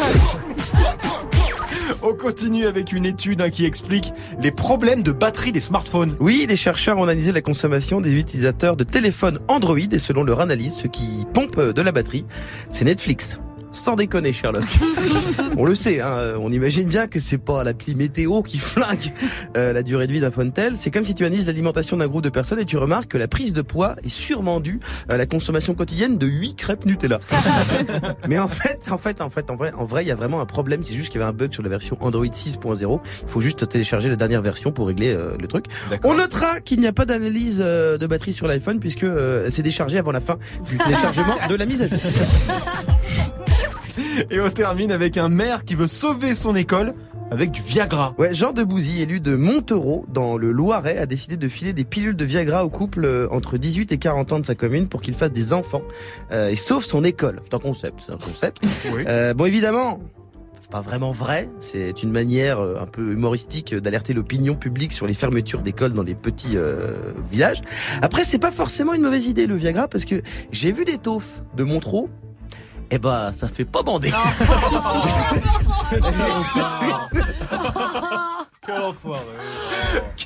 On 2.01 2.13
continue 2.13 2.65
avec 2.65 2.93
une 2.93 3.05
étude 3.05 3.41
hein, 3.41 3.49
qui 3.49 3.65
explique 3.65 4.13
les 4.41 4.51
problèmes 4.51 5.03
de 5.03 5.11
batterie 5.11 5.51
des 5.51 5.59
smartphones. 5.59 6.15
Oui, 6.21 6.45
les 6.47 6.55
chercheurs 6.55 6.97
ont 6.97 7.03
analysé 7.03 7.33
la 7.33 7.41
consommation 7.41 7.99
des 7.99 8.11
utilisateurs 8.13 8.77
de 8.77 8.85
téléphones 8.85 9.39
Android 9.49 9.77
et 9.91 9.99
selon 9.99 10.23
leur 10.23 10.39
analyse, 10.39 10.73
ce 10.75 10.87
qui 10.87 11.25
pompe 11.33 11.59
de 11.59 11.81
la 11.81 11.91
batterie, 11.91 12.25
c'est 12.69 12.85
Netflix. 12.85 13.41
Sans 13.71 13.95
déconner, 13.95 14.33
Sherlock. 14.33 14.63
on 15.57 15.65
le 15.65 15.75
sait, 15.75 16.01
hein, 16.01 16.35
on 16.39 16.51
imagine 16.51 16.87
bien 16.87 17.07
que 17.07 17.19
c'est 17.19 17.37
pas 17.37 17.63
l'appli 17.63 17.95
météo 17.95 18.41
qui 18.41 18.57
flingue 18.57 19.11
euh, 19.57 19.73
la 19.73 19.83
durée 19.83 20.07
de 20.07 20.13
vie 20.13 20.19
d'un 20.19 20.31
phone 20.31 20.51
tel. 20.51 20.75
C'est 20.75 20.91
comme 20.91 21.03
si 21.03 21.13
tu 21.13 21.25
analyses 21.25 21.45
l'alimentation 21.47 21.97
d'un 21.97 22.07
groupe 22.07 22.23
de 22.23 22.29
personnes 22.29 22.59
et 22.59 22.65
tu 22.65 22.77
remarques 22.77 23.09
que 23.09 23.17
la 23.17 23.27
prise 23.27 23.53
de 23.53 23.61
poids 23.61 23.95
est 24.03 24.09
sûrement 24.09 24.59
due 24.59 24.79
à 25.07 25.17
la 25.17 25.25
consommation 25.25 25.75
quotidienne 25.75 26.17
de 26.17 26.27
8 26.27 26.55
crêpes 26.55 26.85
Nutella. 26.85 27.19
Mais 28.27 28.39
en 28.39 28.47
fait, 28.47 28.87
en 28.89 28.97
fait, 28.97 29.21
en 29.21 29.29
fait, 29.29 29.49
en 29.51 29.55
vrai, 29.55 29.71
en 29.77 29.85
vrai, 29.85 30.03
il 30.03 30.07
y 30.07 30.11
a 30.11 30.15
vraiment 30.15 30.41
un 30.41 30.45
problème. 30.45 30.83
C'est 30.83 30.93
juste 30.93 31.11
qu'il 31.11 31.19
y 31.19 31.23
avait 31.23 31.29
un 31.29 31.35
bug 31.35 31.53
sur 31.53 31.63
la 31.63 31.69
version 31.69 31.97
Android 32.01 32.25
6.0. 32.25 32.99
Il 33.23 33.29
faut 33.29 33.41
juste 33.41 33.67
télécharger 33.69 34.09
la 34.09 34.15
dernière 34.15 34.41
version 34.41 34.71
pour 34.71 34.87
régler 34.87 35.13
euh, 35.13 35.31
le 35.39 35.47
truc. 35.47 35.65
On 36.03 36.15
notera 36.15 36.59
qu'il 36.61 36.79
n'y 36.79 36.87
a 36.87 36.93
pas 36.93 37.05
d'analyse 37.05 37.61
euh, 37.63 37.97
de 37.97 38.07
batterie 38.07 38.33
sur 38.33 38.47
l'iPhone 38.47 38.79
puisque 38.79 39.03
euh, 39.03 39.49
c'est 39.49 39.61
déchargé 39.61 39.97
avant 39.97 40.11
la 40.11 40.19
fin 40.19 40.37
du 40.69 40.77
téléchargement 40.85 41.35
de 41.47 41.55
la 41.55 41.65
mise 41.65 41.81
à 41.81 41.87
jour. 41.87 41.99
Et 44.29 44.39
on 44.39 44.49
termine 44.49 44.91
avec 44.91 45.17
un 45.17 45.29
maire 45.29 45.65
qui 45.65 45.75
veut 45.75 45.87
sauver 45.87 46.35
son 46.35 46.55
école 46.55 46.93
avec 47.31 47.51
du 47.51 47.61
Viagra. 47.61 48.15
Ouais, 48.17 48.33
Jean 48.33 48.53
de 48.53 48.63
Bouzy, 48.63 49.01
élu 49.01 49.19
de 49.19 49.35
Montereau, 49.35 50.05
dans 50.11 50.37
le 50.37 50.51
Loiret, 50.51 50.97
a 50.97 51.05
décidé 51.05 51.37
de 51.37 51.47
filer 51.47 51.73
des 51.73 51.83
pilules 51.83 52.15
de 52.15 52.25
Viagra 52.25 52.65
au 52.65 52.69
couple 52.69 53.05
euh, 53.05 53.27
entre 53.31 53.57
18 53.57 53.91
et 53.91 53.97
40 53.97 54.33
ans 54.33 54.39
de 54.39 54.45
sa 54.45 54.55
commune 54.55 54.87
pour 54.87 55.01
qu'il 55.01 55.13
fasse 55.13 55.31
des 55.31 55.53
enfants 55.53 55.83
euh, 56.31 56.49
et 56.49 56.55
sauve 56.55 56.83
son 56.83 57.03
école. 57.03 57.41
C'est 57.45 57.53
un 57.53 57.59
concept, 57.59 58.03
c'est 58.05 58.13
un 58.13 58.17
concept. 58.17 58.61
Oui. 58.91 59.03
Euh, 59.07 59.33
bon, 59.33 59.45
évidemment, 59.45 59.99
c'est 60.59 60.71
pas 60.71 60.81
vraiment 60.81 61.11
vrai. 61.11 61.49
C'est 61.59 62.01
une 62.01 62.11
manière 62.11 62.59
un 62.59 62.85
peu 62.85 63.13
humoristique 63.13 63.75
d'alerter 63.75 64.13
l'opinion 64.13 64.55
publique 64.55 64.93
sur 64.93 65.05
les 65.05 65.13
fermetures 65.13 65.61
d'écoles 65.61 65.93
dans 65.93 66.03
les 66.03 66.15
petits 66.15 66.55
euh, 66.55 66.91
villages. 67.29 67.61
Après, 68.01 68.23
c'est 68.23 68.39
pas 68.39 68.51
forcément 68.51 68.93
une 68.93 69.01
mauvaise 69.01 69.25
idée 69.25 69.47
le 69.47 69.55
Viagra 69.55 69.87
parce 69.87 70.05
que 70.05 70.21
j'ai 70.51 70.71
vu 70.71 70.85
des 70.85 70.97
taufs 70.97 71.43
de 71.55 71.63
Montereau 71.63 72.09
eh 72.91 72.97
ben, 72.99 73.31
ça 73.33 73.47
fait 73.47 73.65
pas 73.65 73.83
bander. 73.83 74.11
Quel 78.65 78.81
enfoiré. 78.81 79.21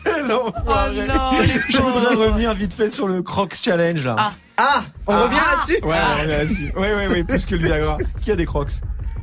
Quel 0.04 0.32
enfoiré. 0.32 1.02
Oh 1.04 1.14
non, 1.14 1.40
les 1.42 1.60
Je 1.70 1.78
voudrais 1.82 2.16
revenir 2.16 2.54
vite 2.54 2.74
fait 2.74 2.90
sur 2.90 3.08
le 3.08 3.22
Crocs 3.22 3.56
Challenge 3.64 4.04
là. 4.06 4.16
Ah. 4.18 4.32
Ah, 4.58 4.84
on 5.08 5.14
Ah. 5.14 5.22
revient 5.24 5.36
là-dessus 5.36 5.80
Ouais, 5.86 5.96
on 5.96 6.18
revient 6.22 6.28
là-dessus. 6.38 6.74
Ouais, 6.78 6.94
ouais, 6.96 7.08
ouais, 7.08 7.24
plus 7.24 7.46
que 7.46 7.56
le 7.56 7.62
Viagra. 7.62 7.98
Qui 8.24 8.32
a 8.32 8.36
des 8.36 8.46
Crocs 8.46 8.72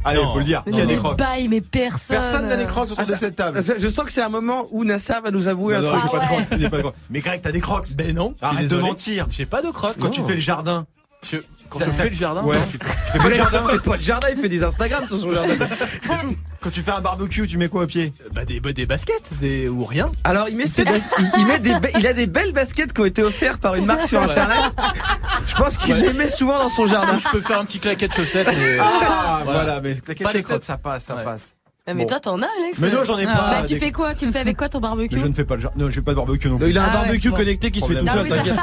Allez, 0.03 0.23
Non. 0.23 0.33
faut 0.33 0.39
le 0.39 0.45
dire. 0.45 0.63
Mais 0.67 0.73
Qui 0.73 0.79
a 0.79 0.83
non, 0.85 0.89
des 0.89 0.95
mais 0.97 1.01
Crocs 1.03 1.19
bail, 1.19 1.49
mais 1.49 1.61
personne. 1.61 2.17
Personne 2.17 2.49
n'a 2.49 2.57
des 2.57 2.65
Crocs 2.67 2.91
autour 2.91 3.05
de 3.05 3.15
cette 3.15 3.37
table. 3.37 3.61
Je, 3.79 3.89
sens 3.89 4.05
que 4.07 4.13
c'est 4.13 4.23
un 4.23 4.31
moment 4.31 4.67
où 4.71 4.85
Nassa 4.85 5.21
va 5.21 5.31
nous 5.31 5.47
avouer 5.47 5.75
Non, 5.75 5.81
un 5.81 5.83
non, 5.93 5.99
truc. 5.99 6.03
j'ai 6.11 6.19
pas 6.19 6.25
de. 6.25 6.27
Crocs, 6.31 6.59
j'ai 6.59 6.69
pas 6.71 6.77
de 6.79 6.83
Crocs. 6.83 6.95
Mais 7.11 7.21
Greg, 7.21 7.41
t'as 7.43 7.53
des 7.53 7.61
Crocs 7.61 7.89
Ben 7.97 8.15
non. 8.17 8.33
je 8.33 8.37
suis 8.39 8.47
Arrête 8.47 8.63
de 8.65 8.69
désolé. 8.69 8.83
mentir. 8.89 9.27
J'ai 9.29 9.45
pas 9.47 9.61
de 9.61 9.69
crocs. 9.71 9.97
Quand 10.01 10.09
tu 10.11 10.23
fais 10.23 10.35
le 10.35 10.41
jardin. 10.41 10.87
Je- 11.23 11.37
quand 11.71 11.79
je 11.79 11.91
fais 11.91 12.11
le 12.11 12.15
jardin. 12.17 12.43
Ouais. 12.43 12.57
Tu 12.59 12.79
fais 13.13 13.19
pas 13.19 13.29
le 13.31 13.35
jardin. 13.37 13.63
Il 13.73 13.79
fait 13.79 13.91
pas 13.91 13.97
de 13.97 14.03
jardin, 14.03 14.29
il 14.35 14.37
fait 14.41 14.49
des 14.49 14.63
Instagram 14.63 15.05
sur 15.09 15.19
son 15.21 15.33
jardin. 15.33 15.55
Quand 16.61 16.71
tu 16.71 16.83
fais 16.83 16.91
un 16.91 17.01
barbecue, 17.01 17.47
tu 17.47 17.57
mets 17.57 17.69
quoi 17.69 17.85
au 17.85 17.87
pied 17.87 18.13
Bah 18.35 18.45
des, 18.45 18.61
bah, 18.61 18.73
des 18.73 18.85
baskets, 18.85 19.33
des 19.41 19.67
ou 19.69 19.85
rien. 19.85 20.13
Alors 20.25 20.49
il 20.51 20.57
met 20.57 20.67
ses 20.67 20.85
bas- 20.85 20.93
il, 21.19 21.31
il 21.39 21.47
met 21.47 21.59
des 21.59 21.73
be- 21.73 21.91
il 21.99 22.07
a 22.07 22.13
des 22.13 22.27
belles 22.27 22.53
baskets 22.53 22.93
qui 22.93 23.01
ont 23.01 23.07
été 23.07 23.23
offertes 23.23 23.61
par 23.63 23.77
une 23.77 23.87
marque 23.87 24.05
sur 24.05 24.21
Ouais. 24.21 24.27
internet. 24.31 24.59
Je 25.49 25.55
pense 25.55 25.79
qu'il 25.79 25.95
Ouais. 25.95 26.01
les 26.01 26.13
met 26.13 26.29
souvent 26.29 26.59
dans 26.59 26.69
son 26.69 26.85
jardin. 26.85 27.19
Je 27.25 27.31
peux 27.31 27.41
faire 27.41 27.61
un 27.61 27.65
petit 27.65 27.79
claquette 27.79 28.15
chaussette. 28.15 28.49
Et... 28.49 28.79
Ah, 28.79 29.41
Voilà. 29.45 29.63
voilà, 29.65 29.81
mais 29.81 29.95
claquettes 29.95 30.27
Pas 30.27 30.33
les 30.35 30.43
chaussettes, 30.43 30.65
ça 30.65 30.77
passe, 30.77 31.05
ça 31.05 31.17
Ouais. 31.17 31.25
passe. 31.25 31.55
Ah, 31.91 31.95
mais 31.95 32.03
Bon. 32.05 32.09
toi, 32.09 32.21
t'en 32.21 32.41
as, 32.43 32.47
Alex 32.59 32.79
Mais 32.79 32.91
non, 32.91 33.05
j'en 33.05 33.19
ai 33.19 33.27
Ah, 33.27 33.35
pas. 33.37 33.61
Bah, 33.63 33.67
tu 33.67 33.77
fais 33.77 33.91
quoi? 33.93 34.15
Tu 34.15 34.27
me 34.27 34.33
fais 34.33 34.39
avec 34.41 34.57
quoi 34.57 34.69
ton 34.69 34.81
barbecue? 34.81 35.15
Mais 35.17 35.21
je 35.23 35.27
ne 35.27 35.33
fais 35.35 35.45
pas 35.45 35.57
le 35.57 35.63
jardin. 35.63 35.77
Non, 35.85 35.91
je 35.91 35.95
fais 35.97 36.01
pas 36.03 36.13
de 36.13 36.17
barbecue 36.17 36.49
non 36.49 36.59
plus. 36.59 36.71
Il 36.71 36.79
a 36.79 36.83
un 36.83 36.85
Ah 36.87 36.89
ouais, 36.89 37.05
barbecue 37.07 37.31
connecté 37.33 37.71
qui 37.71 37.81
se 37.81 37.87
fait 37.87 37.95
tout 38.01 38.07
seul, 38.07 38.29
t'inquiète 38.29 38.57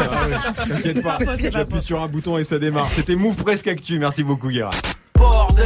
pas. 1.04 1.18
T'inquiète 1.18 1.54
J'appuie 1.54 1.82
sur 1.82 2.02
un 2.02 2.08
bouton 2.08 2.38
et 2.38 2.44
ça 2.44 2.58
démarre. 2.60 2.88
C'était 2.88 3.16
Move 3.16 3.36
Presque 3.36 3.68
Actu. 3.68 4.00
Merci 4.00 4.24
beaucoup, 4.24 4.48
Guérin. 4.50 4.70
Bordel, 5.18 5.66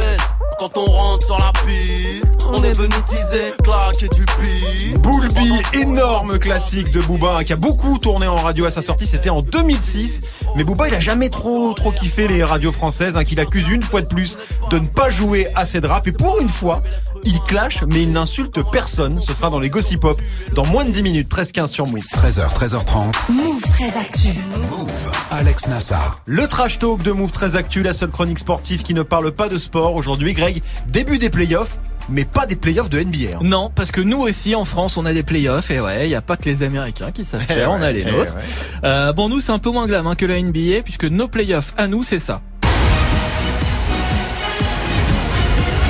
quand 0.62 0.78
on 0.78 0.84
rentre 0.84 1.26
sur 1.26 1.38
la 1.38 1.50
piste, 1.66 2.46
on 2.48 2.62
est 2.62 2.72
venu 2.72 2.94
teaser, 3.08 3.52
claquer 3.64 4.08
du 4.08 4.24
pif. 4.24 4.94
Boulby, 4.98 5.50
énorme 5.72 6.38
classique 6.38 6.92
de 6.92 7.00
Booba 7.00 7.38
hein, 7.38 7.44
qui 7.44 7.52
a 7.52 7.56
beaucoup 7.56 7.98
tourné 7.98 8.28
en 8.28 8.36
radio 8.36 8.66
à 8.66 8.70
sa 8.70 8.80
sortie, 8.80 9.08
c'était 9.08 9.30
en 9.30 9.42
2006. 9.42 10.20
Mais 10.54 10.62
Booba, 10.62 10.86
il 10.86 10.94
a 10.94 11.00
jamais 11.00 11.30
trop 11.30 11.72
trop 11.72 11.90
kiffé 11.90 12.28
les 12.28 12.44
radios 12.44 12.70
françaises, 12.70 13.16
hein, 13.16 13.24
qu'il 13.24 13.40
accuse 13.40 13.68
une 13.70 13.82
fois 13.82 14.02
de 14.02 14.06
plus 14.06 14.38
de 14.70 14.78
ne 14.78 14.86
pas 14.86 15.10
jouer 15.10 15.48
assez 15.56 15.80
de 15.80 15.86
rap. 15.88 16.06
Et 16.06 16.12
pour 16.12 16.40
une 16.40 16.48
fois, 16.48 16.84
il 17.24 17.40
clash, 17.40 17.82
mais 17.88 18.02
il 18.02 18.12
n'insulte 18.12 18.60
personne. 18.70 19.20
Ce 19.20 19.34
sera 19.34 19.50
dans 19.50 19.60
les 19.60 19.70
Gossip 19.70 20.00
Pop 20.00 20.20
dans 20.54 20.66
moins 20.66 20.84
de 20.84 20.90
10 20.90 21.02
minutes, 21.02 21.30
13-15 21.32 21.66
sur 21.68 21.86
Move. 21.86 22.04
13h, 22.04 22.52
13h30. 22.54 23.32
Move 23.32 23.62
très 23.62 23.96
actu. 23.96 24.28
Alex 25.30 25.68
Nassar. 25.68 26.20
Le 26.26 26.46
trash 26.46 26.78
talk 26.78 27.02
de 27.02 27.12
Move 27.12 27.30
très 27.32 27.56
actu, 27.56 27.82
la 27.82 27.92
seule 27.92 28.10
chronique 28.10 28.38
sportive 28.38 28.82
qui 28.82 28.94
ne 28.94 29.02
parle 29.02 29.32
pas 29.32 29.48
de 29.48 29.58
sport. 29.58 29.94
Aujourd'hui, 29.94 30.34
Greg, 30.52 30.62
début 30.88 31.18
des 31.18 31.30
playoffs, 31.30 31.78
mais 32.08 32.24
pas 32.24 32.46
des 32.46 32.56
playoffs 32.56 32.90
de 32.90 33.00
NBA. 33.00 33.36
hein. 33.36 33.40
Non, 33.42 33.70
parce 33.74 33.92
que 33.92 34.00
nous 34.00 34.18
aussi 34.18 34.54
en 34.54 34.64
France, 34.64 34.96
on 34.96 35.06
a 35.06 35.12
des 35.12 35.22
playoffs 35.22 35.70
et 35.70 35.80
ouais, 35.80 36.06
il 36.08 36.10
y 36.10 36.14
a 36.14 36.20
pas 36.22 36.36
que 36.36 36.44
les 36.44 36.62
Américains 36.62 37.10
qui 37.12 37.24
savent 37.24 37.42
faire, 37.42 37.70
on 37.70 37.80
a 37.80 37.92
les 37.92 38.04
Eh 38.06 38.10
nôtres. 38.10 38.34
Euh, 38.84 39.12
bon, 39.12 39.28
nous 39.28 39.40
c'est 39.40 39.52
un 39.52 39.58
peu 39.58 39.70
moins 39.70 39.86
glam 39.86 40.06
hein, 40.06 40.14
que 40.14 40.26
la 40.26 40.40
NBA 40.40 40.82
puisque 40.84 41.04
nos 41.04 41.28
playoffs 41.28 41.72
à 41.76 41.86
nous, 41.86 42.02
c'est 42.02 42.18
ça. 42.18 42.40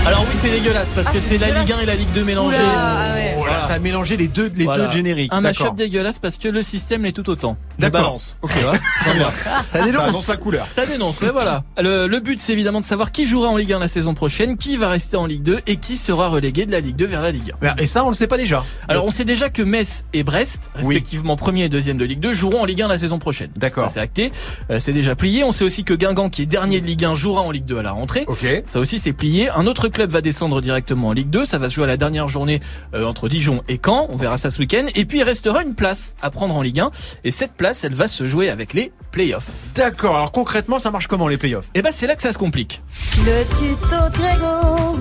Alors 0.05 0.23
oui, 0.29 0.35
c'est 0.35 0.51
dégueulasse 0.51 0.91
parce 0.93 1.11
que 1.11 1.21
c'est 1.21 1.39
la 1.39 1.51
Ligue 1.51 1.73
1 1.73 1.79
et 1.79 1.87
la 1.87 1.95
Ligue 1.95 2.11
2 2.13 2.25
mélangées. 2.25 2.57
Ah 2.61 3.13
ouais. 3.15 3.35
Voilà, 3.37 3.53
Voilà. 3.53 3.65
t'as 3.69 3.79
mélangé 3.79 4.17
les 4.17 4.27
deux, 4.27 4.51
les 4.57 4.65
Voilà. 4.65 4.87
deux 4.87 4.91
génériques. 4.93 5.33
Un 5.33 5.43
D'accord. 5.43 5.67
match 5.69 5.77
dégueulasse 5.77 6.19
parce 6.19 6.39
que 6.39 6.49
le 6.49 6.65
système 6.65 7.05
l'est 7.05 7.13
tout 7.13 7.31
autant. 7.31 7.57
D'accord. 7.79 8.01
balance. 8.03 8.37
Ok. 8.43 8.51
Ça 9.73 9.83
dénonce. 9.85 10.27
la 10.29 10.37
couleur. 10.37 10.67
Ça 10.69 10.87
dénonce, 10.87 11.21
ouais, 11.21 11.31
voilà. 11.31 11.63
Le, 11.81 12.09
le 12.09 12.19
but, 12.21 12.41
c'est 12.41 12.53
évidemment 12.53 12.81
de 12.81 12.85
savoir 12.85 13.13
qui 13.13 13.27
jouera 13.27 13.49
en 13.51 13.57
Ligue 13.57 13.73
1 13.75 13.79
la 13.79 13.87
saison 13.87 14.15
prochaine, 14.15 14.57
qui 14.57 14.77
va 14.77 14.89
rester 14.89 15.17
en 15.17 15.27
Ligue 15.27 15.45
2 15.45 15.61
et 15.69 15.77
qui 15.77 15.97
sera 15.97 16.29
relégué 16.29 16.67
de 16.67 16.73
la 16.73 16.81
Ligue 16.81 16.97
2 16.97 17.07
vers 17.07 17.23
la 17.23 17.31
Ligue 17.31 17.53
1. 17.63 17.77
Et 17.79 17.87
ça, 17.87 18.05
on 18.05 18.09
le 18.09 18.15
sait 18.15 18.27
pas 18.27 18.37
déjà. 18.39 18.65
Alors, 18.89 19.05
on 19.05 19.11
sait 19.11 19.25
déjà 19.25 19.51
que 19.51 19.63
Metz 19.63 20.05
et 20.13 20.25
Brest, 20.25 20.71
respectivement 20.75 21.37
premier 21.37 21.65
et 21.65 21.69
deuxième 21.69 21.97
de 21.97 22.05
Ligue 22.05 22.21
2, 22.21 22.35
joueront 22.35 22.63
en 22.63 22.65
Ligue 22.65 22.83
1 22.83 22.89
la 22.89 22.99
saison 22.99 23.21
prochaine. 23.21 23.51
D'accord. 23.57 23.85
Ça, 23.87 23.95
c'est 23.95 24.01
acté. 24.01 24.33
Euh, 24.71 24.81
c'est 24.81 24.93
déjà 24.93 25.15
plié. 25.15 25.45
On 25.45 25.53
sait 25.53 25.65
aussi 25.65 25.85
que 25.85 25.95
Guingamp, 25.95 26.29
qui 26.29 26.43
est 26.43 26.47
dernier 26.47 26.81
de 26.81 26.87
Ligue 26.87 27.05
1, 27.05 27.15
jouera 27.15 27.43
en 27.43 27.53
Ligue 27.53 27.67
2 27.67 27.79
à 27.79 27.83
la 27.83 27.93
rentrée. 27.93 28.25
Ok. 28.27 28.45
Ça 28.67 28.81
aussi 28.81 28.99
c'est 28.99 29.13
plié. 29.13 29.49
Un 29.51 29.67
autre 29.69 29.89
club 29.93 30.11
va 30.11 30.21
descendre 30.21 30.61
directement 30.61 31.09
en 31.09 31.13
Ligue 31.13 31.31
2. 31.31 31.45
Ça 31.45 31.59
va 31.59 31.69
se 31.69 31.75
jouer 31.77 31.85
à 31.85 31.87
la 31.87 31.97
dernière 31.97 32.29
journée 32.29 32.61
euh, 32.95 33.05
entre 33.05 33.29
Dijon 33.29 33.63
et 33.69 33.81
Caen. 33.83 34.09
On 34.11 34.17
verra 34.17 34.39
ça 34.39 34.51
ce 34.51 34.59
week-end. 34.59 34.87
Et 34.97 35.05
puis 35.05 35.19
il 35.19 35.23
restera 35.23 35.63
une 35.63 35.75
place 35.75 36.17
à 36.21 36.31
prendre 36.31 36.57
en 36.57 36.63
Ligue 36.63 36.81
1. 36.81 36.91
Et 37.25 37.31
cette 37.31 37.53
place, 37.53 37.85
elle 37.85 37.95
va 37.95 38.09
se 38.09 38.27
jouer 38.27 38.49
avec 38.51 38.73
les 38.73 38.93
playoffs. 39.13 39.73
D'accord. 39.75 40.17
Alors 40.17 40.33
concrètement, 40.33 40.79
ça 40.79 40.91
marche 40.91 41.07
comment 41.07 41.29
les 41.29 41.37
playoffs? 41.37 41.69
Et 41.75 41.83
ben 41.83 41.93
c'est 41.93 42.07
là 42.07 42.17
que 42.17 42.23
ça 42.23 42.33
se 42.33 42.39
complique. 42.39 42.83
Le 43.19 43.45
tuto 43.57 43.97
Grégo, 44.13 44.99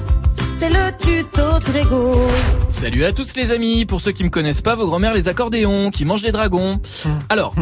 c'est 0.62 0.70
le 0.70 0.96
tuto 0.96 1.42
Grégo. 1.66 2.14
Salut 2.70 3.04
à 3.06 3.12
tous 3.12 3.36
les 3.36 3.52
amis. 3.52 3.88
Pour 3.88 4.00
ceux 4.00 4.12
qui 4.12 4.24
me 4.24 4.30
connaissent 4.30 4.62
pas, 4.62 4.76
vos 4.76 4.86
grand-mères 4.86 5.16
les 5.16 5.28
accordéons, 5.28 5.90
qui 5.90 6.06
mangent 6.06 6.22
des 6.22 6.32
dragons. 6.32 6.80
Alors, 7.30 7.56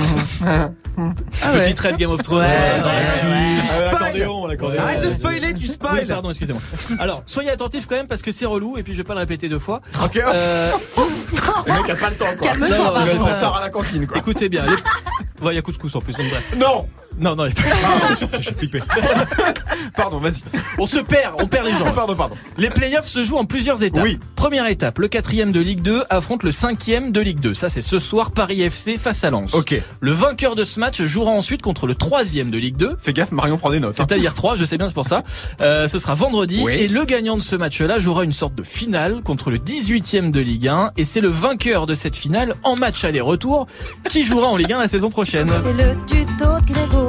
petite 1.41 1.77
trêve 1.77 1.95
Game 1.95 2.09
of 2.09 2.21
Thrones. 2.21 2.41
Ouais, 2.41 2.47
euh, 2.49 2.81
dans 2.81 2.87
ouais. 2.89 3.57
Euh, 3.71 3.91
L'accordéon, 3.91 4.47
l'accordéon. 4.47 4.81
Arrête 4.81 5.01
de 5.01 5.11
spoiler, 5.11 5.53
tu 5.53 5.61
Oui, 5.61 5.67
spoil. 5.67 6.07
pardon, 6.07 6.29
excusez-moi. 6.31 6.61
Alors, 6.99 7.23
soyez 7.25 7.51
attentifs 7.51 7.87
quand 7.87 7.95
même 7.95 8.07
parce 8.07 8.21
que 8.21 8.33
c'est 8.33 8.45
relou 8.45 8.77
et 8.77 8.83
puis 8.83 8.91
je 8.91 8.97
vais 8.97 9.05
pas 9.05 9.13
le 9.13 9.21
répéter 9.21 9.47
deux 9.47 9.59
fois. 9.59 9.79
Ok. 10.03 10.17
Euh, 10.17 10.71
Le 10.97 11.81
mec 11.81 11.89
a 11.89 11.95
pas 11.95 12.09
le 12.09 12.15
temps 12.17 12.25
quoi. 12.37 12.49
Calme-toi, 12.49 12.77
Non, 12.77 12.83
non, 12.83 12.93
par 12.93 13.07
Il 13.07 13.17
va 13.17 13.55
à 13.55 13.61
la 13.61 13.69
cantine 13.69 14.07
quoi. 14.07 14.17
écoutez 14.17 14.49
bien. 14.49 14.63
Les... 14.65 15.45
Ouais, 15.45 15.53
il 15.53 15.55
y 15.55 15.59
a 15.59 15.61
couscous 15.61 15.95
en 15.95 16.01
plus, 16.01 16.11
donc 16.17 16.29
bref. 16.29 16.43
Non. 16.57 16.85
Non, 17.19 17.35
non, 17.35 17.45
il 17.45 17.49
y 17.49 17.59
a 17.59 17.63
pas- 17.63 17.69
Ah, 17.83 18.15
je 18.19 18.37
je 18.37 18.41
suis 18.43 18.53
flippé. 18.55 18.81
Pardon, 19.95 20.19
vas-y. 20.19 20.41
on 20.77 20.85
se 20.87 20.99
perd, 20.99 21.33
on 21.39 21.47
perd 21.47 21.65
les 21.65 21.73
gens. 21.73 21.91
Pardon, 21.91 22.15
pardon. 22.15 22.35
Les 22.57 22.69
playoffs 22.69 23.07
se 23.07 23.23
jouent 23.23 23.37
en 23.37 23.45
plusieurs 23.45 23.81
étapes. 23.83 24.03
Oui. 24.03 24.19
Première 24.35 24.67
étape, 24.67 24.99
le 24.99 25.07
quatrième 25.07 25.51
de 25.51 25.59
Ligue 25.59 25.81
2 25.81 26.03
affronte 26.09 26.43
le 26.43 26.51
cinquième 26.51 27.11
de 27.11 27.19
Ligue 27.19 27.39
2. 27.39 27.53
Ça, 27.53 27.69
c'est 27.69 27.81
ce 27.81 27.99
soir 27.99 28.31
Paris 28.31 28.61
FC 28.61 28.97
face 28.97 29.23
à 29.23 29.29
Lens. 29.29 29.53
Ok. 29.53 29.75
Le 29.99 30.11
vainqueur 30.11 30.55
de 30.55 30.63
ce 30.63 30.79
match 30.79 31.01
jouera 31.03 31.31
ensuite 31.31 31.61
contre 31.61 31.87
le 31.87 31.95
troisième 31.95 32.51
de 32.51 32.57
Ligue 32.57 32.77
2. 32.77 32.95
Fais 32.99 33.13
gaffe, 33.13 33.31
Marion 33.31 33.57
prend 33.57 33.71
des 33.71 33.79
notes. 33.79 33.99
hein. 33.99 34.05
C'est-à-dire 34.07 34.33
3, 34.33 34.55
je 34.55 34.63
sais 34.65 34.77
bien, 34.77 34.87
c'est 34.87 34.93
pour 34.93 35.05
ça. 35.07 35.23
Euh, 35.61 35.87
ce 35.87 35.99
sera 35.99 36.13
vendredi. 36.15 36.61
Oui. 36.63 36.73
Et 36.73 36.87
le 36.87 37.03
gagnant 37.05 37.35
de 37.37 37.41
ce 37.41 37.55
match-là 37.55 37.99
jouera 37.99 38.23
une 38.23 38.31
sorte 38.33 38.55
de 38.55 38.63
finale 38.63 39.21
contre 39.23 39.49
le 39.51 39.57
18e 39.57 40.31
de 40.31 40.39
Ligue 40.39 40.67
1. 40.67 40.91
Et 40.97 41.03
c'est 41.05 41.21
le 41.21 41.29
vainqueur 41.29 41.85
de 41.87 41.95
cette 41.95 42.15
finale, 42.15 42.55
en 42.63 42.75
match 42.75 43.03
aller-retour, 43.03 43.67
qui 44.09 44.23
jouera 44.23 44.47
en 44.47 44.55
Ligue 44.57 44.71
1 44.73 44.79
la 44.79 44.87
saison 44.87 45.09
prochaine. 45.09 45.49
C'est 45.63 45.73
le 45.73 45.95
tuto 46.05 46.45
Grégo. 46.67 47.08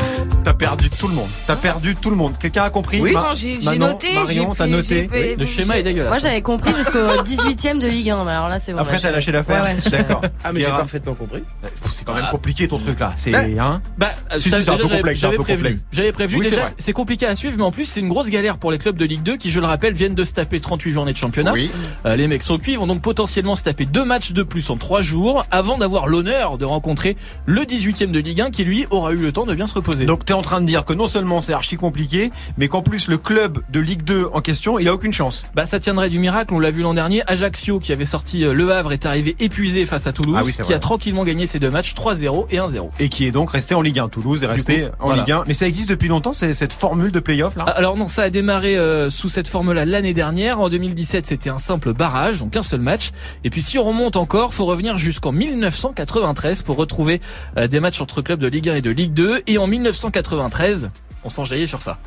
T'as 0.43 0.53
perdu 0.53 0.89
tout 0.89 1.07
le 1.07 1.13
monde. 1.13 1.29
T'as 1.45 1.55
perdu 1.55 1.95
tout 1.95 2.09
le 2.09 2.15
monde. 2.15 2.33
Quelqu'un 2.39 2.63
a 2.63 2.69
compris 2.71 2.99
Oui. 2.99 3.11
Ma- 3.11 3.21
Non, 3.21 3.27
j'ai 3.35 3.59
noté. 3.77 4.13
Marion, 4.15 4.55
t'as 4.55 4.65
noté. 4.65 5.07
fait- 5.07 5.35
Le 5.37 5.45
schéma 5.45 5.77
est 5.77 5.83
dégueulasse. 5.83 6.09
Moi, 6.09 6.19
j'avais 6.19 6.41
compris 6.41 6.73
jusqu'au 6.75 6.97
18ème 7.23 7.77
de 7.79 7.87
Ligue 7.87 8.09
1. 8.09 8.23
mais 8.25 8.31
Alors 8.31 8.47
là, 8.49 8.57
c'est 8.57 8.73
bon. 8.73 8.79
Après, 8.79 8.99
t'as 8.99 9.11
lâché 9.11 9.31
l'affaire. 9.31 9.63
Ouais, 9.63 9.75
ouais. 9.75 9.91
D'accord. 9.91 10.21
Ah 10.43 10.51
mais 10.51 10.61
j'ai 10.61 10.65
parfaitement 10.67 11.13
compris. 11.13 11.43
C'est 11.87 12.05
quand 12.05 12.15
même 12.15 12.25
compliqué 12.31 12.67
ton 12.67 12.77
truc 12.79 12.99
là. 12.99 13.13
C'est 13.15 13.31
Ouais. 13.35 13.55
hein. 13.59 13.81
Bah, 13.97 14.11
Si, 14.37 14.49
ça, 14.49 14.57
si, 14.57 14.63
c'est 14.65 14.71
un 14.71 14.77
peu 14.77 14.83
complexe, 14.87 15.19
c'est 15.19 15.27
J'avais 15.27 15.37
prévu. 15.37 15.57
complexe. 15.63 15.85
J'avais 15.91 16.11
prévu. 16.11 16.37
Oui, 16.37 16.45
c'est 16.49 16.55
déjà, 16.55 16.69
c'est 16.77 16.93
compliqué 16.93 17.27
à 17.27 17.35
suivre, 17.35 17.55
mais 17.57 17.63
en 17.63 17.71
plus, 17.71 17.85
c'est 17.85 17.99
une 17.99 18.09
grosse 18.09 18.29
galère 18.29 18.57
pour 18.57 18.71
les 18.71 18.77
clubs 18.79 18.97
de 18.97 19.05
Ligue 19.05 19.21
2 19.23 19.37
qui, 19.37 19.51
je 19.51 19.59
le 19.59 19.67
rappelle, 19.67 19.93
viennent 19.93 20.15
de 20.15 20.23
se 20.23 20.33
taper 20.33 20.59
38 20.59 20.91
journées 20.91 21.13
de 21.13 21.17
championnat. 21.17 21.53
Oui. 21.53 21.69
Euh, 22.07 22.15
les 22.15 22.27
mecs 22.27 22.43
sont 22.43 22.57
cuits, 22.57 22.73
ils 22.73 22.79
vont 22.79 22.87
donc 22.87 23.01
potentiellement 23.01 23.55
se 23.55 23.63
taper 23.63 23.85
deux 23.85 24.05
matchs 24.05 24.31
de 24.31 24.41
plus 24.43 24.69
en 24.71 24.77
trois 24.77 25.01
jours 25.03 25.45
avant 25.51 25.77
d'avoir 25.77 26.07
l'honneur 26.07 26.57
de 26.57 26.65
rencontrer 26.65 27.15
le 27.45 27.61
18e 27.61 28.11
de 28.11 28.19
Ligue 28.19 28.41
1 28.41 28.49
qui 28.49 28.63
lui 28.63 28.87
aura 28.89 29.11
eu 29.11 29.17
le 29.17 29.31
temps 29.31 29.45
de 29.45 29.53
bien 29.53 29.67
se 29.67 29.73
reposer. 29.75 30.05
Donc 30.05 30.20
t'es 30.25 30.33
en 30.33 30.41
train 30.41 30.61
de 30.61 30.65
dire 30.65 30.85
que 30.85 30.93
non 30.93 31.07
seulement 31.07 31.41
c'est 31.41 31.53
archi 31.53 31.75
compliqué, 31.77 32.31
mais 32.57 32.67
qu'en 32.67 32.81
plus 32.81 33.07
le 33.07 33.17
club 33.17 33.59
de 33.69 33.79
Ligue 33.79 34.03
2 34.03 34.27
en 34.33 34.41
question, 34.41 34.79
il 34.79 34.87
a 34.87 34.93
aucune 34.93 35.13
chance. 35.13 35.43
Bah 35.55 35.65
ça 35.65 35.79
tiendrait 35.79 36.09
du 36.09 36.19
miracle, 36.19 36.53
on 36.53 36.59
l'a 36.59 36.71
vu 36.71 36.81
l'an 36.81 36.93
dernier, 36.93 37.23
Ajaccio 37.27 37.79
qui 37.79 37.91
avait 37.91 38.05
sorti 38.05 38.43
euh, 38.43 38.53
Le 38.53 38.71
Havre 38.71 38.93
est 38.93 39.05
arrivé 39.05 39.35
épuisé 39.39 39.85
face 39.85 40.07
à 40.07 40.13
Toulouse, 40.13 40.35
Ah 40.39 40.43
oui, 40.43 40.51
qui 40.53 40.61
vrai. 40.61 40.73
a 40.75 40.79
tranquillement 40.79 41.23
gagné 41.23 41.47
ses 41.47 41.59
deux 41.59 41.69
matchs 41.69 41.93
3-0 41.93 42.47
et 42.51 42.57
1-0. 42.57 42.89
Et 42.99 43.09
qui 43.09 43.25
est 43.25 43.31
donc 43.31 43.51
resté 43.51 43.75
en 43.75 43.81
Ligue 43.81 43.99
1. 43.99 44.09
Toulouse 44.09 44.43
est 44.43 44.47
resté 44.47 44.81
coup, 44.81 44.87
en 44.99 45.05
voilà. 45.07 45.21
Ligue 45.23 45.31
1. 45.31 45.43
Mais 45.47 45.53
ça 45.53 45.67
existe 45.67 45.89
depuis 45.89 46.07
longtemps, 46.09 46.33
c'est 46.33 46.53
cette 46.53 46.73
formule 46.73 47.11
de 47.11 47.19
play-off 47.19 47.55
là? 47.55 47.65
Ah, 47.67 47.71
Alors 47.71 47.97
non, 47.97 48.07
ça 48.07 48.23
a 48.23 48.29
démarré 48.29 48.77
euh, 48.77 49.09
sous 49.09 49.29
cette 49.29 49.47
forme-là 49.47 49.85
l'année 49.85 50.13
dernière. 50.13 50.59
En 50.59 50.69
2017, 50.69 51.25
c'était 51.27 51.49
un 51.49 51.57
simple 51.57 51.93
barrage, 51.93 52.39
donc 52.39 52.55
un 52.55 52.63
seul 52.63 52.81
match. 52.81 53.11
Et 53.43 53.49
puis 53.49 53.61
si 53.61 53.77
on 53.77 53.83
remonte 53.83 54.15
encore, 54.15 54.53
faut 54.53 54.65
revenir 54.65 54.97
jusqu'en 54.97 55.31
1993 55.31 56.61
pour 56.61 56.77
retrouver 56.77 57.21
euh, 57.57 57.67
des 57.67 57.79
matchs 57.79 58.01
entre 58.01 58.21
clubs 58.21 58.39
de 58.39 58.47
Ligue 58.47 58.69
1 58.69 58.75
et 58.75 58.81
de 58.81 58.89
Ligue 58.89 59.13
2. 59.13 59.41
Et 59.47 59.57
en 59.57 59.67
1993, 60.01 60.89
on 61.23 61.29
s'enjaillait 61.29 61.67
sur 61.67 61.79
ça. 61.79 61.99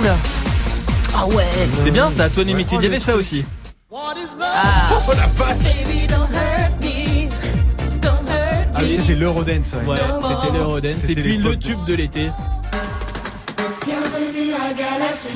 Oula. 0.00 0.16
Ah 1.14 1.26
ouais. 1.26 1.46
C'est 1.84 1.90
bien 1.90 2.10
ça, 2.10 2.30
Tony 2.30 2.52
Limited, 2.52 2.80
il 2.80 2.84
y 2.84 2.86
avait 2.86 2.98
ça 2.98 3.16
aussi. 3.16 3.44
Ah. 4.40 4.88
Oh 5.06 5.12
la 5.12 5.26
vache 5.26 5.56
Ah 8.76 8.80
oui, 8.80 8.96
c'était 8.96 9.14
l'Eurodance. 9.14 9.74
Ouais. 9.74 9.92
Ouais, 9.92 9.98
c'était 10.22 10.52
l'Eurodance. 10.52 10.94
C'était 10.94 11.12
Et 11.12 11.22
puis 11.22 11.36
le 11.36 11.58
tube 11.58 11.84
de 11.84 11.94
l'été. 11.94 12.30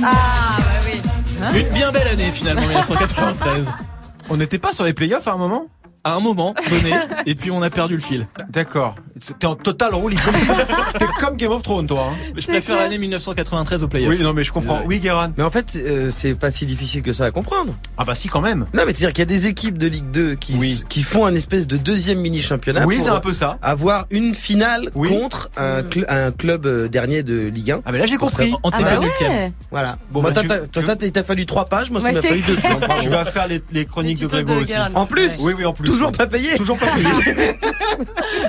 Ah, 0.02 0.56
bah 0.58 0.64
oui. 0.86 1.60
Une 1.60 1.68
bien 1.74 1.92
belle 1.92 2.08
année 2.08 2.30
finalement, 2.32 2.66
1993. 2.66 3.66
On 4.30 4.38
n'était 4.38 4.58
pas 4.58 4.72
sur 4.72 4.84
les 4.84 4.94
play-offs 4.94 5.28
à 5.28 5.32
un 5.32 5.36
moment? 5.36 5.66
À 6.04 6.12
un 6.12 6.20
moment 6.20 6.54
donné, 6.70 6.94
et 7.26 7.34
puis 7.34 7.50
on 7.50 7.60
a 7.60 7.68
perdu 7.68 7.94
le 7.94 8.00
fil. 8.00 8.28
D'accord. 8.48 8.94
T'es 9.38 9.46
en 9.46 9.54
total 9.54 9.94
roue 9.94 10.08
libre. 10.08 10.22
T'es 10.98 11.06
comme 11.20 11.36
Game 11.36 11.50
of 11.52 11.62
Thrones, 11.62 11.86
toi. 11.86 12.12
hein. 12.12 12.16
Je 12.36 12.46
préfère 12.46 12.76
l'année 12.76 12.98
1993 12.98 13.82
au 13.82 13.88
playoff. 13.88 14.10
Oui, 14.14 14.22
non, 14.22 14.32
mais 14.32 14.44
je 14.44 14.52
comprends. 14.52 14.82
Oui, 14.86 14.98
Guéran. 15.00 15.32
Mais 15.36 15.42
en 15.44 15.50
fait, 15.50 15.76
euh, 15.76 16.10
c'est 16.12 16.34
pas 16.34 16.50
si 16.50 16.66
difficile 16.66 17.02
que 17.02 17.12
ça 17.12 17.24
à 17.24 17.30
comprendre. 17.30 17.74
Ah 17.96 18.04
bah 18.04 18.14
si, 18.14 18.28
quand 18.28 18.40
même. 18.40 18.66
Non, 18.74 18.82
mais 18.86 18.92
c'est-à-dire 18.92 19.12
qu'il 19.12 19.18
y 19.20 19.22
a 19.22 19.26
des 19.26 19.46
équipes 19.46 19.78
de 19.78 19.86
Ligue 19.86 20.10
2 20.10 20.34
qui, 20.36 20.54
Oui. 20.56 20.84
qui 20.88 21.02
font 21.02 21.26
un 21.26 21.34
espèce 21.34 21.66
de 21.66 21.76
deuxième 21.76 22.20
mini-championnat. 22.20 22.84
Oui, 22.86 22.96
pour 22.96 23.04
c'est 23.04 23.10
un 23.10 23.20
peu 23.20 23.32
ça. 23.32 23.58
Avoir 23.62 24.06
une 24.10 24.34
finale 24.34 24.90
Oui. 24.94 25.08
contre 25.08 25.50
un, 25.56 25.82
cl- 25.82 26.04
un 26.08 26.30
club 26.30 26.66
euh, 26.66 26.88
dernier 26.88 27.22
de 27.22 27.48
Ligue 27.48 27.72
1. 27.72 27.80
Ah 27.84 27.92
mais 27.92 27.98
là 27.98 28.06
j'ai 28.06 28.16
compris. 28.16 28.52
En 28.62 28.70
Ah 28.70 28.78
TP 28.78 28.84
bah 28.84 29.00
ouais. 29.00 29.52
Voilà. 29.70 29.96
Bon, 30.10 30.22
bah, 30.22 30.32
toi, 30.32 30.42
tu- 30.42 31.10
t'as- 31.12 31.22
fallu 31.22 31.44
trois 31.46 31.64
pages, 31.66 31.90
moi, 31.90 32.00
ça 32.00 32.12
m'a 32.12 32.22
fallu 32.22 32.40
deux. 32.42 32.56
secondes. 32.56 32.80
Bravo. 32.86 33.02
Tu 33.02 33.08
vas 33.08 33.24
faire 33.24 33.48
les, 33.48 33.62
les 33.72 33.84
chroniques 33.84 34.18
de 34.18 34.24
Les 34.26 34.28
Grégo 34.44 34.52
aussi. 34.62 34.72
Guérin. 34.72 34.90
En 34.94 35.06
plus. 35.06 35.30
Oui, 35.40 35.52
oui, 35.56 35.64
en 35.64 35.72
plus. 35.72 35.86
Toujours 35.88 36.12
pas 36.12 36.26
payé 36.26 36.56
Toujours 36.56 36.78
pas 36.78 36.86
payé. 36.86 37.58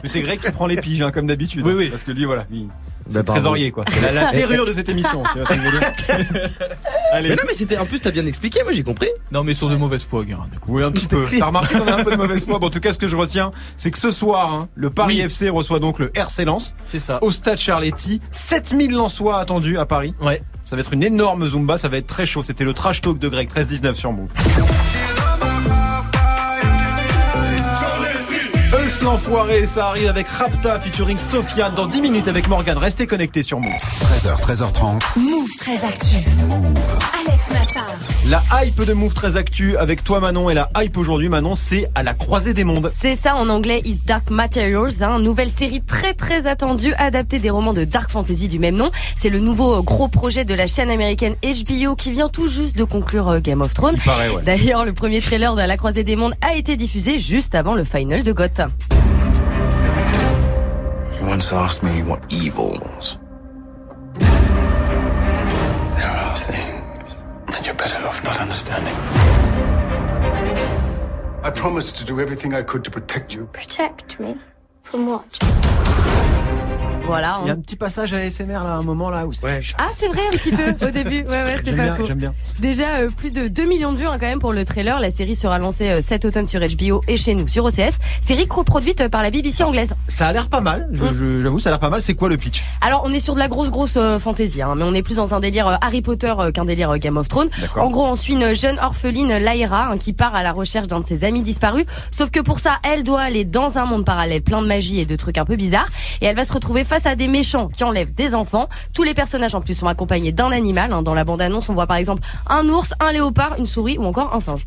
Mais 0.04 0.10
c'est 0.10 0.22
Greg 0.22 0.40
qui 0.40 0.52
prend 0.60 0.68
les 0.68 0.76
piges, 0.82 1.02
hein, 1.02 1.12
comme 1.12 1.26
d'habitude. 1.28 1.66
Oui, 1.66 1.72
hein, 1.72 1.76
oui. 1.78 1.90
Parce 1.90 2.04
que 2.04 2.12
lui, 2.12 2.26
voilà, 2.26 2.46
lui, 2.52 2.68
c'est 3.08 3.14
Bah, 3.14 3.20
le 3.22 3.24
pardon. 3.26 3.32
trésorier, 3.42 3.72
quoi. 3.72 3.86
C'est 3.88 4.02
la, 4.02 4.12
la 4.12 4.32
serrure 4.34 4.66
de 4.66 4.74
cette 4.74 4.90
émission. 4.90 5.24
tu 5.32 5.40
vois 5.40 5.48
Allez. 7.14 7.30
Mais 7.30 7.36
non, 7.36 7.44
mais 7.48 7.54
c'était, 7.54 7.78
en 7.78 7.86
plus, 7.86 8.00
t'as 8.02 8.12
bien 8.12 8.26
expliqué, 8.26 8.62
moi, 8.64 8.74
j'ai 8.74 8.84
compris. 8.84 9.08
Non, 9.32 9.44
mais 9.46 9.54
sur 9.54 9.70
de 9.70 9.76
mauvaise 9.78 10.04
foi, 10.04 10.26
Guérin. 10.26 10.48
du 10.52 10.60
coup. 10.60 10.76
Oui, 10.76 10.84
un 10.84 10.92
petit 10.92 11.08
peu. 11.08 11.26
T'as 11.40 11.46
remarqué 11.46 11.76
qu'on 11.80 11.88
a 11.88 11.96
un 11.96 12.04
peu 12.04 12.12
de 12.12 12.18
mauvaise 12.18 12.44
foi. 12.46 12.60
Bon, 12.60 12.68
en 12.68 12.70
tout 12.70 12.80
cas, 12.82 12.92
ce 12.94 12.98
que 13.00 13.08
je 13.08 13.16
retiens, 13.16 13.52
c'est 13.78 13.90
que 13.90 13.98
ce 13.98 14.12
soir, 14.12 14.54
hein, 14.54 14.68
le 14.76 14.90
Paris 14.90 15.16
Oui. 15.20 15.22
FC 15.22 15.48
reçoit 15.50 15.80
donc 15.80 15.98
le 16.00 16.12
RC 16.14 16.44
Lens 16.46 16.76
C'est 16.86 17.00
ça. 17.00 17.20
au 17.24 17.32
stade 17.32 17.58
Charletti. 17.58 18.20
7000 18.32 18.92
Lensois 18.92 19.40
attendus 19.40 19.78
à 19.78 19.86
Paris. 19.86 20.14
Ouais. 20.22 20.44
Ça 20.66 20.76
va 20.76 20.82
être 20.82 20.94
une 20.94 21.04
énorme 21.04 21.48
Zumba, 21.48 21.78
ça 21.78 21.88
va 21.88 21.98
être 21.98 22.08
très 22.08 22.26
chaud. 22.26 22.44
C'était 22.44 22.66
le 22.66 22.74
trash 22.74 23.02
talk 23.02 23.18
de 23.18 23.28
Greg, 23.30 23.50
13-19 23.50 23.94
sur 23.94 24.12
Move. 24.12 24.30
L'enfoiré, 29.04 29.66
ça 29.66 29.88
arrive 29.88 30.08
avec 30.08 30.28
Rapta 30.28 30.80
featuring 30.80 31.18
Sofiane 31.18 31.74
dans 31.76 31.88
10 31.88 32.02
minutes 32.02 32.28
avec 32.28 32.48
Morgan. 32.50 32.78
Restez 32.78 33.08
connectés 33.08 33.44
sur 33.44 33.60
Move. 33.60 33.72
13h, 33.72 34.42
13h30. 34.42 35.20
Move 35.20 35.50
très 35.58 35.84
actu. 35.86 36.16
Alex 37.20 37.52
Nassar. 37.52 37.86
La 38.28 38.44
hype 38.62 38.84
de 38.84 38.94
Move 38.94 39.14
très 39.14 39.38
actu 39.38 39.78
avec 39.78 40.04
toi 40.04 40.20
Manon 40.20 40.50
et 40.50 40.54
la 40.54 40.70
hype 40.78 40.98
aujourd'hui 40.98 41.30
Manon 41.30 41.56
c'est 41.56 41.88
à 41.96 42.04
la 42.04 42.14
croisée 42.14 42.54
des 42.54 42.64
mondes. 42.64 42.90
C'est 42.94 43.16
ça 43.16 43.36
en 43.36 43.48
anglais 43.50 43.82
Is 43.86 44.02
Dark 44.06 44.30
Materials, 44.30 45.02
hein, 45.02 45.20
nouvelle 45.20 45.50
série 45.50 45.82
très 45.82 46.14
très 46.14 46.46
attendue, 46.46 46.94
adaptée 46.98 47.40
des 47.40 47.50
romans 47.50 47.74
de 47.74 47.86
dark 47.86 48.12
fantasy 48.12 48.50
du 48.50 48.60
même 48.60 48.76
nom. 48.76 48.92
C'est 49.16 49.30
le 49.30 49.40
nouveau 49.40 49.82
gros 49.82 50.10
projet 50.10 50.44
de 50.46 50.54
la 50.54 50.68
chaîne 50.68 50.90
américaine 50.90 51.36
HBO 51.42 51.96
qui 51.96 52.12
vient 52.12 52.30
tout 52.30 52.50
juste 52.50 52.78
de 52.78 52.84
conclure 52.84 53.30
euh, 53.30 53.40
Game 53.40 53.62
of 53.62 53.74
Thrones. 53.74 53.98
Ouais. 54.06 54.44
D'ailleurs, 54.46 54.86
le 54.86 54.94
premier 54.94 55.22
trailer 55.22 55.56
de 55.56 55.62
La 55.62 55.78
Croisée 55.78 56.04
des 56.04 56.16
Mondes 56.16 56.36
a 56.42 56.56
été 56.56 56.76
diffusé 56.76 57.20
juste 57.20 57.56
avant 57.56 57.74
le 57.74 57.86
final 57.86 58.24
de 58.24 58.32
GOT. 58.32 58.68
You 61.30 61.34
once 61.34 61.54
asked 61.54 61.84
me 61.84 62.02
what 62.02 62.24
evil 62.34 62.72
was. 62.72 63.20
There 64.18 66.10
are 66.10 66.36
things 66.36 67.16
that 67.46 67.62
you're 67.68 67.76
better 67.76 68.04
off 68.08 68.24
not 68.24 68.42
understanding. 68.42 68.96
I 71.44 71.52
promised 71.52 71.98
to 71.98 72.04
do 72.04 72.20
everything 72.20 72.56
I 72.56 72.64
could 72.64 72.84
to 72.84 72.90
protect 72.90 73.32
you. 73.32 73.46
Protect 73.46 74.20
me? 74.20 74.40
From 74.82 75.06
what? 75.06 75.38
Voilà. 77.10 77.40
Il 77.44 77.48
y 77.48 77.50
a 77.50 77.54
hein. 77.54 77.58
un 77.58 77.62
petit 77.62 77.76
passage 77.76 78.14
à 78.14 78.18
ASMR 78.18 78.54
là, 78.54 78.76
un 78.80 78.84
moment 78.84 79.10
là 79.10 79.26
où 79.26 79.34
c'est- 79.34 79.44
Ouais. 79.44 79.62
Ah, 79.78 79.88
c'est 79.94 80.08
vrai 80.08 80.22
un 80.28 80.38
petit 80.38 80.52
peu 80.52 80.88
au 80.88 80.92
début. 80.92 81.22
Ouais, 81.24 81.44
ouais, 81.44 81.56
c'est 81.58 81.66
J'aime 81.68 81.78
pas 81.78 81.84
bien, 81.84 81.96
faux. 81.96 82.06
j'aime 82.08 82.18
bien. 82.18 82.34
Déjà 82.60 82.88
euh, 82.98 83.10
plus 83.16 83.32
de 83.32 83.48
2 83.48 83.66
millions 83.66 83.92
de 83.94 83.98
vues 83.98 84.08
hein, 84.08 84.18
quand 84.20 84.28
même 84.28 84.40
pour 84.40 84.54
le 84.54 84.66
trailer. 84.66 85.00
La 85.00 85.12
série 85.12 85.36
sera 85.36 85.58
lancée 85.60 85.90
euh, 85.90 86.02
cet 86.02 86.26
automne 86.26 86.48
sur 86.48 86.60
HBO 86.62 87.02
et 87.08 87.18
chez 87.18 87.36
nous 87.36 87.48
sur 87.48 87.66
OCS. 87.66 87.98
Série 88.22 88.48
coproduite 88.48 89.08
par 89.08 89.24
la 89.24 89.32
BBC 89.32 89.64
anglaise. 89.64 89.94
Ça 90.08 90.28
a 90.28 90.34
l'air 90.34 90.48
pas 90.50 90.62
mal, 90.62 90.88
je- 90.92 91.04
Mm. 91.04 91.14
je- 91.14 91.44
j'avoue 91.44 91.60
ça 91.60 91.70
a 91.70 91.72
l'air 91.74 91.80
pas 91.80 91.90
mal. 91.90 92.02
C'est 92.02 92.14
quoi 92.16 92.30
le 92.30 92.38
pitch? 92.38 92.64
Alors 92.82 93.04
on 93.06 93.14
est 93.14 93.20
sur 93.20 93.34
de 93.34 93.40
la 93.40 93.48
grosse 93.48 93.70
grosse 93.72 93.98
euh, 93.98 94.20
fantaisie, 94.20 94.62
hein, 94.62 94.74
mais 94.76 94.84
on 94.84 94.94
est 94.94 95.02
plus 95.04 95.16
dans 95.18 95.34
un 95.34 95.40
délire 95.40 95.68
euh, 95.68 95.76
Harry 95.82 96.02
Potter 96.02 96.34
euh, 96.38 96.52
qu'un 96.52 96.66
délire 96.66 96.92
euh, 96.92 96.98
Game 96.98 97.18
of 97.18 97.28
Thrones. 97.28 97.50
D'accord. 97.60 97.84
En 97.84 97.90
gros, 97.90 98.06
on 98.06 98.16
suit 98.16 98.34
une 98.34 98.54
jeune 98.54 98.78
orpheline, 98.80 99.34
Lyra, 99.38 99.90
hein, 99.92 99.98
qui 99.98 100.14
part 100.14 100.36
à 100.36 100.44
la 100.44 100.52
recherche 100.52 100.88
d'un 100.88 101.00
de 101.00 101.08
ses 101.08 101.24
amis 101.24 101.42
disparus. 101.42 101.86
Sauf 102.12 102.30
que 102.32 102.40
pour 102.40 102.60
ça, 102.60 102.78
elle 102.84 103.04
doit 103.04 103.22
aller 103.22 103.46
dans 103.46 103.78
un 103.78 103.86
monde 103.86 104.06
parallèle 104.06 104.42
plein 104.42 104.62
de 104.62 104.68
magie 104.68 105.00
et 105.00 105.06
de 105.06 105.16
trucs 105.16 105.38
un 105.38 105.46
peu 105.46 105.56
bizarres. 105.56 105.88
Et 106.22 106.26
elle 106.26 106.36
va 106.36 106.46
se 106.46 106.54
retrouver 106.54 106.84
face 106.84 106.99
à 107.08 107.16
des 107.16 107.28
méchants 107.28 107.68
qui 107.68 107.84
enlèvent 107.84 108.14
des 108.14 108.36
enfants. 108.36 108.68
Tous 108.94 109.04
les 109.04 109.14
personnages 109.14 109.56
en 109.56 109.62
plus 109.62 109.74
sont 109.76 109.88
accompagnés 109.88 110.32
d'un 110.32 110.52
animal. 110.52 110.92
hein. 110.94 111.02
Dans 111.02 111.14
la 111.14 111.24
bande-annonce, 111.24 111.70
on 111.70 111.74
voit 111.74 111.88
par 111.88 111.98
exemple 111.98 112.22
un 112.50 112.68
ours, 112.70 112.94
un 113.00 113.12
léopard, 113.12 113.56
une 113.58 113.66
souris 113.66 113.98
ou 113.98 114.06
encore 114.06 114.34
un 114.36 114.40
singe. 114.40 114.64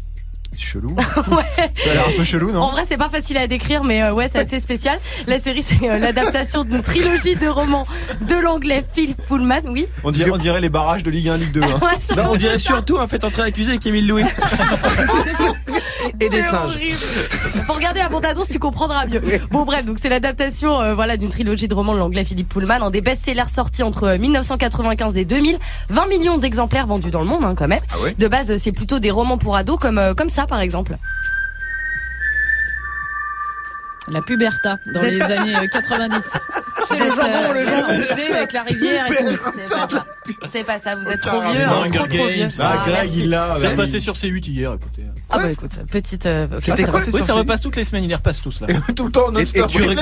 C'est 0.54 0.60
chelou. 0.60 0.94
Ça 1.76 1.90
a 1.90 1.94
l'air 1.94 2.06
un 2.08 2.12
peu 2.14 2.24
chelou, 2.24 2.50
En 2.50 2.52
non 2.52 2.70
vrai, 2.72 2.82
c'est 2.86 2.98
pas 2.98 3.08
facile 3.08 3.38
à 3.38 3.46
décrire, 3.46 3.84
mais 3.84 4.02
euh, 4.02 4.12
ouais, 4.12 4.28
c'est 4.30 4.40
assez 4.40 4.60
spécial. 4.60 4.98
La 5.26 5.38
série, 5.38 5.62
c'est 5.62 5.88
euh, 5.88 5.98
l'adaptation 5.98 6.62
d'une 6.64 6.82
trilogie 6.82 7.36
de 7.36 7.48
romans 7.48 7.86
de 8.20 8.34
l'anglais 8.34 8.84
Phil 8.94 9.14
Pullman, 9.14 9.62
oui. 9.70 9.86
on, 10.04 10.10
dirait, 10.10 10.30
on 10.30 10.36
dirait 10.36 10.60
les 10.60 10.68
barrages 10.68 11.02
de 11.04 11.10
Ligue 11.10 11.30
1, 11.30 11.36
Ligue 11.38 11.52
2. 11.52 11.62
hein. 11.62 11.66
Ouais, 11.82 11.96
c'est 11.98 12.16
Non, 12.16 12.24
on 12.32 12.36
dirait 12.36 12.58
surtout 12.58 12.98
un 12.98 13.06
fait 13.06 13.24
entrer 13.24 13.42
accusé 13.42 13.70
avec 13.70 13.86
Émile 13.86 14.06
Louis. 14.06 14.24
et 16.20 16.28
des 16.28 16.42
singes. 16.42 16.78
Faut 17.66 17.72
regarder 17.72 18.00
la 18.00 18.08
bande-annonce, 18.08 18.48
tu 18.48 18.58
comprendras 18.58 19.06
mieux. 19.06 19.20
Bon 19.50 19.64
bref, 19.64 19.84
donc 19.84 19.98
c'est 20.00 20.08
l'adaptation 20.08 20.80
euh, 20.80 20.94
voilà 20.94 21.16
d'une 21.16 21.30
trilogie 21.30 21.68
de 21.68 21.74
romans 21.74 21.94
de 21.94 21.98
l'anglais 21.98 22.24
Philippe 22.24 22.48
Pullman, 22.48 22.82
un 22.82 22.90
des 22.90 23.00
best-sellers 23.00 23.48
sortis 23.48 23.82
entre 23.82 24.04
euh, 24.04 24.18
1995 24.18 25.16
et 25.16 25.24
2000, 25.24 25.58
20 25.88 26.06
millions 26.08 26.38
d'exemplaires 26.38 26.86
vendus 26.86 27.10
dans 27.10 27.20
le 27.20 27.26
monde 27.26 27.44
hein, 27.44 27.54
quand 27.56 27.68
même. 27.68 27.80
Ah 27.92 28.00
ouais 28.00 28.14
De 28.18 28.28
base, 28.28 28.50
euh, 28.50 28.56
c'est 28.58 28.72
plutôt 28.72 28.98
des 28.98 29.10
romans 29.10 29.38
pour 29.38 29.56
ados 29.56 29.78
comme 29.78 29.98
euh, 29.98 30.14
comme 30.14 30.30
ça 30.30 30.46
par 30.46 30.60
exemple. 30.60 30.96
La 34.08 34.20
puberta 34.20 34.78
dans 34.92 35.02
les 35.02 35.22
années 35.22 35.56
euh, 35.56 35.66
90. 35.68 36.18
C'est 36.88 36.98
le 36.98 37.10
jambon, 37.10 37.22
euh, 37.24 37.54
le 37.54 37.64
jambon, 37.64 37.94
tu 37.96 38.14
sais, 38.14 38.32
avec 38.34 38.52
la 38.52 38.62
rivière 38.64 39.06
et 39.06 39.24
tout. 39.24 39.40
C'est 39.54 39.68
pas 39.74 39.88
ça. 39.88 40.04
C'est 40.50 40.64
pas 40.64 40.78
ça, 40.78 40.96
vous 40.96 41.08
êtes 41.08 41.20
trop 41.20 41.38
Ah, 41.40 41.52
vieux, 41.52 41.62
hein, 41.62 41.72
Hunger 41.84 41.98
trop 41.98 42.06
trop 42.08 42.26
vieux. 42.26 42.36
Games. 42.36 42.50
Ah, 42.58 42.82
Greg, 42.86 42.94
merci. 43.04 43.20
il 43.20 43.30
l'a. 43.30 43.56
C'est 43.60 43.76
passé 43.76 44.00
sur 44.00 44.14
C8 44.14 44.50
hier, 44.50 44.72
écoutez. 44.74 45.04
Ah 45.32 45.38
bah 45.38 45.50
écoute, 45.50 45.70
petite 45.90 46.26
euh, 46.26 46.46
C'était 46.58 46.84
quoi 46.84 47.00
Oui, 47.12 47.22
ça 47.22 47.34
repasse 47.34 47.60
toutes 47.62 47.76
les 47.76 47.84
semaines, 47.84 48.04
ils 48.04 48.08
les 48.08 48.14
repassent 48.14 48.40
tous 48.42 48.60
là. 48.60 48.66
Tout 48.94 49.06
le 49.06 49.12
temps, 49.12 49.26
regardes- 49.26 49.46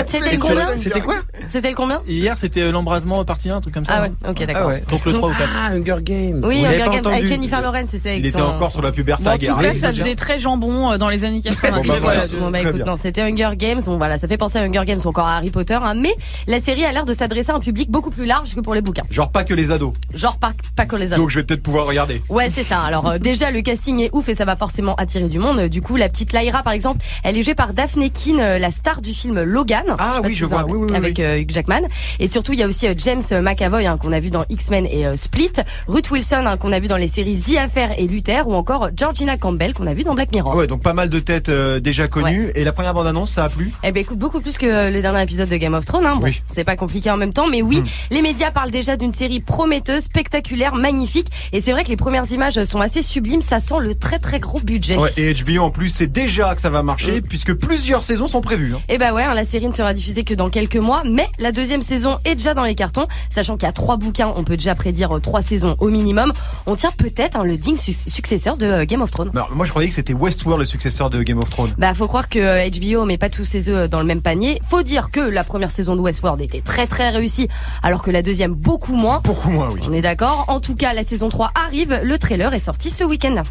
C'était 0.08 0.36
combien 0.38 0.66
C'était 0.76 1.00
quoi 1.00 1.16
C'était 1.46 1.68
le 1.70 1.74
combien 1.76 2.00
Hier, 2.06 2.36
c'était 2.36 2.62
euh, 2.62 2.72
l'embrasement 2.72 3.24
partie 3.24 3.48
1, 3.50 3.56
un 3.56 3.60
truc 3.60 3.74
comme 3.74 3.84
ça. 3.84 3.92
Ah 3.96 4.08
non 4.08 4.14
ouais, 4.24 4.30
ok 4.30 4.46
d'accord. 4.46 4.72
Ah. 4.74 4.90
Donc 4.90 5.04
le 5.04 5.12
3 5.12 5.28
ou 5.28 5.32
4. 5.32 5.48
Ah, 5.56 5.70
Hunger 5.72 5.96
Games. 6.02 6.40
Oui, 6.44 6.64
Hunger 6.64 6.78
Games 6.78 6.88
avec 6.88 7.06
entendu. 7.06 7.28
Jennifer 7.28 7.60
Lawrence, 7.60 7.90
tu 7.90 7.98
sais. 7.98 8.10
avec 8.10 8.20
Il 8.20 8.26
était 8.26 8.40
encore 8.40 8.70
sur 8.70 8.82
la 8.82 8.92
puberté. 8.92 9.28
En 9.28 9.36
tout 9.38 9.56
cas, 9.60 9.74
ça 9.74 9.92
faisait 9.92 10.14
très 10.16 10.38
jambon 10.38 10.92
euh, 10.92 10.98
dans 10.98 11.08
les 11.08 11.24
années 11.24 11.40
90. 11.40 11.88
Bon, 11.88 11.94
bah, 12.02 12.50
bah 12.50 12.60
écoute, 12.60 12.86
non, 12.86 12.96
c'était 12.96 13.22
Hunger 13.22 13.50
Games. 13.56 13.80
Bon 13.84 13.96
voilà, 13.98 14.18
ça 14.18 14.28
fait 14.28 14.36
penser 14.36 14.58
à 14.58 14.62
Hunger 14.62 14.82
Games 14.86 15.00
ou 15.04 15.08
encore 15.08 15.26
à 15.26 15.36
Harry 15.36 15.50
Potter, 15.50 15.78
hein, 15.80 15.94
mais 15.94 16.14
la 16.46 16.60
série 16.60 16.84
a 16.84 16.92
l'air 16.92 17.04
de 17.04 17.12
s'adresser 17.12 17.50
à 17.52 17.54
un 17.56 17.60
public 17.60 17.90
beaucoup 17.90 18.10
plus 18.10 18.26
large 18.26 18.54
que 18.54 18.60
pour 18.60 18.74
les 18.74 18.82
bouquins. 18.82 19.02
Genre 19.10 19.30
pas 19.30 19.44
que 19.44 19.54
les 19.54 19.70
ados. 19.70 19.94
Genre 20.14 20.38
pas, 20.38 20.52
pas 20.76 20.86
que 20.86 20.96
les 20.96 21.12
ados. 21.12 21.22
Donc 21.22 21.30
je 21.30 21.38
vais 21.38 21.44
peut-être 21.44 21.62
pouvoir 21.62 21.86
regarder. 21.86 22.22
Ouais, 22.28 22.50
c'est 22.50 22.62
ça. 22.64 22.80
Alors 22.80 23.08
euh, 23.08 23.18
déjà 23.18 23.50
le 23.50 23.62
casting 23.62 24.00
est 24.00 24.10
ouf 24.12 24.28
et 24.28 24.34
ça 24.34 24.44
va 24.44 24.56
forcément 24.56 24.94
attirer 24.96 25.19
du 25.28 25.38
monde. 25.38 25.62
Du 25.68 25.82
coup, 25.82 25.96
la 25.96 26.08
petite 26.08 26.32
Lyra 26.32 26.62
par 26.62 26.72
exemple, 26.72 27.04
elle 27.24 27.36
est 27.36 27.42
jouée 27.42 27.54
par 27.54 27.72
Daphne 27.72 28.08
Keane, 28.10 28.40
euh, 28.40 28.58
la 28.58 28.70
star 28.70 29.00
du 29.00 29.12
film 29.14 29.42
Logan. 29.42 29.84
Ah 29.98 30.20
oui, 30.24 30.30
si 30.30 30.36
je 30.36 30.44
vois. 30.44 30.64
Oui, 30.64 30.78
oui, 30.88 30.96
avec 30.96 31.18
oui. 31.18 31.24
euh, 31.24 31.38
Hugh 31.40 31.50
Jackman. 31.50 31.82
Et 32.18 32.28
surtout, 32.28 32.52
il 32.52 32.58
y 32.58 32.62
a 32.62 32.66
aussi 32.66 32.86
euh, 32.86 32.94
James 32.96 33.22
McAvoy 33.42 33.86
hein, 33.86 33.96
qu'on 33.98 34.12
a 34.12 34.20
vu 34.20 34.30
dans 34.30 34.44
X-Men 34.48 34.86
et 34.86 35.06
euh, 35.06 35.16
Split, 35.16 35.52
Ruth 35.88 36.10
Wilson 36.10 36.44
hein, 36.46 36.56
qu'on 36.56 36.72
a 36.72 36.78
vu 36.80 36.88
dans 36.88 36.96
les 36.96 37.08
séries 37.08 37.38
The 37.40 37.56
Affair 37.58 37.98
et 37.98 38.06
Luther, 38.06 38.46
ou 38.48 38.54
encore 38.54 38.90
Georgina 38.96 39.36
Campbell 39.36 39.72
qu'on 39.74 39.86
a 39.86 39.94
vu 39.94 40.04
dans 40.04 40.14
Black 40.14 40.32
Mirror. 40.34 40.52
Ah 40.52 40.56
ouais, 40.56 40.66
donc 40.66 40.82
pas 40.82 40.92
mal 40.92 41.08
de 41.08 41.18
têtes 41.20 41.50
déjà 41.50 42.06
connues. 42.06 42.50
Et 42.54 42.64
la 42.64 42.72
première 42.72 42.94
bande-annonce, 42.94 43.30
ça 43.32 43.44
a 43.44 43.48
plu? 43.48 43.72
Eh 43.82 43.92
ben 43.92 44.00
écoute, 44.00 44.18
beaucoup 44.18 44.40
plus 44.40 44.58
que 44.58 44.90
le 44.92 45.02
dernier 45.02 45.22
épisode 45.22 45.48
de 45.48 45.56
Game 45.56 45.74
of 45.74 45.84
Thrones. 45.84 46.06
Hein. 46.06 46.16
Bon, 46.16 46.24
Oui. 46.24 46.42
c'est 46.46 46.64
pas 46.64 46.76
compliqué 46.76 47.10
en 47.10 47.16
même 47.16 47.32
temps, 47.32 47.46
mais 47.48 47.62
oui, 47.62 47.82
les 48.10 48.22
médias 48.22 48.50
parlent 48.50 48.70
déjà 48.70 48.96
d'une 48.96 49.12
série 49.12 49.40
prometteuse, 49.40 50.02
spectaculaire, 50.04 50.74
magnifique. 50.74 51.28
Et 51.52 51.60
c'est 51.60 51.72
vrai 51.72 51.84
que 51.84 51.88
les 51.88 51.96
premières 51.96 52.30
images 52.32 52.62
sont 52.64 52.80
assez 52.80 53.02
sublimes. 53.02 53.42
Ça 53.42 53.60
sent 53.60 53.74
le 53.80 53.94
très 53.94 54.18
très 54.18 54.38
gros 54.38 54.60
budget. 54.60 54.96
Ouais, 54.98 55.09
et 55.16 55.34
HBO 55.34 55.62
en 55.62 55.70
plus, 55.70 55.88
c'est 55.88 56.06
déjà 56.10 56.54
que 56.54 56.60
ça 56.60 56.70
va 56.70 56.82
marcher 56.82 57.20
puisque 57.20 57.52
plusieurs 57.54 58.02
saisons 58.02 58.28
sont 58.28 58.40
prévues. 58.40 58.74
hein. 58.74 58.80
Et 58.88 58.98
bah 58.98 59.12
ouais, 59.12 59.22
hein, 59.24 59.34
la 59.34 59.44
série 59.44 59.66
ne 59.66 59.72
sera 59.72 59.94
diffusée 59.94 60.24
que 60.24 60.34
dans 60.34 60.50
quelques 60.50 60.76
mois, 60.76 61.02
mais 61.04 61.28
la 61.38 61.52
deuxième 61.52 61.82
saison 61.82 62.18
est 62.24 62.34
déjà 62.34 62.54
dans 62.54 62.64
les 62.64 62.74
cartons, 62.74 63.06
sachant 63.28 63.56
qu'il 63.56 63.66
y 63.66 63.70
a 63.70 63.72
trois 63.72 63.96
bouquins, 63.96 64.32
on 64.36 64.44
peut 64.44 64.56
déjà 64.56 64.74
prédire 64.74 65.16
euh, 65.16 65.20
trois 65.20 65.42
saisons 65.42 65.76
au 65.78 65.88
minimum. 65.88 66.32
On 66.66 66.76
tient 66.76 66.92
peut-être 66.96 67.36
hein, 67.36 67.44
le 67.44 67.56
digne 67.56 67.76
su- 67.76 67.92
successeur 67.92 68.56
de 68.56 68.66
euh, 68.66 68.84
Game 68.84 69.02
of 69.02 69.10
Thrones. 69.10 69.30
Alors, 69.34 69.50
moi 69.54 69.66
je 69.66 69.70
croyais 69.70 69.88
que 69.88 69.94
c'était 69.94 70.14
Westworld 70.14 70.60
le 70.60 70.66
successeur 70.66 71.10
de 71.10 71.22
Game 71.22 71.38
of 71.38 71.48
Thrones. 71.50 71.72
Bah 71.78 71.94
faut 71.94 72.06
croire 72.08 72.28
que 72.28 72.38
euh, 72.38 72.68
HBO 72.68 73.04
met 73.04 73.18
pas 73.18 73.28
tous 73.30 73.44
ses 73.44 73.68
œufs 73.68 73.84
euh, 73.84 73.88
dans 73.88 73.98
le 74.00 74.04
même 74.06 74.22
panier. 74.22 74.60
Faut 74.68 74.82
dire 74.82 75.10
que 75.10 75.20
la 75.20 75.44
première 75.44 75.70
saison 75.70 75.96
de 75.96 76.00
Westworld 76.00 76.40
était 76.40 76.60
très 76.60 76.86
très 76.86 77.10
réussie, 77.10 77.48
alors 77.82 78.02
que 78.02 78.10
la 78.10 78.22
deuxième 78.22 78.52
beaucoup 78.52 78.94
moins. 78.94 79.20
Beaucoup 79.24 79.50
moins, 79.50 79.68
oui. 79.70 79.80
On 79.88 79.92
est 79.92 80.02
d'accord. 80.02 80.44
En 80.48 80.60
tout 80.60 80.74
cas, 80.74 80.92
la 80.92 81.02
saison 81.02 81.28
3 81.28 81.50
arrive. 81.66 82.00
Le 82.02 82.18
trailer 82.18 82.52
est 82.54 82.58
sorti 82.58 82.90
ce 82.90 83.04
week-end. 83.04 83.42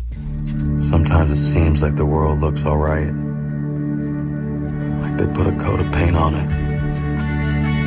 Sometimes 0.89 1.35
seems 1.49 1.81
like 1.81 1.95
the 1.95 2.05
world 2.05 2.41
looks 2.41 2.63
alright. 2.63 3.11
Like 5.01 5.17
they 5.17 5.25
put 5.33 5.47
a 5.47 5.55
coat 5.57 5.79
of 5.79 5.91
paint 5.91 6.15
on 6.15 6.35
it. 6.35 6.47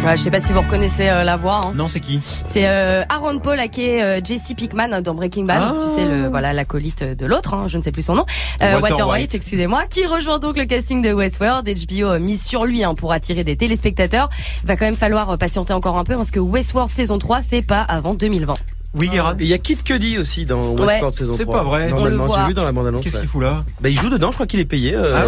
Ouais, 0.04 0.16
je 0.16 0.22
sais 0.24 0.32
pas 0.32 0.40
si 0.40 0.52
vous 0.52 0.60
reconnaissez 0.60 1.08
euh, 1.08 1.22
la 1.22 1.36
voix. 1.36 1.60
Hein. 1.64 1.74
Non, 1.76 1.86
c'est 1.86 2.00
qui 2.00 2.18
C'est 2.20 2.66
euh, 2.66 3.04
Aaron 3.08 3.38
Paul, 3.38 3.60
à 3.60 3.68
qui 3.68 3.84
est 3.84 4.02
euh, 4.02 4.20
Jesse 4.24 4.52
Pickman 4.56 5.00
dans 5.00 5.14
Breaking 5.14 5.44
Bad. 5.44 5.62
Ah. 5.62 5.74
Tu 5.74 5.94
sais, 5.94 6.08
le, 6.08 6.28
voilà, 6.28 6.52
l'acolyte 6.52 7.04
de 7.04 7.24
l'autre, 7.24 7.54
hein, 7.54 7.66
je 7.68 7.78
ne 7.78 7.84
sais 7.84 7.92
plus 7.92 8.02
son 8.02 8.16
nom. 8.16 8.26
Euh, 8.62 8.80
Walter 8.80 8.94
Walter, 8.94 9.02
White. 9.04 9.12
White, 9.12 9.34
excusez-moi, 9.36 9.84
qui 9.88 10.04
rejoint 10.06 10.40
donc 10.40 10.56
le 10.56 10.64
casting 10.64 11.00
de 11.00 11.12
Westworld. 11.12 11.68
HBO 11.68 12.18
mise 12.18 12.44
sur 12.44 12.64
lui 12.64 12.82
hein, 12.82 12.94
pour 12.94 13.12
attirer 13.12 13.44
des 13.44 13.54
téléspectateurs. 13.54 14.28
Va 14.64 14.74
quand 14.74 14.86
même 14.86 14.96
falloir 14.96 15.38
patienter 15.38 15.72
encore 15.72 15.96
un 15.96 16.04
peu 16.04 16.16
parce 16.16 16.32
que 16.32 16.40
Westworld 16.40 16.92
saison 16.92 17.20
3, 17.20 17.42
c'est 17.42 17.64
pas 17.64 17.82
avant 17.82 18.14
2020. 18.14 18.54
Oui, 18.94 19.08
Guérin. 19.08 19.34
Et 19.38 19.44
il 19.44 19.48
y 19.48 19.54
a 19.54 19.58
Kid 19.58 19.82
Cudi 19.82 20.18
aussi 20.18 20.44
dans 20.44 20.74
Ouais. 20.74 20.84
Westworld 20.84 21.14
saison 21.14 21.32
3. 21.32 21.36
C'est 21.38 21.46
pas 21.50 21.62
vrai. 21.62 21.88
Normalement, 21.88 22.24
j'ai 22.28 22.32
voit. 22.40 22.46
vu 22.48 22.54
dans 22.54 22.64
la 22.64 22.72
bande-annonce. 22.72 23.02
Qu'est-ce 23.02 23.14
ouais. 23.16 23.20
qu'il 23.22 23.28
fout 23.30 23.42
là? 23.42 23.64
Bah, 23.80 23.88
il 23.88 23.98
joue 23.98 24.10
dedans, 24.10 24.28
je 24.30 24.34
crois 24.34 24.46
qu'il 24.46 24.60
est 24.60 24.66
payé. 24.66 24.94
euh, 24.94 25.16
Ah 25.16 25.26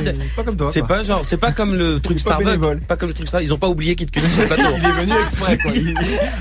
ouais, 0.00 0.14
pas 0.36 0.42
comme 0.42 0.56
toi. 0.56 0.70
C'est 0.72 0.86
pas 0.86 1.02
genre, 1.04 1.22
c'est 1.24 1.36
pas 1.36 1.52
comme 1.52 1.74
le 1.74 2.00
truc 2.00 2.16
pas 2.24 2.38
Starbucks, 2.40 2.86
pas 2.86 2.96
comme 2.96 3.08
le 3.08 3.14
truc 3.14 3.28
Starbucks. 3.28 3.46
Ils 3.48 3.52
ont 3.52 3.58
pas 3.58 3.68
oublié 3.68 3.94
Kid 3.94 4.10
Cudi 4.10 4.28
sur 4.28 4.42
le 4.42 4.46
plateau. 4.48 4.62
Il 4.78 4.84
est 4.84 4.92
venu 5.04 5.12
exprès, 5.22 5.58
quoi. 5.58 5.70
Ils- 5.74 5.94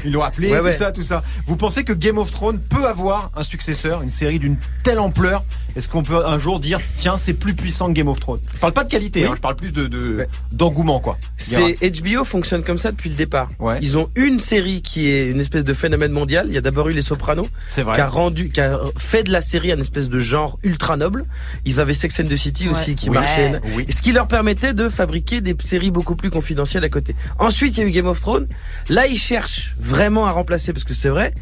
Ils 0.06 0.12
l'ont 0.12 0.24
appelé, 0.24 0.52
Ouais, 0.52 0.60
tout 0.60 0.66
ouais. 0.66 0.74
ça, 0.74 0.92
tout 0.92 1.04
ça. 1.04 1.24
Vous 1.46 1.56
pensez 1.56 1.84
que 1.84 1.94
Game 1.94 2.18
of 2.18 2.32
Thrones 2.32 2.60
peut 2.60 2.88
avoir 2.88 3.30
un 3.36 3.44
successeur, 3.44 4.02
une 4.02 4.10
série 4.12 4.40
d'une 4.40 4.58
telle 4.84 4.98
ampleur? 5.00 5.44
Est-ce 5.76 5.88
qu'on 5.88 6.04
peut 6.04 6.26
un 6.26 6.40
jour 6.40 6.60
dire, 6.60 6.80
tiens, 6.96 7.18
c'est 7.18 7.34
plus 7.34 7.54
puissant 7.54 7.88
que 7.88 7.94
Game 7.94 8.08
of 8.08 8.20
Thrones? 8.20 8.40
Je 8.54 8.60
parle 8.60 8.74
pas 8.74 8.84
de 8.84 8.90
qualité, 8.90 9.22
Oui. 9.22 9.28
hein, 9.28 9.34
je 9.36 9.42
parle 9.42 9.56
plus 9.56 9.72
de 9.72 9.88
de- 9.88 10.26
d'engouement, 10.52 11.00
quoi. 11.00 11.18
C'est 11.38 11.78
HBO 11.82 12.24
fonctionne 12.24 12.64
comme 12.64 12.78
ça 12.78 12.92
depuis 12.92 13.10
le 13.10 13.16
départ. 13.16 13.50
Ouais. 13.60 13.78
Ils 13.82 13.98
ont 13.98 14.10
une 14.16 14.40
série 14.40 14.82
qui 14.82 15.10
est 15.10 15.30
une 15.30 15.40
espèce 15.42 15.64
de 15.64 15.74
phénomène 15.74 16.12
mondial. 16.12 16.46
Il 16.50 16.54
y 16.56 16.58
a 16.58 16.62
d'abord 16.62 16.90
eu 16.90 16.94
Les 16.94 17.02
Sopranos, 17.02 17.48
C'est 17.68 17.82
vrai. 17.84 17.96
qui 17.96 18.02
a 18.02 18.08
rendu, 18.08 18.50
qui 18.50 18.62
a 18.62 18.80
fait 18.98 19.24
de 19.24 19.32
la 19.32 19.42
série 19.42 19.72
un 19.72 19.80
espèce 19.80 20.10
de 20.10 20.20
genre 20.20 20.58
ultra 20.64 20.96
noble. 20.98 21.26
Ils 21.66 21.80
avaient 21.80 21.94
Sex 21.94 22.20
and 22.20 22.28
the 22.28 22.36
City 22.38 22.70
aussi 22.70 22.96
qui 22.96 23.10
Oui. 23.10 23.16
marchait. 23.16 23.60
Oui. 23.76 23.86
Ce 23.90 24.02
qui 24.02 24.12
leur 24.14 24.28
permettait 24.28 24.74
de 24.74 24.88
fabriquer 24.90 25.42
des 25.42 25.56
séries 25.64 25.92
beaucoup 25.92 26.16
plus 26.16 26.30
confidentielles 26.30 26.84
à 26.84 26.90
côté. 26.90 27.16
Ensuite, 27.40 27.78
il 27.78 27.82
y 27.82 27.84
a 27.86 27.88
eu 27.88 27.92
Game 27.92 28.08
of 28.08 28.20
Thrones. 28.20 28.48
Là, 28.90 29.08
ils 29.08 29.18
cherchent 29.18 29.76
vraiment 29.80 30.26
à 30.26 30.32
remplacer 30.32 30.72
parce 30.74 30.86
que 30.86 30.94
c'est 30.94 31.10
vrai. 31.10 31.34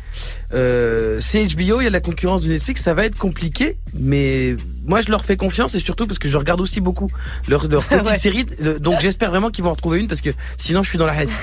Euh, 0.53 1.17
c'est 1.19 1.43
HBO, 1.45 1.81
il 1.81 1.85
y 1.85 1.87
a 1.87 1.89
la 1.89 1.99
concurrence 1.99 2.43
de 2.43 2.49
Netflix, 2.49 2.81
ça 2.83 2.93
va 2.93 3.05
être 3.05 3.17
compliqué, 3.17 3.77
mais 3.95 4.55
moi 4.85 5.01
je 5.01 5.09
leur 5.09 5.25
fais 5.25 5.35
confiance 5.37 5.73
et 5.75 5.79
surtout 5.79 6.05
parce 6.05 6.19
que 6.19 6.27
je 6.29 6.37
regarde 6.37 6.61
aussi 6.61 6.79
beaucoup 6.81 7.09
leurs 7.47 7.67
leur 7.67 7.83
petites 7.87 8.05
Ouais. 8.05 8.17
séries, 8.19 8.45
le- 8.59 8.79
donc 8.79 8.99
j'espère 8.99 9.31
vraiment 9.31 9.49
qu'ils 9.49 9.63
vont 9.63 9.71
en 9.71 9.73
retrouver 9.73 9.99
une 9.99 10.07
parce 10.07 10.21
que 10.21 10.29
sinon 10.57 10.83
je 10.83 10.89
suis 10.89 10.97
dans 10.99 11.05
la 11.07 11.21
haisse. 11.23 11.39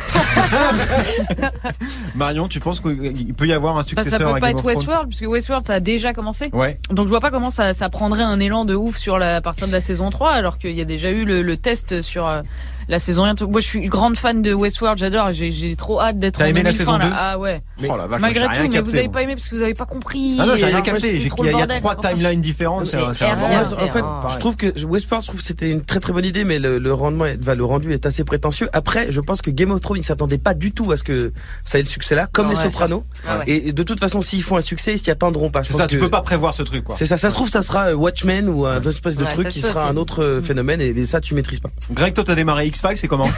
Marion, 2.14 2.49
tu 2.49 2.61
penses 2.61 2.81
qu'il 2.81 3.35
peut 3.35 3.46
y 3.46 3.53
avoir 3.53 3.75
un 3.77 3.81
Bah, 3.81 3.83
ça 3.85 3.88
successeur 3.88 4.31
peut 4.31 4.37
à 4.37 4.40
pas 4.40 4.49
Game 4.51 4.59
être 4.59 4.64
Westworld, 4.64 5.09
puisque 5.09 5.29
Westworld, 5.31 5.64
ça 5.66 5.75
a 5.75 5.81
déjà 5.81 6.12
commencé. 6.12 6.49
Ouais. 6.53 6.79
Donc 6.90 7.07
je 7.07 7.11
vois 7.11 7.20
pas 7.20 7.31
comment 7.31 7.51
ça, 7.51 7.73
ça 7.73 7.88
prendrait 7.88 8.23
un 8.23 8.38
élan 8.40 8.64
de 8.64 8.75
ouf 8.75 8.96
sur 8.96 9.18
la 9.18 9.37
à 9.37 9.40
partir 9.40 9.66
de 9.66 9.73
la 9.73 9.81
saison 9.81 10.11
3, 10.11 10.31
alors 10.33 10.59
qu'il 10.59 10.73
y 10.73 10.81
a 10.81 10.85
déjà 10.85 11.11
eu 11.11 11.25
le, 11.25 11.42
le 11.42 11.57
test 11.57 12.03
sur 12.03 12.29
euh, 12.29 12.42
la 12.88 12.98
saison 12.98 13.24
1. 13.24 13.34
Moi, 13.48 13.60
je 13.60 13.66
suis 13.66 13.80
grande 13.88 14.16
fan 14.16 14.42
de 14.42 14.52
Westworld, 14.52 14.98
j'adore. 14.98 15.32
J'ai 15.32 15.52
j'ai 15.52 15.76
trop 15.76 16.00
hâte 16.00 16.16
d'être 16.16 16.38
T'as 16.38 16.46
en 16.46 16.48
aimé 16.48 16.62
la 16.62 16.70
2000 16.72 16.78
saison 16.78 16.98
là. 16.98 17.06
2? 17.06 17.12
Ah 17.16 17.38
ouais. 17.38 17.60
oh 17.82 17.86
vache, 18.08 18.20
Malgré 18.20 18.44
tout, 18.44 18.50
mais 18.50 18.68
capté, 18.68 18.80
vous 18.80 18.94
avez 18.96 19.04
moi. 19.04 19.12
pas 19.12 19.22
aimé 19.22 19.34
parce 19.34 19.48
que 19.48 19.56
vous 19.56 19.62
avez 19.62 19.74
pas 19.74 19.86
compris. 19.86 20.36
Ah 20.38 20.46
non, 20.46 20.56
j'ai 20.56 20.66
rien 20.66 20.80
capté. 20.80 21.08
Il 21.14 21.26
y, 21.26 21.30
a- 21.30 21.34
il 21.38 21.46
y 21.46 21.48
a 21.48 21.52
bordel, 21.52 21.78
trois 21.80 21.96
timelines 21.96 22.40
différentes. 22.40 22.86
c'est 22.86 23.00
en 23.02 23.12
fait, 23.14 24.00
hein. 24.00 24.20
je 24.30 24.36
trouve 24.38 24.56
que 24.56 24.66
Westworld, 24.84 25.24
je 25.24 25.28
trouve 25.28 25.40
que 25.40 25.46
c'était 25.46 25.70
une 25.70 25.82
très 25.82 26.00
très 26.00 26.12
bonne 26.12 26.24
idée, 26.24 26.44
mais 26.44 26.58
le, 26.58 26.92
rendement, 26.92 27.24
le 27.24 27.64
rendu 27.64 27.92
est 27.92 28.06
assez 28.06 28.24
prétentieux. 28.24 28.68
Après, 28.72 29.10
je 29.10 29.20
pense 29.20 29.42
que 29.42 29.50
Game 29.50 29.70
of 29.70 29.80
Thrones, 29.80 29.98
ils 29.98 30.02
s'attendaient 30.02 30.38
pas 30.38 30.54
du 30.54 30.72
tout 30.72 30.90
à 30.92 30.96
ce 30.96 31.02
que 31.02 31.32
ça 31.64 31.78
ait 31.78 31.82
le 31.82 31.88
succès 31.88 32.14
là, 32.14 32.26
comme 32.32 32.48
les 32.48 32.56
Sopranos. 32.56 33.04
Ah. 33.28 33.40
Et 33.46 33.72
de 33.72 33.82
toute 33.82 34.00
façon, 34.00 34.22
s'ils 34.22 34.42
font 34.42 34.56
un 34.56 34.60
succès, 34.62 34.94
ils 34.94 34.98
s'y 34.98 35.10
attendront 35.10 35.50
pas. 35.50 35.64
C'est 35.64 35.74
ça, 35.74 35.86
tu 35.86 35.98
peux 35.98 36.10
pas 36.10 36.22
prévoir 36.22 36.54
ce 36.54 36.62
truc, 36.62 36.84
quoi. 36.84 36.96
C'est 36.98 37.06
ça, 37.06 37.18
ça 37.18 37.30
se 37.30 37.34
trouve, 37.34 37.50
ça 37.50 37.62
sera 37.62 37.94
Watchmen 37.94 38.48
ou 38.48 38.66
un 38.66 38.80
espèce 38.82 39.16
de 39.16 39.24
truc 39.24 39.48
qui 39.48 39.60
sera 39.60 39.88
un 39.88 39.96
autre 39.96 40.22
euh, 40.22 40.40
phénomène, 40.40 40.80
et, 40.80 40.88
et 40.88 41.04
ça, 41.06 41.20
tu 41.20 41.34
maîtrises 41.34 41.60
pas. 41.60 41.70
Greg, 41.92 42.14
toi, 42.14 42.24
t'as 42.24 42.34
démarré 42.34 42.66
X-Files, 42.70 42.96
c'est 42.96 43.09
comment 43.09 43.24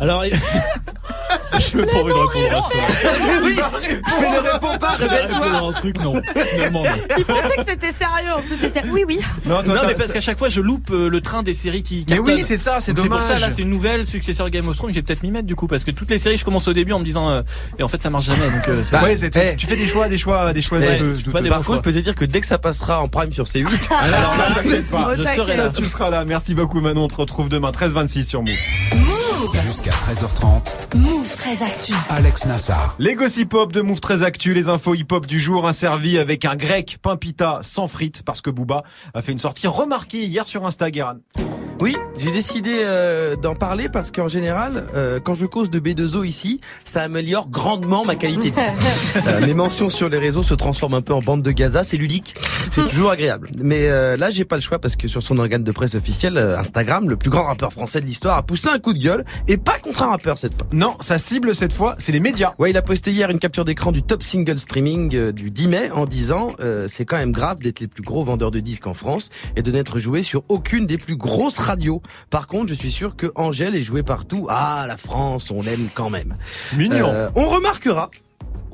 Alors, 0.00 0.24
je 1.58 1.76
veux 1.76 1.86
pas 1.86 1.98
envie 1.98 2.08
de 2.08 2.14
répondre 2.18 2.56
à 2.56 2.62
ça. 2.62 2.78
Pas, 4.80 4.96
un 5.68 5.72
truc, 5.72 6.00
non. 6.02 6.14
Finalement, 6.54 6.82
non. 6.82 6.90
Il 7.18 7.24
pensait 7.24 7.48
que 7.56 7.64
c'était 7.68 7.92
sérieux. 7.92 8.32
En 8.36 8.42
plus, 8.42 8.56
c'est. 8.56 8.82
Oui, 8.90 9.04
oui. 9.06 9.20
Non, 9.46 9.62
toi, 9.62 9.74
Non, 9.74 9.80
t'as- 9.82 9.86
mais 9.88 9.94
parce 9.94 10.12
qu'à 10.12 10.20
chaque 10.20 10.38
fois, 10.38 10.48
je 10.48 10.60
loupe 10.60 10.90
euh, 10.90 11.08
le 11.08 11.20
train 11.20 11.42
des 11.42 11.54
séries 11.54 11.82
qui 11.82 12.04
Mais 12.08 12.16
cartonnent. 12.16 12.34
oui, 12.36 12.44
c'est 12.46 12.58
ça, 12.58 12.78
c'est 12.80 12.92
dommage. 12.92 13.10
pour 13.10 13.22
ça, 13.22 13.38
là, 13.38 13.50
c'est 13.50 13.62
une 13.62 13.70
nouvelle 13.70 14.06
successeur 14.06 14.50
Game 14.50 14.66
of 14.68 14.76
Thrones 14.76 14.90
que 14.90 14.94
j'ai 14.94 15.02
peut-être 15.02 15.22
m'y 15.22 15.30
mettre 15.30 15.46
du 15.46 15.54
coup, 15.54 15.66
parce 15.66 15.84
que 15.84 15.90
toutes 15.90 16.10
les 16.10 16.18
séries, 16.18 16.38
je 16.38 16.44
commence 16.44 16.66
au 16.68 16.72
début 16.72 16.92
en 16.92 16.98
me 16.98 17.04
disant, 17.04 17.30
euh, 17.30 17.42
et 17.78 17.82
en 17.82 17.88
fait, 17.88 18.00
ça 18.02 18.10
marche 18.10 18.26
jamais. 18.26 18.50
Donc, 18.50 18.68
euh, 18.68 18.82
c'est- 18.84 18.92
Bah, 18.92 19.02
ouais, 19.04 19.16
c'est- 19.16 19.36
eh. 19.36 19.56
tu 19.56 19.66
fais 19.66 19.76
des 19.76 19.86
choix, 19.86 20.08
des 20.08 20.18
choix, 20.18 20.52
des 20.52 20.62
choix 20.62 20.78
Ouais, 20.78 20.92
douteux, 20.96 21.10
je 21.16 21.20
suis 21.22 21.24
pas 21.24 21.30
douteux. 21.38 21.42
des 21.44 21.48
Par 21.50 21.58
contre, 21.62 21.78
je 21.78 21.82
peux 21.82 21.92
te 21.92 21.98
dire 21.98 22.14
que 22.14 22.24
dès 22.24 22.40
que 22.40 22.46
ça 22.46 22.58
passera 22.58 23.00
en 23.02 23.08
prime 23.08 23.32
sur 23.32 23.44
C8, 23.46 23.66
Alors 23.90 24.36
là, 24.36 24.54
t'inquiète 24.54 24.90
pas. 24.90 25.12
je 25.16 25.22
serai 25.22 25.56
là. 25.56 25.70
tu 25.76 25.84
seras 25.84 26.10
là. 26.10 26.24
Merci 26.24 26.54
beaucoup, 26.54 26.80
Manon. 26.80 27.04
On 27.04 27.08
te 27.08 27.14
retrouve 27.16 27.48
demain, 27.48 27.70
13h26 27.70 28.24
sur 28.28 28.42
Move. 29.40 29.60
Jusqu'à 29.62 29.90
13h30, 29.90 30.96
Move 30.98 31.34
très 31.34 31.62
actu. 31.62 31.92
Alex 32.10 32.44
Nassar. 32.44 32.94
Les 32.98 33.14
gossip 33.14 33.54
hop 33.54 33.72
de 33.72 33.80
Move 33.80 34.00
très 34.00 34.22
actu, 34.22 34.52
les 34.52 34.68
infos 34.68 34.94
hip 34.94 35.06
hop 35.12 35.26
du 35.26 35.40
jour, 35.40 35.72
servi 35.72 36.18
avec 36.18 36.44
un 36.44 36.56
grec 36.56 36.98
pain 37.00 37.16
pita 37.16 37.60
sans 37.62 37.86
frites 37.86 38.22
parce 38.22 38.42
que 38.42 38.50
Booba 38.50 38.82
a 39.14 39.22
fait 39.22 39.32
une 39.32 39.38
sortie 39.38 39.66
remarquée 39.66 40.24
hier 40.24 40.46
sur 40.46 40.66
Insta, 40.66 40.90
Guéran. 40.90 41.20
Oui, 41.80 41.96
j'ai 42.18 42.30
décidé 42.30 42.82
euh, 42.82 43.36
d'en 43.36 43.54
parler 43.54 43.88
parce 43.88 44.10
qu'en 44.10 44.28
général, 44.28 44.84
euh, 44.94 45.18
quand 45.18 45.34
je 45.34 45.46
cause 45.46 45.70
de 45.70 45.80
B2O 45.80 46.26
ici, 46.26 46.60
ça 46.84 47.00
améliore 47.00 47.48
grandement 47.48 48.04
ma 48.04 48.16
qualité 48.16 48.50
de 48.50 48.56
vie. 48.56 48.60
Euh, 49.26 49.40
mes 49.44 49.54
mentions 49.54 49.90
sur 49.90 50.08
les 50.08 50.18
réseaux 50.18 50.42
se 50.42 50.54
transforment 50.54 50.94
un 50.94 51.02
peu 51.02 51.12
en 51.12 51.20
bande 51.20 51.42
de 51.42 51.50
Gaza, 51.50 51.84
c'est 51.84 51.96
ludique, 51.96 52.34
c'est 52.72 52.88
toujours 52.88 53.10
agréable. 53.10 53.50
Mais 53.56 53.88
euh, 53.88 54.16
là, 54.16 54.30
j'ai 54.30 54.44
pas 54.44 54.56
le 54.56 54.62
choix 54.62 54.78
parce 54.78 54.96
que 54.96 55.08
sur 55.08 55.22
son 55.22 55.38
organe 55.38 55.64
de 55.64 55.72
presse 55.72 55.94
officiel, 55.94 56.36
euh, 56.36 56.58
Instagram, 56.58 57.08
le 57.08 57.16
plus 57.16 57.30
grand 57.30 57.44
rappeur 57.44 57.72
français 57.72 58.00
de 58.00 58.06
l'histoire, 58.06 58.38
a 58.38 58.42
poussé 58.42 58.68
un 58.68 58.78
coup 58.78 58.92
de 58.92 58.98
gueule 58.98 59.24
et 59.48 59.56
pas 59.56 59.78
contre 59.78 60.02
un 60.02 60.10
rappeur 60.10 60.38
cette 60.38 60.54
fois. 60.54 60.68
Non, 60.72 60.96
sa 61.00 61.18
cible 61.18 61.54
cette 61.54 61.72
fois, 61.72 61.94
c'est 61.98 62.12
les 62.12 62.20
médias. 62.20 62.54
Ouais, 62.58 62.70
il 62.70 62.76
a 62.76 62.82
posté 62.82 63.10
hier 63.10 63.30
une 63.30 63.38
capture 63.38 63.64
d'écran 63.64 63.92
du 63.92 64.02
top 64.02 64.22
single 64.22 64.58
streaming 64.58 65.14
euh, 65.14 65.32
du 65.32 65.50
10 65.50 65.68
mai 65.68 65.90
en 65.90 66.06
disant 66.06 66.52
euh, 66.60 66.86
c'est 66.88 67.04
quand 67.04 67.16
même 67.16 67.32
grave 67.32 67.58
d'être 67.60 67.80
les 67.80 67.88
plus 67.88 68.02
gros 68.02 68.22
vendeurs 68.22 68.50
de 68.50 68.60
disques 68.60 68.86
en 68.86 68.94
France 68.94 69.30
et 69.56 69.62
de 69.62 69.70
n'être 69.72 69.98
joué 69.98 70.22
sur 70.22 70.44
aucune 70.48 70.86
des 70.86 70.98
plus 70.98 71.16
grosses 71.16 71.58
Par 72.30 72.46
contre, 72.46 72.68
je 72.68 72.74
suis 72.74 72.90
sûr 72.90 73.16
que 73.16 73.30
Angèle 73.34 73.74
est 73.74 73.82
jouée 73.82 74.02
partout. 74.02 74.46
Ah, 74.48 74.84
la 74.88 74.96
France, 74.96 75.50
on 75.50 75.62
l'aime 75.62 75.88
quand 75.94 76.10
même. 76.10 76.36
Mignon. 76.76 77.08
Euh, 77.08 77.30
on 77.34 77.48
remarquera 77.48 78.10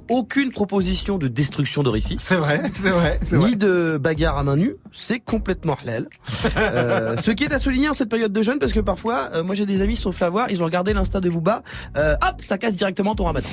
aucune 0.08 0.50
proposition 0.50 1.18
de 1.18 1.28
destruction 1.28 1.82
d'orifice. 1.82 2.20
C'est 2.20 2.36
vrai, 2.36 2.62
c'est 2.74 2.90
vrai, 2.90 3.18
c'est 3.22 3.36
vrai. 3.36 3.50
Ni 3.50 3.56
de 3.56 3.98
bagarre 4.00 4.38
à 4.38 4.42
main 4.44 4.56
nue, 4.56 4.74
c'est 4.92 5.18
complètement 5.20 5.76
halal. 5.82 6.06
Euh, 6.58 7.16
ce 7.16 7.30
qui 7.30 7.44
est 7.44 7.52
à 7.52 7.58
souligner 7.58 7.88
en 7.88 7.94
cette 7.94 8.08
période 8.08 8.32
de 8.32 8.42
jeûne, 8.42 8.58
parce 8.58 8.72
que 8.72 8.80
parfois, 8.80 9.30
euh, 9.34 9.42
moi 9.44 9.54
j'ai 9.54 9.66
des 9.66 9.80
amis 9.82 9.92
qui 9.92 9.96
se 9.98 10.02
sont 10.04 10.12
fait 10.12 10.24
avoir, 10.24 10.50
ils 10.50 10.62
ont 10.62 10.64
regardé 10.64 10.92
l'insta 10.94 11.20
de 11.20 11.28
Booba, 11.28 11.62
euh, 11.96 12.14
hop, 12.14 12.42
ça 12.42 12.56
casse 12.58 12.76
directement 12.76 13.14
ton 13.14 13.24
ramadan. 13.24 13.46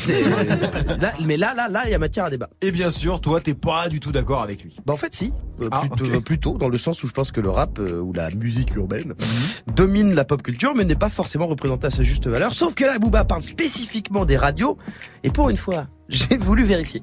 Là, 0.99 1.13
mais 1.25 1.37
là, 1.37 1.53
là, 1.55 1.67
là, 1.69 1.81
il 1.85 1.91
y 1.91 1.93
a 1.93 1.99
matière 1.99 2.25
à 2.25 2.29
débat. 2.29 2.49
Et 2.61 2.71
bien 2.71 2.89
sûr, 2.89 3.19
toi, 3.21 3.41
t'es 3.41 3.53
pas 3.53 3.89
du 3.89 3.99
tout 3.99 4.11
d'accord 4.11 4.41
avec 4.41 4.63
lui. 4.63 4.75
Bah 4.85 4.93
en 4.93 4.97
fait 4.97 5.13
si, 5.13 5.33
euh, 5.61 5.67
Ah, 5.71 5.83
plutôt, 6.25 6.57
dans 6.57 6.69
le 6.69 6.77
sens 6.77 7.03
où 7.03 7.07
je 7.07 7.11
pense 7.11 7.31
que 7.31 7.41
le 7.41 7.49
rap 7.49 7.79
euh, 7.79 7.99
ou 7.99 8.13
la 8.13 8.29
musique 8.31 8.73
urbaine 8.75 9.09
Mhm. 9.09 9.73
domine 9.75 10.15
la 10.15 10.25
pop 10.25 10.41
culture, 10.41 10.73
mais 10.75 10.85
n'est 10.85 10.95
pas 10.95 11.09
forcément 11.09 11.47
représenté 11.47 11.87
à 11.87 11.91
sa 11.91 12.03
juste 12.03 12.27
valeur. 12.27 12.53
Sauf 12.53 12.73
que 12.75 12.85
là, 12.85 12.99
Booba 12.99 13.23
parle 13.25 13.41
spécifiquement 13.41 14.25
des 14.25 14.37
radios, 14.37 14.77
et 15.23 15.29
pour 15.29 15.49
une 15.49 15.57
fois, 15.57 15.87
j'ai 16.09 16.37
voulu 16.37 16.63
vérifier. 16.63 17.01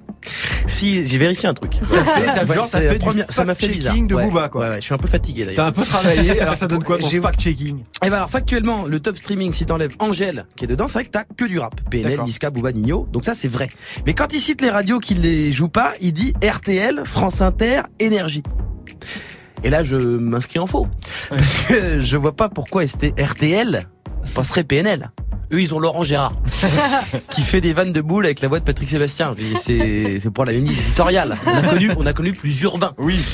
Si 0.67 1.05
j'ai 1.07 1.19
vérifié 1.19 1.49
un 1.49 1.55
truc. 1.55 1.73
Ouais, 1.91 1.97
genre, 2.55 2.65
c'est 2.65 2.79
fait 2.81 2.87
la 2.87 2.93
du 2.95 2.99
première- 2.99 3.33
ça 3.33 3.45
m'a 3.45 3.55
fait 3.55 3.69
bizarre. 3.69 3.97
de 3.97 4.15
Ouais, 4.15 4.25
Booba, 4.27 4.49
quoi. 4.49 4.63
Ouais, 4.63 4.69
ouais, 4.71 4.77
je 4.77 4.81
suis 4.83 4.95
un 4.95 4.99
peu 4.99 5.09
fatigué 5.09 5.45
d'ailleurs. 5.45 5.57
T'as 5.65 5.67
un 5.69 5.73
peu 5.73 5.85
travaillé, 5.85 6.39
alors 6.41 6.57
ça 6.57 6.67
donne 6.67 6.83
quoi 6.85 6.99
ton 6.99 7.09
fact-checking 7.09 7.79
Et 8.05 8.11
ben 8.11 8.17
alors 8.17 8.31
factuellement, 8.31 8.85
le 8.87 9.01
top 9.01 9.17
streaming, 9.17 9.53
si 9.53 9.65
t'enlèves 9.67 9.95
Angèle 9.99 10.45
qui 10.57 10.65
est 10.65 10.69
dedans, 10.69 10.87
c'est 10.87 10.95
vrai 10.95 11.05
que 11.05 11.11
t'as 11.11 11.25
que 11.25 11.45
du 11.47 11.59
rap. 11.59 11.81
PNL. 11.91 12.21
Niska, 12.25 12.51
Booba, 12.51 12.73
Nino. 12.73 13.09
Donc 13.13 13.25
ça 13.25 13.35
c'est 13.35 13.49
vrai. 13.49 13.69
Mais 14.07 14.15
quand 14.15 14.33
il 14.35 14.41
cite 14.41 14.61
les 14.61 14.71
radios 14.71 14.99
qui 15.01 15.15
les 15.15 15.53
jouent 15.53 15.69
pas, 15.69 15.93
il 16.01 16.13
dit 16.13 16.35
RTL, 16.45 17.03
France 17.05 17.41
Inter, 17.41 17.83
Énergie. 17.99 18.43
Et 19.65 19.71
là 19.71 19.83
je 19.85 19.97
m'inscris 19.97 20.59
en 20.59 20.67
faux. 20.67 20.87
Parce 21.31 21.57
que 21.65 22.01
je 22.01 22.17
vois 22.17 22.37
pas 22.37 22.49
pourquoi 22.49 22.87
c'était 22.87 23.15
RTL 23.23 23.81
passerait 24.35 24.65
PNL. 24.65 25.11
Eux, 25.53 25.61
ils 25.61 25.75
ont 25.75 25.79
Laurent 25.79 26.05
Gérard, 26.05 26.35
qui 27.31 27.43
fait 27.43 27.61
des 27.61 27.73
vannes 27.73 27.93
de 27.93 28.01
boules 28.01 28.25
avec 28.25 28.41
la 28.41 28.49
voix 28.49 28.61
de 28.61 28.65
Patrick 28.65 28.89
Sébastien. 28.89 29.35
C'est, 29.63 30.21
pour 30.33 30.45
la 30.45 30.53
ligne 30.53 30.71
éditoriale. 30.71 31.37
On 31.45 31.51
a 31.51 31.63
connu, 31.63 31.91
on 31.97 32.07
a 32.07 32.13
connu 32.13 32.33
plus 32.33 32.63
urbain. 32.63 32.93
Oui. 32.99 33.25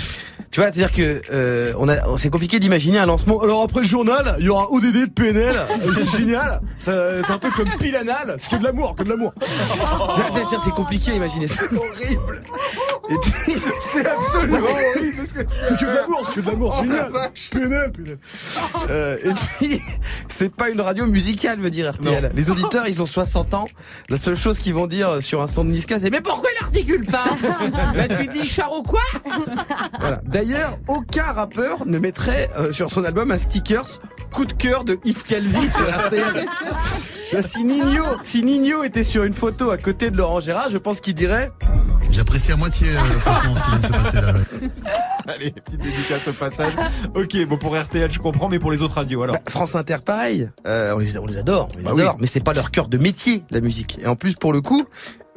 Tu 0.50 0.60
vois, 0.60 0.72
c'est-à-dire 0.72 0.92
que 0.92 1.20
euh, 1.32 1.72
on 1.78 1.88
a, 1.88 1.96
c'est 2.16 2.30
compliqué 2.30 2.58
d'imaginer 2.58 2.98
un 2.98 3.06
lancement. 3.06 3.40
Alors 3.42 3.62
après 3.62 3.80
le 3.80 3.86
journal, 3.86 4.36
il 4.38 4.46
y 4.46 4.48
aura 4.48 4.70
ODD 4.70 5.06
de 5.06 5.10
PNL. 5.10 5.60
C'est 5.94 6.18
génial. 6.18 6.60
C'est 6.78 7.30
un 7.30 7.38
peu 7.38 7.50
comme 7.50 7.68
pile 7.78 7.96
anal. 7.96 8.36
C'est 8.38 8.50
que 8.50 8.56
de 8.56 8.64
l'amour, 8.64 8.94
que 8.94 9.02
de 9.02 9.10
l'amour. 9.10 9.34
C'est-à-dire, 10.32 10.60
c'est 10.64 10.70
compliqué 10.70 11.12
à 11.12 11.14
imaginer. 11.14 11.46
C'est 11.48 11.64
horrible. 11.64 12.42
Et 13.08 13.14
puis, 13.18 13.54
C'est 13.92 14.06
absolument 14.06 14.58
horrible 14.58 15.16
parce 15.16 15.32
que 15.32 15.40
c'est 15.48 15.78
que 15.78 15.84
de 15.84 15.94
l'amour, 15.94 16.22
c'est 16.26 16.34
que 16.34 16.40
de 16.40 16.50
l'amour, 16.50 16.74
c'est 16.76 16.82
génial. 16.82 17.12
PNL, 17.52 17.92
PNL. 17.92 18.18
Euh, 18.90 19.16
et 19.24 19.32
puis, 19.34 19.80
c'est 20.28 20.52
pas 20.52 20.70
une 20.70 20.80
radio 20.80 21.06
musicale, 21.06 21.60
veut 21.60 21.70
dire 21.70 21.92
RTL. 22.06 22.32
Les 22.34 22.50
auditeurs, 22.50 22.86
ils 22.88 23.02
ont 23.02 23.06
60 23.06 23.54
ans. 23.54 23.66
La 24.08 24.16
seule 24.16 24.36
chose 24.36 24.58
qu'ils 24.58 24.74
vont 24.74 24.86
dire 24.86 25.22
sur 25.22 25.42
un 25.42 25.48
son 25.48 25.64
de 25.64 25.70
Niska, 25.70 25.98
c'est 26.00 26.10
mais 26.10 26.20
pourquoi 26.20 26.48
il 26.58 26.64
articule 26.64 27.04
pas? 27.06 27.24
Bah 27.94 28.08
tu 28.18 28.26
dis 28.28 28.46
Charo 28.46 28.82
quoi? 28.82 29.00
Voilà. 30.00 30.20
D'ailleurs, 30.24 30.78
aucun 30.88 31.32
rappeur 31.32 31.86
ne 31.86 31.98
mettrait 31.98 32.48
euh, 32.58 32.72
sur 32.72 32.90
son 32.90 33.04
album 33.04 33.30
un 33.30 33.38
stickers 33.38 34.00
coup 34.32 34.44
de 34.44 34.52
cœur 34.52 34.84
de 34.84 34.98
Yves 35.04 35.24
Calvi 35.24 35.70
sur 35.70 35.88
RTL. 36.06 36.46
Si 37.42 37.64
Nino, 37.64 38.04
si 38.22 38.44
Nino 38.44 38.84
était 38.84 39.02
sur 39.02 39.24
une 39.24 39.34
photo 39.34 39.70
à 39.70 39.78
côté 39.78 40.12
de 40.12 40.16
Laurent 40.16 40.38
Gérard, 40.38 40.68
je 40.70 40.78
pense 40.78 41.00
qu'il 41.00 41.14
dirait 41.14 41.50
J'apprécie 42.16 42.50
à 42.52 42.56
moitié, 42.56 42.88
euh, 42.88 42.98
franchement, 43.20 43.54
ce 43.54 43.60
qui 43.62 43.70
vient 43.70 43.78
de 43.78 43.84
se 43.86 43.92
passer 43.92 44.20
là. 44.22 44.32
Allez, 45.34 45.50
petite 45.50 45.80
dédicace 45.82 46.28
au 46.28 46.32
passage. 46.32 46.72
Ok, 47.14 47.36
bon 47.46 47.58
pour 47.58 47.76
RTL 47.78 48.10
je 48.10 48.18
comprends, 48.18 48.48
mais 48.48 48.58
pour 48.58 48.70
les 48.70 48.80
autres 48.80 48.94
radios 48.94 49.22
alors. 49.22 49.36
Bah, 49.36 49.42
France 49.50 49.74
Inter, 49.74 49.98
pareil. 50.04 50.48
Euh, 50.66 50.94
on, 50.94 50.98
les, 50.98 51.18
on 51.18 51.26
les 51.26 51.36
adore, 51.36 51.68
on 51.74 51.78
les 51.78 51.84
Bah 51.84 51.90
adore, 51.90 52.14
oui. 52.14 52.18
mais 52.20 52.26
c'est 52.26 52.42
pas 52.42 52.54
leur 52.54 52.70
cœur 52.70 52.88
de 52.88 52.96
métier, 52.96 53.44
la 53.50 53.60
musique. 53.60 53.98
Et 54.02 54.06
en 54.06 54.16
plus, 54.16 54.34
pour 54.34 54.52
le 54.54 54.62
coup, 54.62 54.84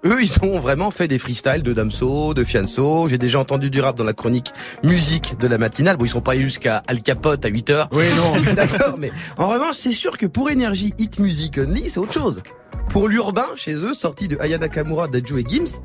eux, 0.06 0.22
ils 0.22 0.32
ont 0.44 0.60
vraiment 0.60 0.90
fait 0.92 1.10
des 1.10 1.20
freestyles 1.20 1.64
de 1.64 1.74
Damso, 1.74 2.34
de 2.34 2.46
Fianso. 2.46 3.10
J'ai 3.10 3.18
déjà 3.18 3.40
entendu 3.40 3.70
du 3.70 3.82
rap 3.82 3.98
dans 3.98 4.06
la 4.06 4.14
chronique 4.14 4.54
musique 4.84 5.38
de 5.38 5.48
la 5.48 5.58
matinale. 5.58 5.98
Bon, 5.98 6.06
ils 6.06 6.10
sont 6.10 6.22
pas 6.22 6.32
allés 6.32 6.44
jusqu'à 6.44 6.82
Al 6.88 7.02
Capote 7.02 7.44
à 7.44 7.50
8 7.50 7.70
heures. 7.72 7.90
Oui, 7.92 8.06
non. 8.16 8.54
D'accord, 8.54 8.96
mais 8.98 9.12
en 9.38 9.50
revanche, 9.50 9.76
c'est 9.76 9.92
sûr 9.92 10.18
que 10.18 10.28
pour 10.28 10.50
Énergie 10.50 10.94
Hit 10.98 11.20
Music 11.20 11.58
Only, 11.58 11.90
c'est 11.90 12.00
autre 12.00 12.14
chose. 12.14 12.42
Pour 12.90 13.08
l'urbain, 13.10 13.46
chez 13.56 13.74
eux, 13.76 13.94
sorti 13.94 14.28
de 14.30 14.38
Aya 14.40 14.58
Nakamura, 14.58 15.08
Daju 15.08 15.40
et 15.40 15.46
Gims, 15.48 15.80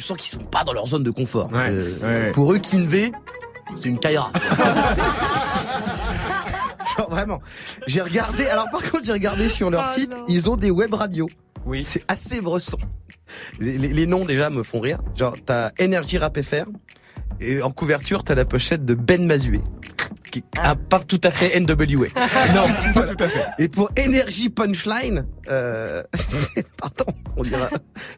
tu 0.00 0.06
sens 0.06 0.16
qu'ils 0.16 0.30
sont 0.40 0.46
pas 0.46 0.64
dans 0.64 0.72
leur 0.72 0.86
zone 0.86 1.02
de 1.02 1.10
confort. 1.10 1.50
Euh, 1.52 2.26
ouais. 2.26 2.32
Pour 2.32 2.54
eux, 2.54 2.58
Kinvey, 2.58 3.12
c'est 3.76 3.90
une 3.90 3.98
Kaira. 3.98 4.32
Genre 6.96 7.10
vraiment. 7.10 7.40
J'ai 7.86 8.00
regardé, 8.00 8.46
alors 8.46 8.70
par 8.70 8.80
contre, 8.82 9.04
j'ai 9.04 9.12
regardé 9.12 9.50
sur 9.50 9.70
leur 9.70 9.88
site, 9.88 10.10
ils 10.26 10.48
ont 10.48 10.56
des 10.56 10.70
web 10.70 10.94
radios. 10.94 11.28
Oui. 11.66 11.84
C'est 11.84 12.02
assez 12.10 12.40
bresson. 12.40 12.78
Les, 13.60 13.76
les- 13.76 13.92
les 13.92 14.06
noms 14.06 14.24
déjà 14.24 14.48
me 14.48 14.62
font 14.62 14.80
rire. 14.80 15.00
Genre, 15.16 15.34
t'as 15.44 15.70
Energy 15.78 16.16
Rap 16.16 16.40
FR, 16.40 16.64
et 17.38 17.60
en 17.62 17.70
couverture, 17.70 18.24
t'as 18.24 18.34
la 18.34 18.46
pochette 18.46 18.86
de 18.86 18.94
Ben 18.94 19.26
Mazué. 19.26 19.60
Qui, 20.30 20.44
ah, 20.58 20.76
pas 20.76 21.00
tout 21.00 21.20
à 21.24 21.30
fait 21.30 21.58
NWA. 21.58 21.76
non, 22.54 22.62
pas 22.94 23.02
tout 23.02 23.24
à 23.24 23.28
fait. 23.28 23.46
Et 23.58 23.68
pour 23.68 23.90
Energy 23.98 24.48
Punchline, 24.48 25.26
euh, 25.50 26.02
pardon, 26.76 27.12
on 27.36 27.42
dira, 27.42 27.68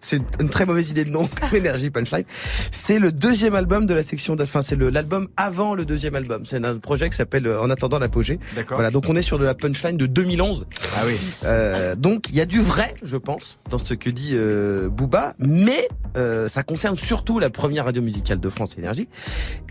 c'est 0.00 0.20
une, 0.40 0.48
très 0.48 0.66
mauvaise 0.66 0.90
idée 0.90 1.04
de 1.04 1.10
nom, 1.10 1.28
Energy 1.56 1.90
Punchline. 1.90 2.24
C'est 2.70 2.98
le 2.98 3.12
deuxième 3.12 3.54
album 3.54 3.86
de 3.86 3.94
la 3.94 4.02
section, 4.02 4.36
enfin 4.40 4.62
c'est 4.62 4.76
l'album 4.76 5.28
avant 5.36 5.74
le 5.74 5.84
deuxième 5.84 6.14
album. 6.14 6.44
C'est 6.44 6.62
un 6.64 6.78
projet 6.78 7.08
qui 7.08 7.16
s'appelle 7.16 7.46
euh, 7.46 7.60
En 7.60 7.70
attendant 7.70 7.98
l'apogée. 7.98 8.38
D'accord. 8.54 8.76
Voilà, 8.76 8.90
donc 8.90 9.04
on 9.08 9.16
est 9.16 9.22
sur 9.22 9.38
de 9.38 9.44
la 9.44 9.54
punchline 9.54 9.96
de 9.96 10.06
2011. 10.06 10.66
Ah 10.96 11.00
oui. 11.06 11.14
Euh, 11.44 11.94
donc 11.94 12.28
il 12.28 12.36
y 12.36 12.40
a 12.40 12.46
du 12.46 12.60
vrai, 12.60 12.94
je 13.02 13.16
pense, 13.16 13.58
dans 13.70 13.78
ce 13.78 13.94
que 13.94 14.10
dit 14.10 14.30
euh, 14.32 14.88
Booba, 14.88 15.34
mais 15.38 15.88
euh, 16.16 16.48
ça 16.48 16.62
concerne 16.62 16.96
surtout 16.96 17.38
la 17.38 17.50
première 17.50 17.84
radio 17.84 18.02
musicale 18.02 18.40
de 18.40 18.48
France 18.48 18.76
Énergie, 18.78 19.08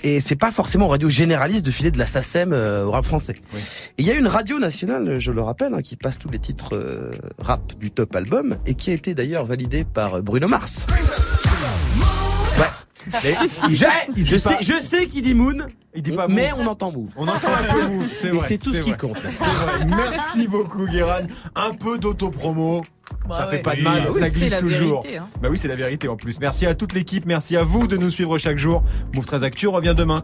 et 0.03 0.19
c'est 0.19 0.35
pas 0.35 0.51
forcément 0.51 0.87
radio 0.87 1.09
généraliste 1.09 1.65
de 1.65 1.71
filer 1.71 1.91
de 1.91 1.99
la 1.99 2.07
Euh, 2.35 2.85
au 2.85 2.91
rap 2.91 3.05
français. 3.05 3.35
Oui. 3.53 3.59
Et 3.97 4.01
il 4.03 4.05
y 4.05 4.11
a 4.11 4.15
une 4.15 4.27
radio 4.27 4.57
nationale, 4.59 5.19
je 5.19 5.31
le 5.31 5.41
rappelle, 5.41 5.73
hein, 5.73 5.81
qui 5.81 5.95
passe 5.95 6.17
tous 6.17 6.29
les 6.29 6.39
titres 6.39 6.75
euh, 6.75 7.11
rap 7.39 7.73
du 7.79 7.91
top 7.91 8.15
album, 8.15 8.57
et 8.65 8.73
qui 8.75 8.89
a 8.91 8.93
été 8.93 9.13
d'ailleurs 9.13 9.45
validée 9.45 9.83
par 9.83 10.21
Bruno 10.21 10.47
Mars. 10.47 10.87
Ouais. 12.57 12.65
Mais 13.23 13.33
je, 13.69 13.85
il 14.15 14.25
je 14.25 14.35
dit 14.35 14.39
sais, 14.39 14.57
je 14.61 14.79
sais 14.79 15.05
qu'il 15.07 15.23
dit 15.23 15.33
Moon, 15.33 15.57
Il 15.95 16.03
dit 16.03 16.11
pas 16.11 16.27
mais 16.27 16.51
Move. 16.51 16.59
on 16.59 16.67
entend 16.67 16.91
Move. 16.91 17.13
On 17.17 17.27
entend 17.27 17.47
un 17.47 17.73
peu 17.73 17.87
Move, 17.87 18.07
c'est 18.13 18.27
Et 18.27 18.31
vrai. 18.31 18.47
c'est 18.47 18.57
tout 18.57 18.73
ce 18.73 18.81
qui 18.81 18.89
vrai. 18.91 18.97
compte. 18.99 19.17
vrai. 19.19 19.85
Merci 19.87 20.47
beaucoup 20.47 20.85
Guéran. 20.87 21.23
Un 21.55 21.71
peu 21.71 21.97
d'autopromo. 21.97 22.83
Bah 23.27 23.35
ça 23.37 23.45
ouais. 23.45 23.57
fait 23.57 23.61
pas 23.61 23.75
de 23.75 23.81
mal, 23.81 24.03
Oui, 24.09 24.19
ça 24.19 24.25
c'est 24.27 24.31
glisse 24.31 24.51
la 24.53 24.59
toujours. 24.59 25.01
vérité, 25.01 25.17
hein. 25.19 25.27
Bah 25.41 25.49
oui, 25.51 25.57
c'est 25.57 25.67
la 25.67 25.75
vérité 25.75 26.07
en 26.07 26.15
plus. 26.15 26.39
Merci 26.39 26.65
à 26.65 26.75
toute 26.75 26.93
l'équipe, 26.93 27.25
merci 27.25 27.57
à 27.57 27.63
vous 27.63 27.85
de 27.87 27.97
nous 27.97 28.09
suivre 28.09 28.37
chaque 28.37 28.57
jour. 28.57 28.83
Move 29.15 29.25
13 29.25 29.43
Actu 29.43 29.67
revient 29.67 29.93
demain. 29.97 30.19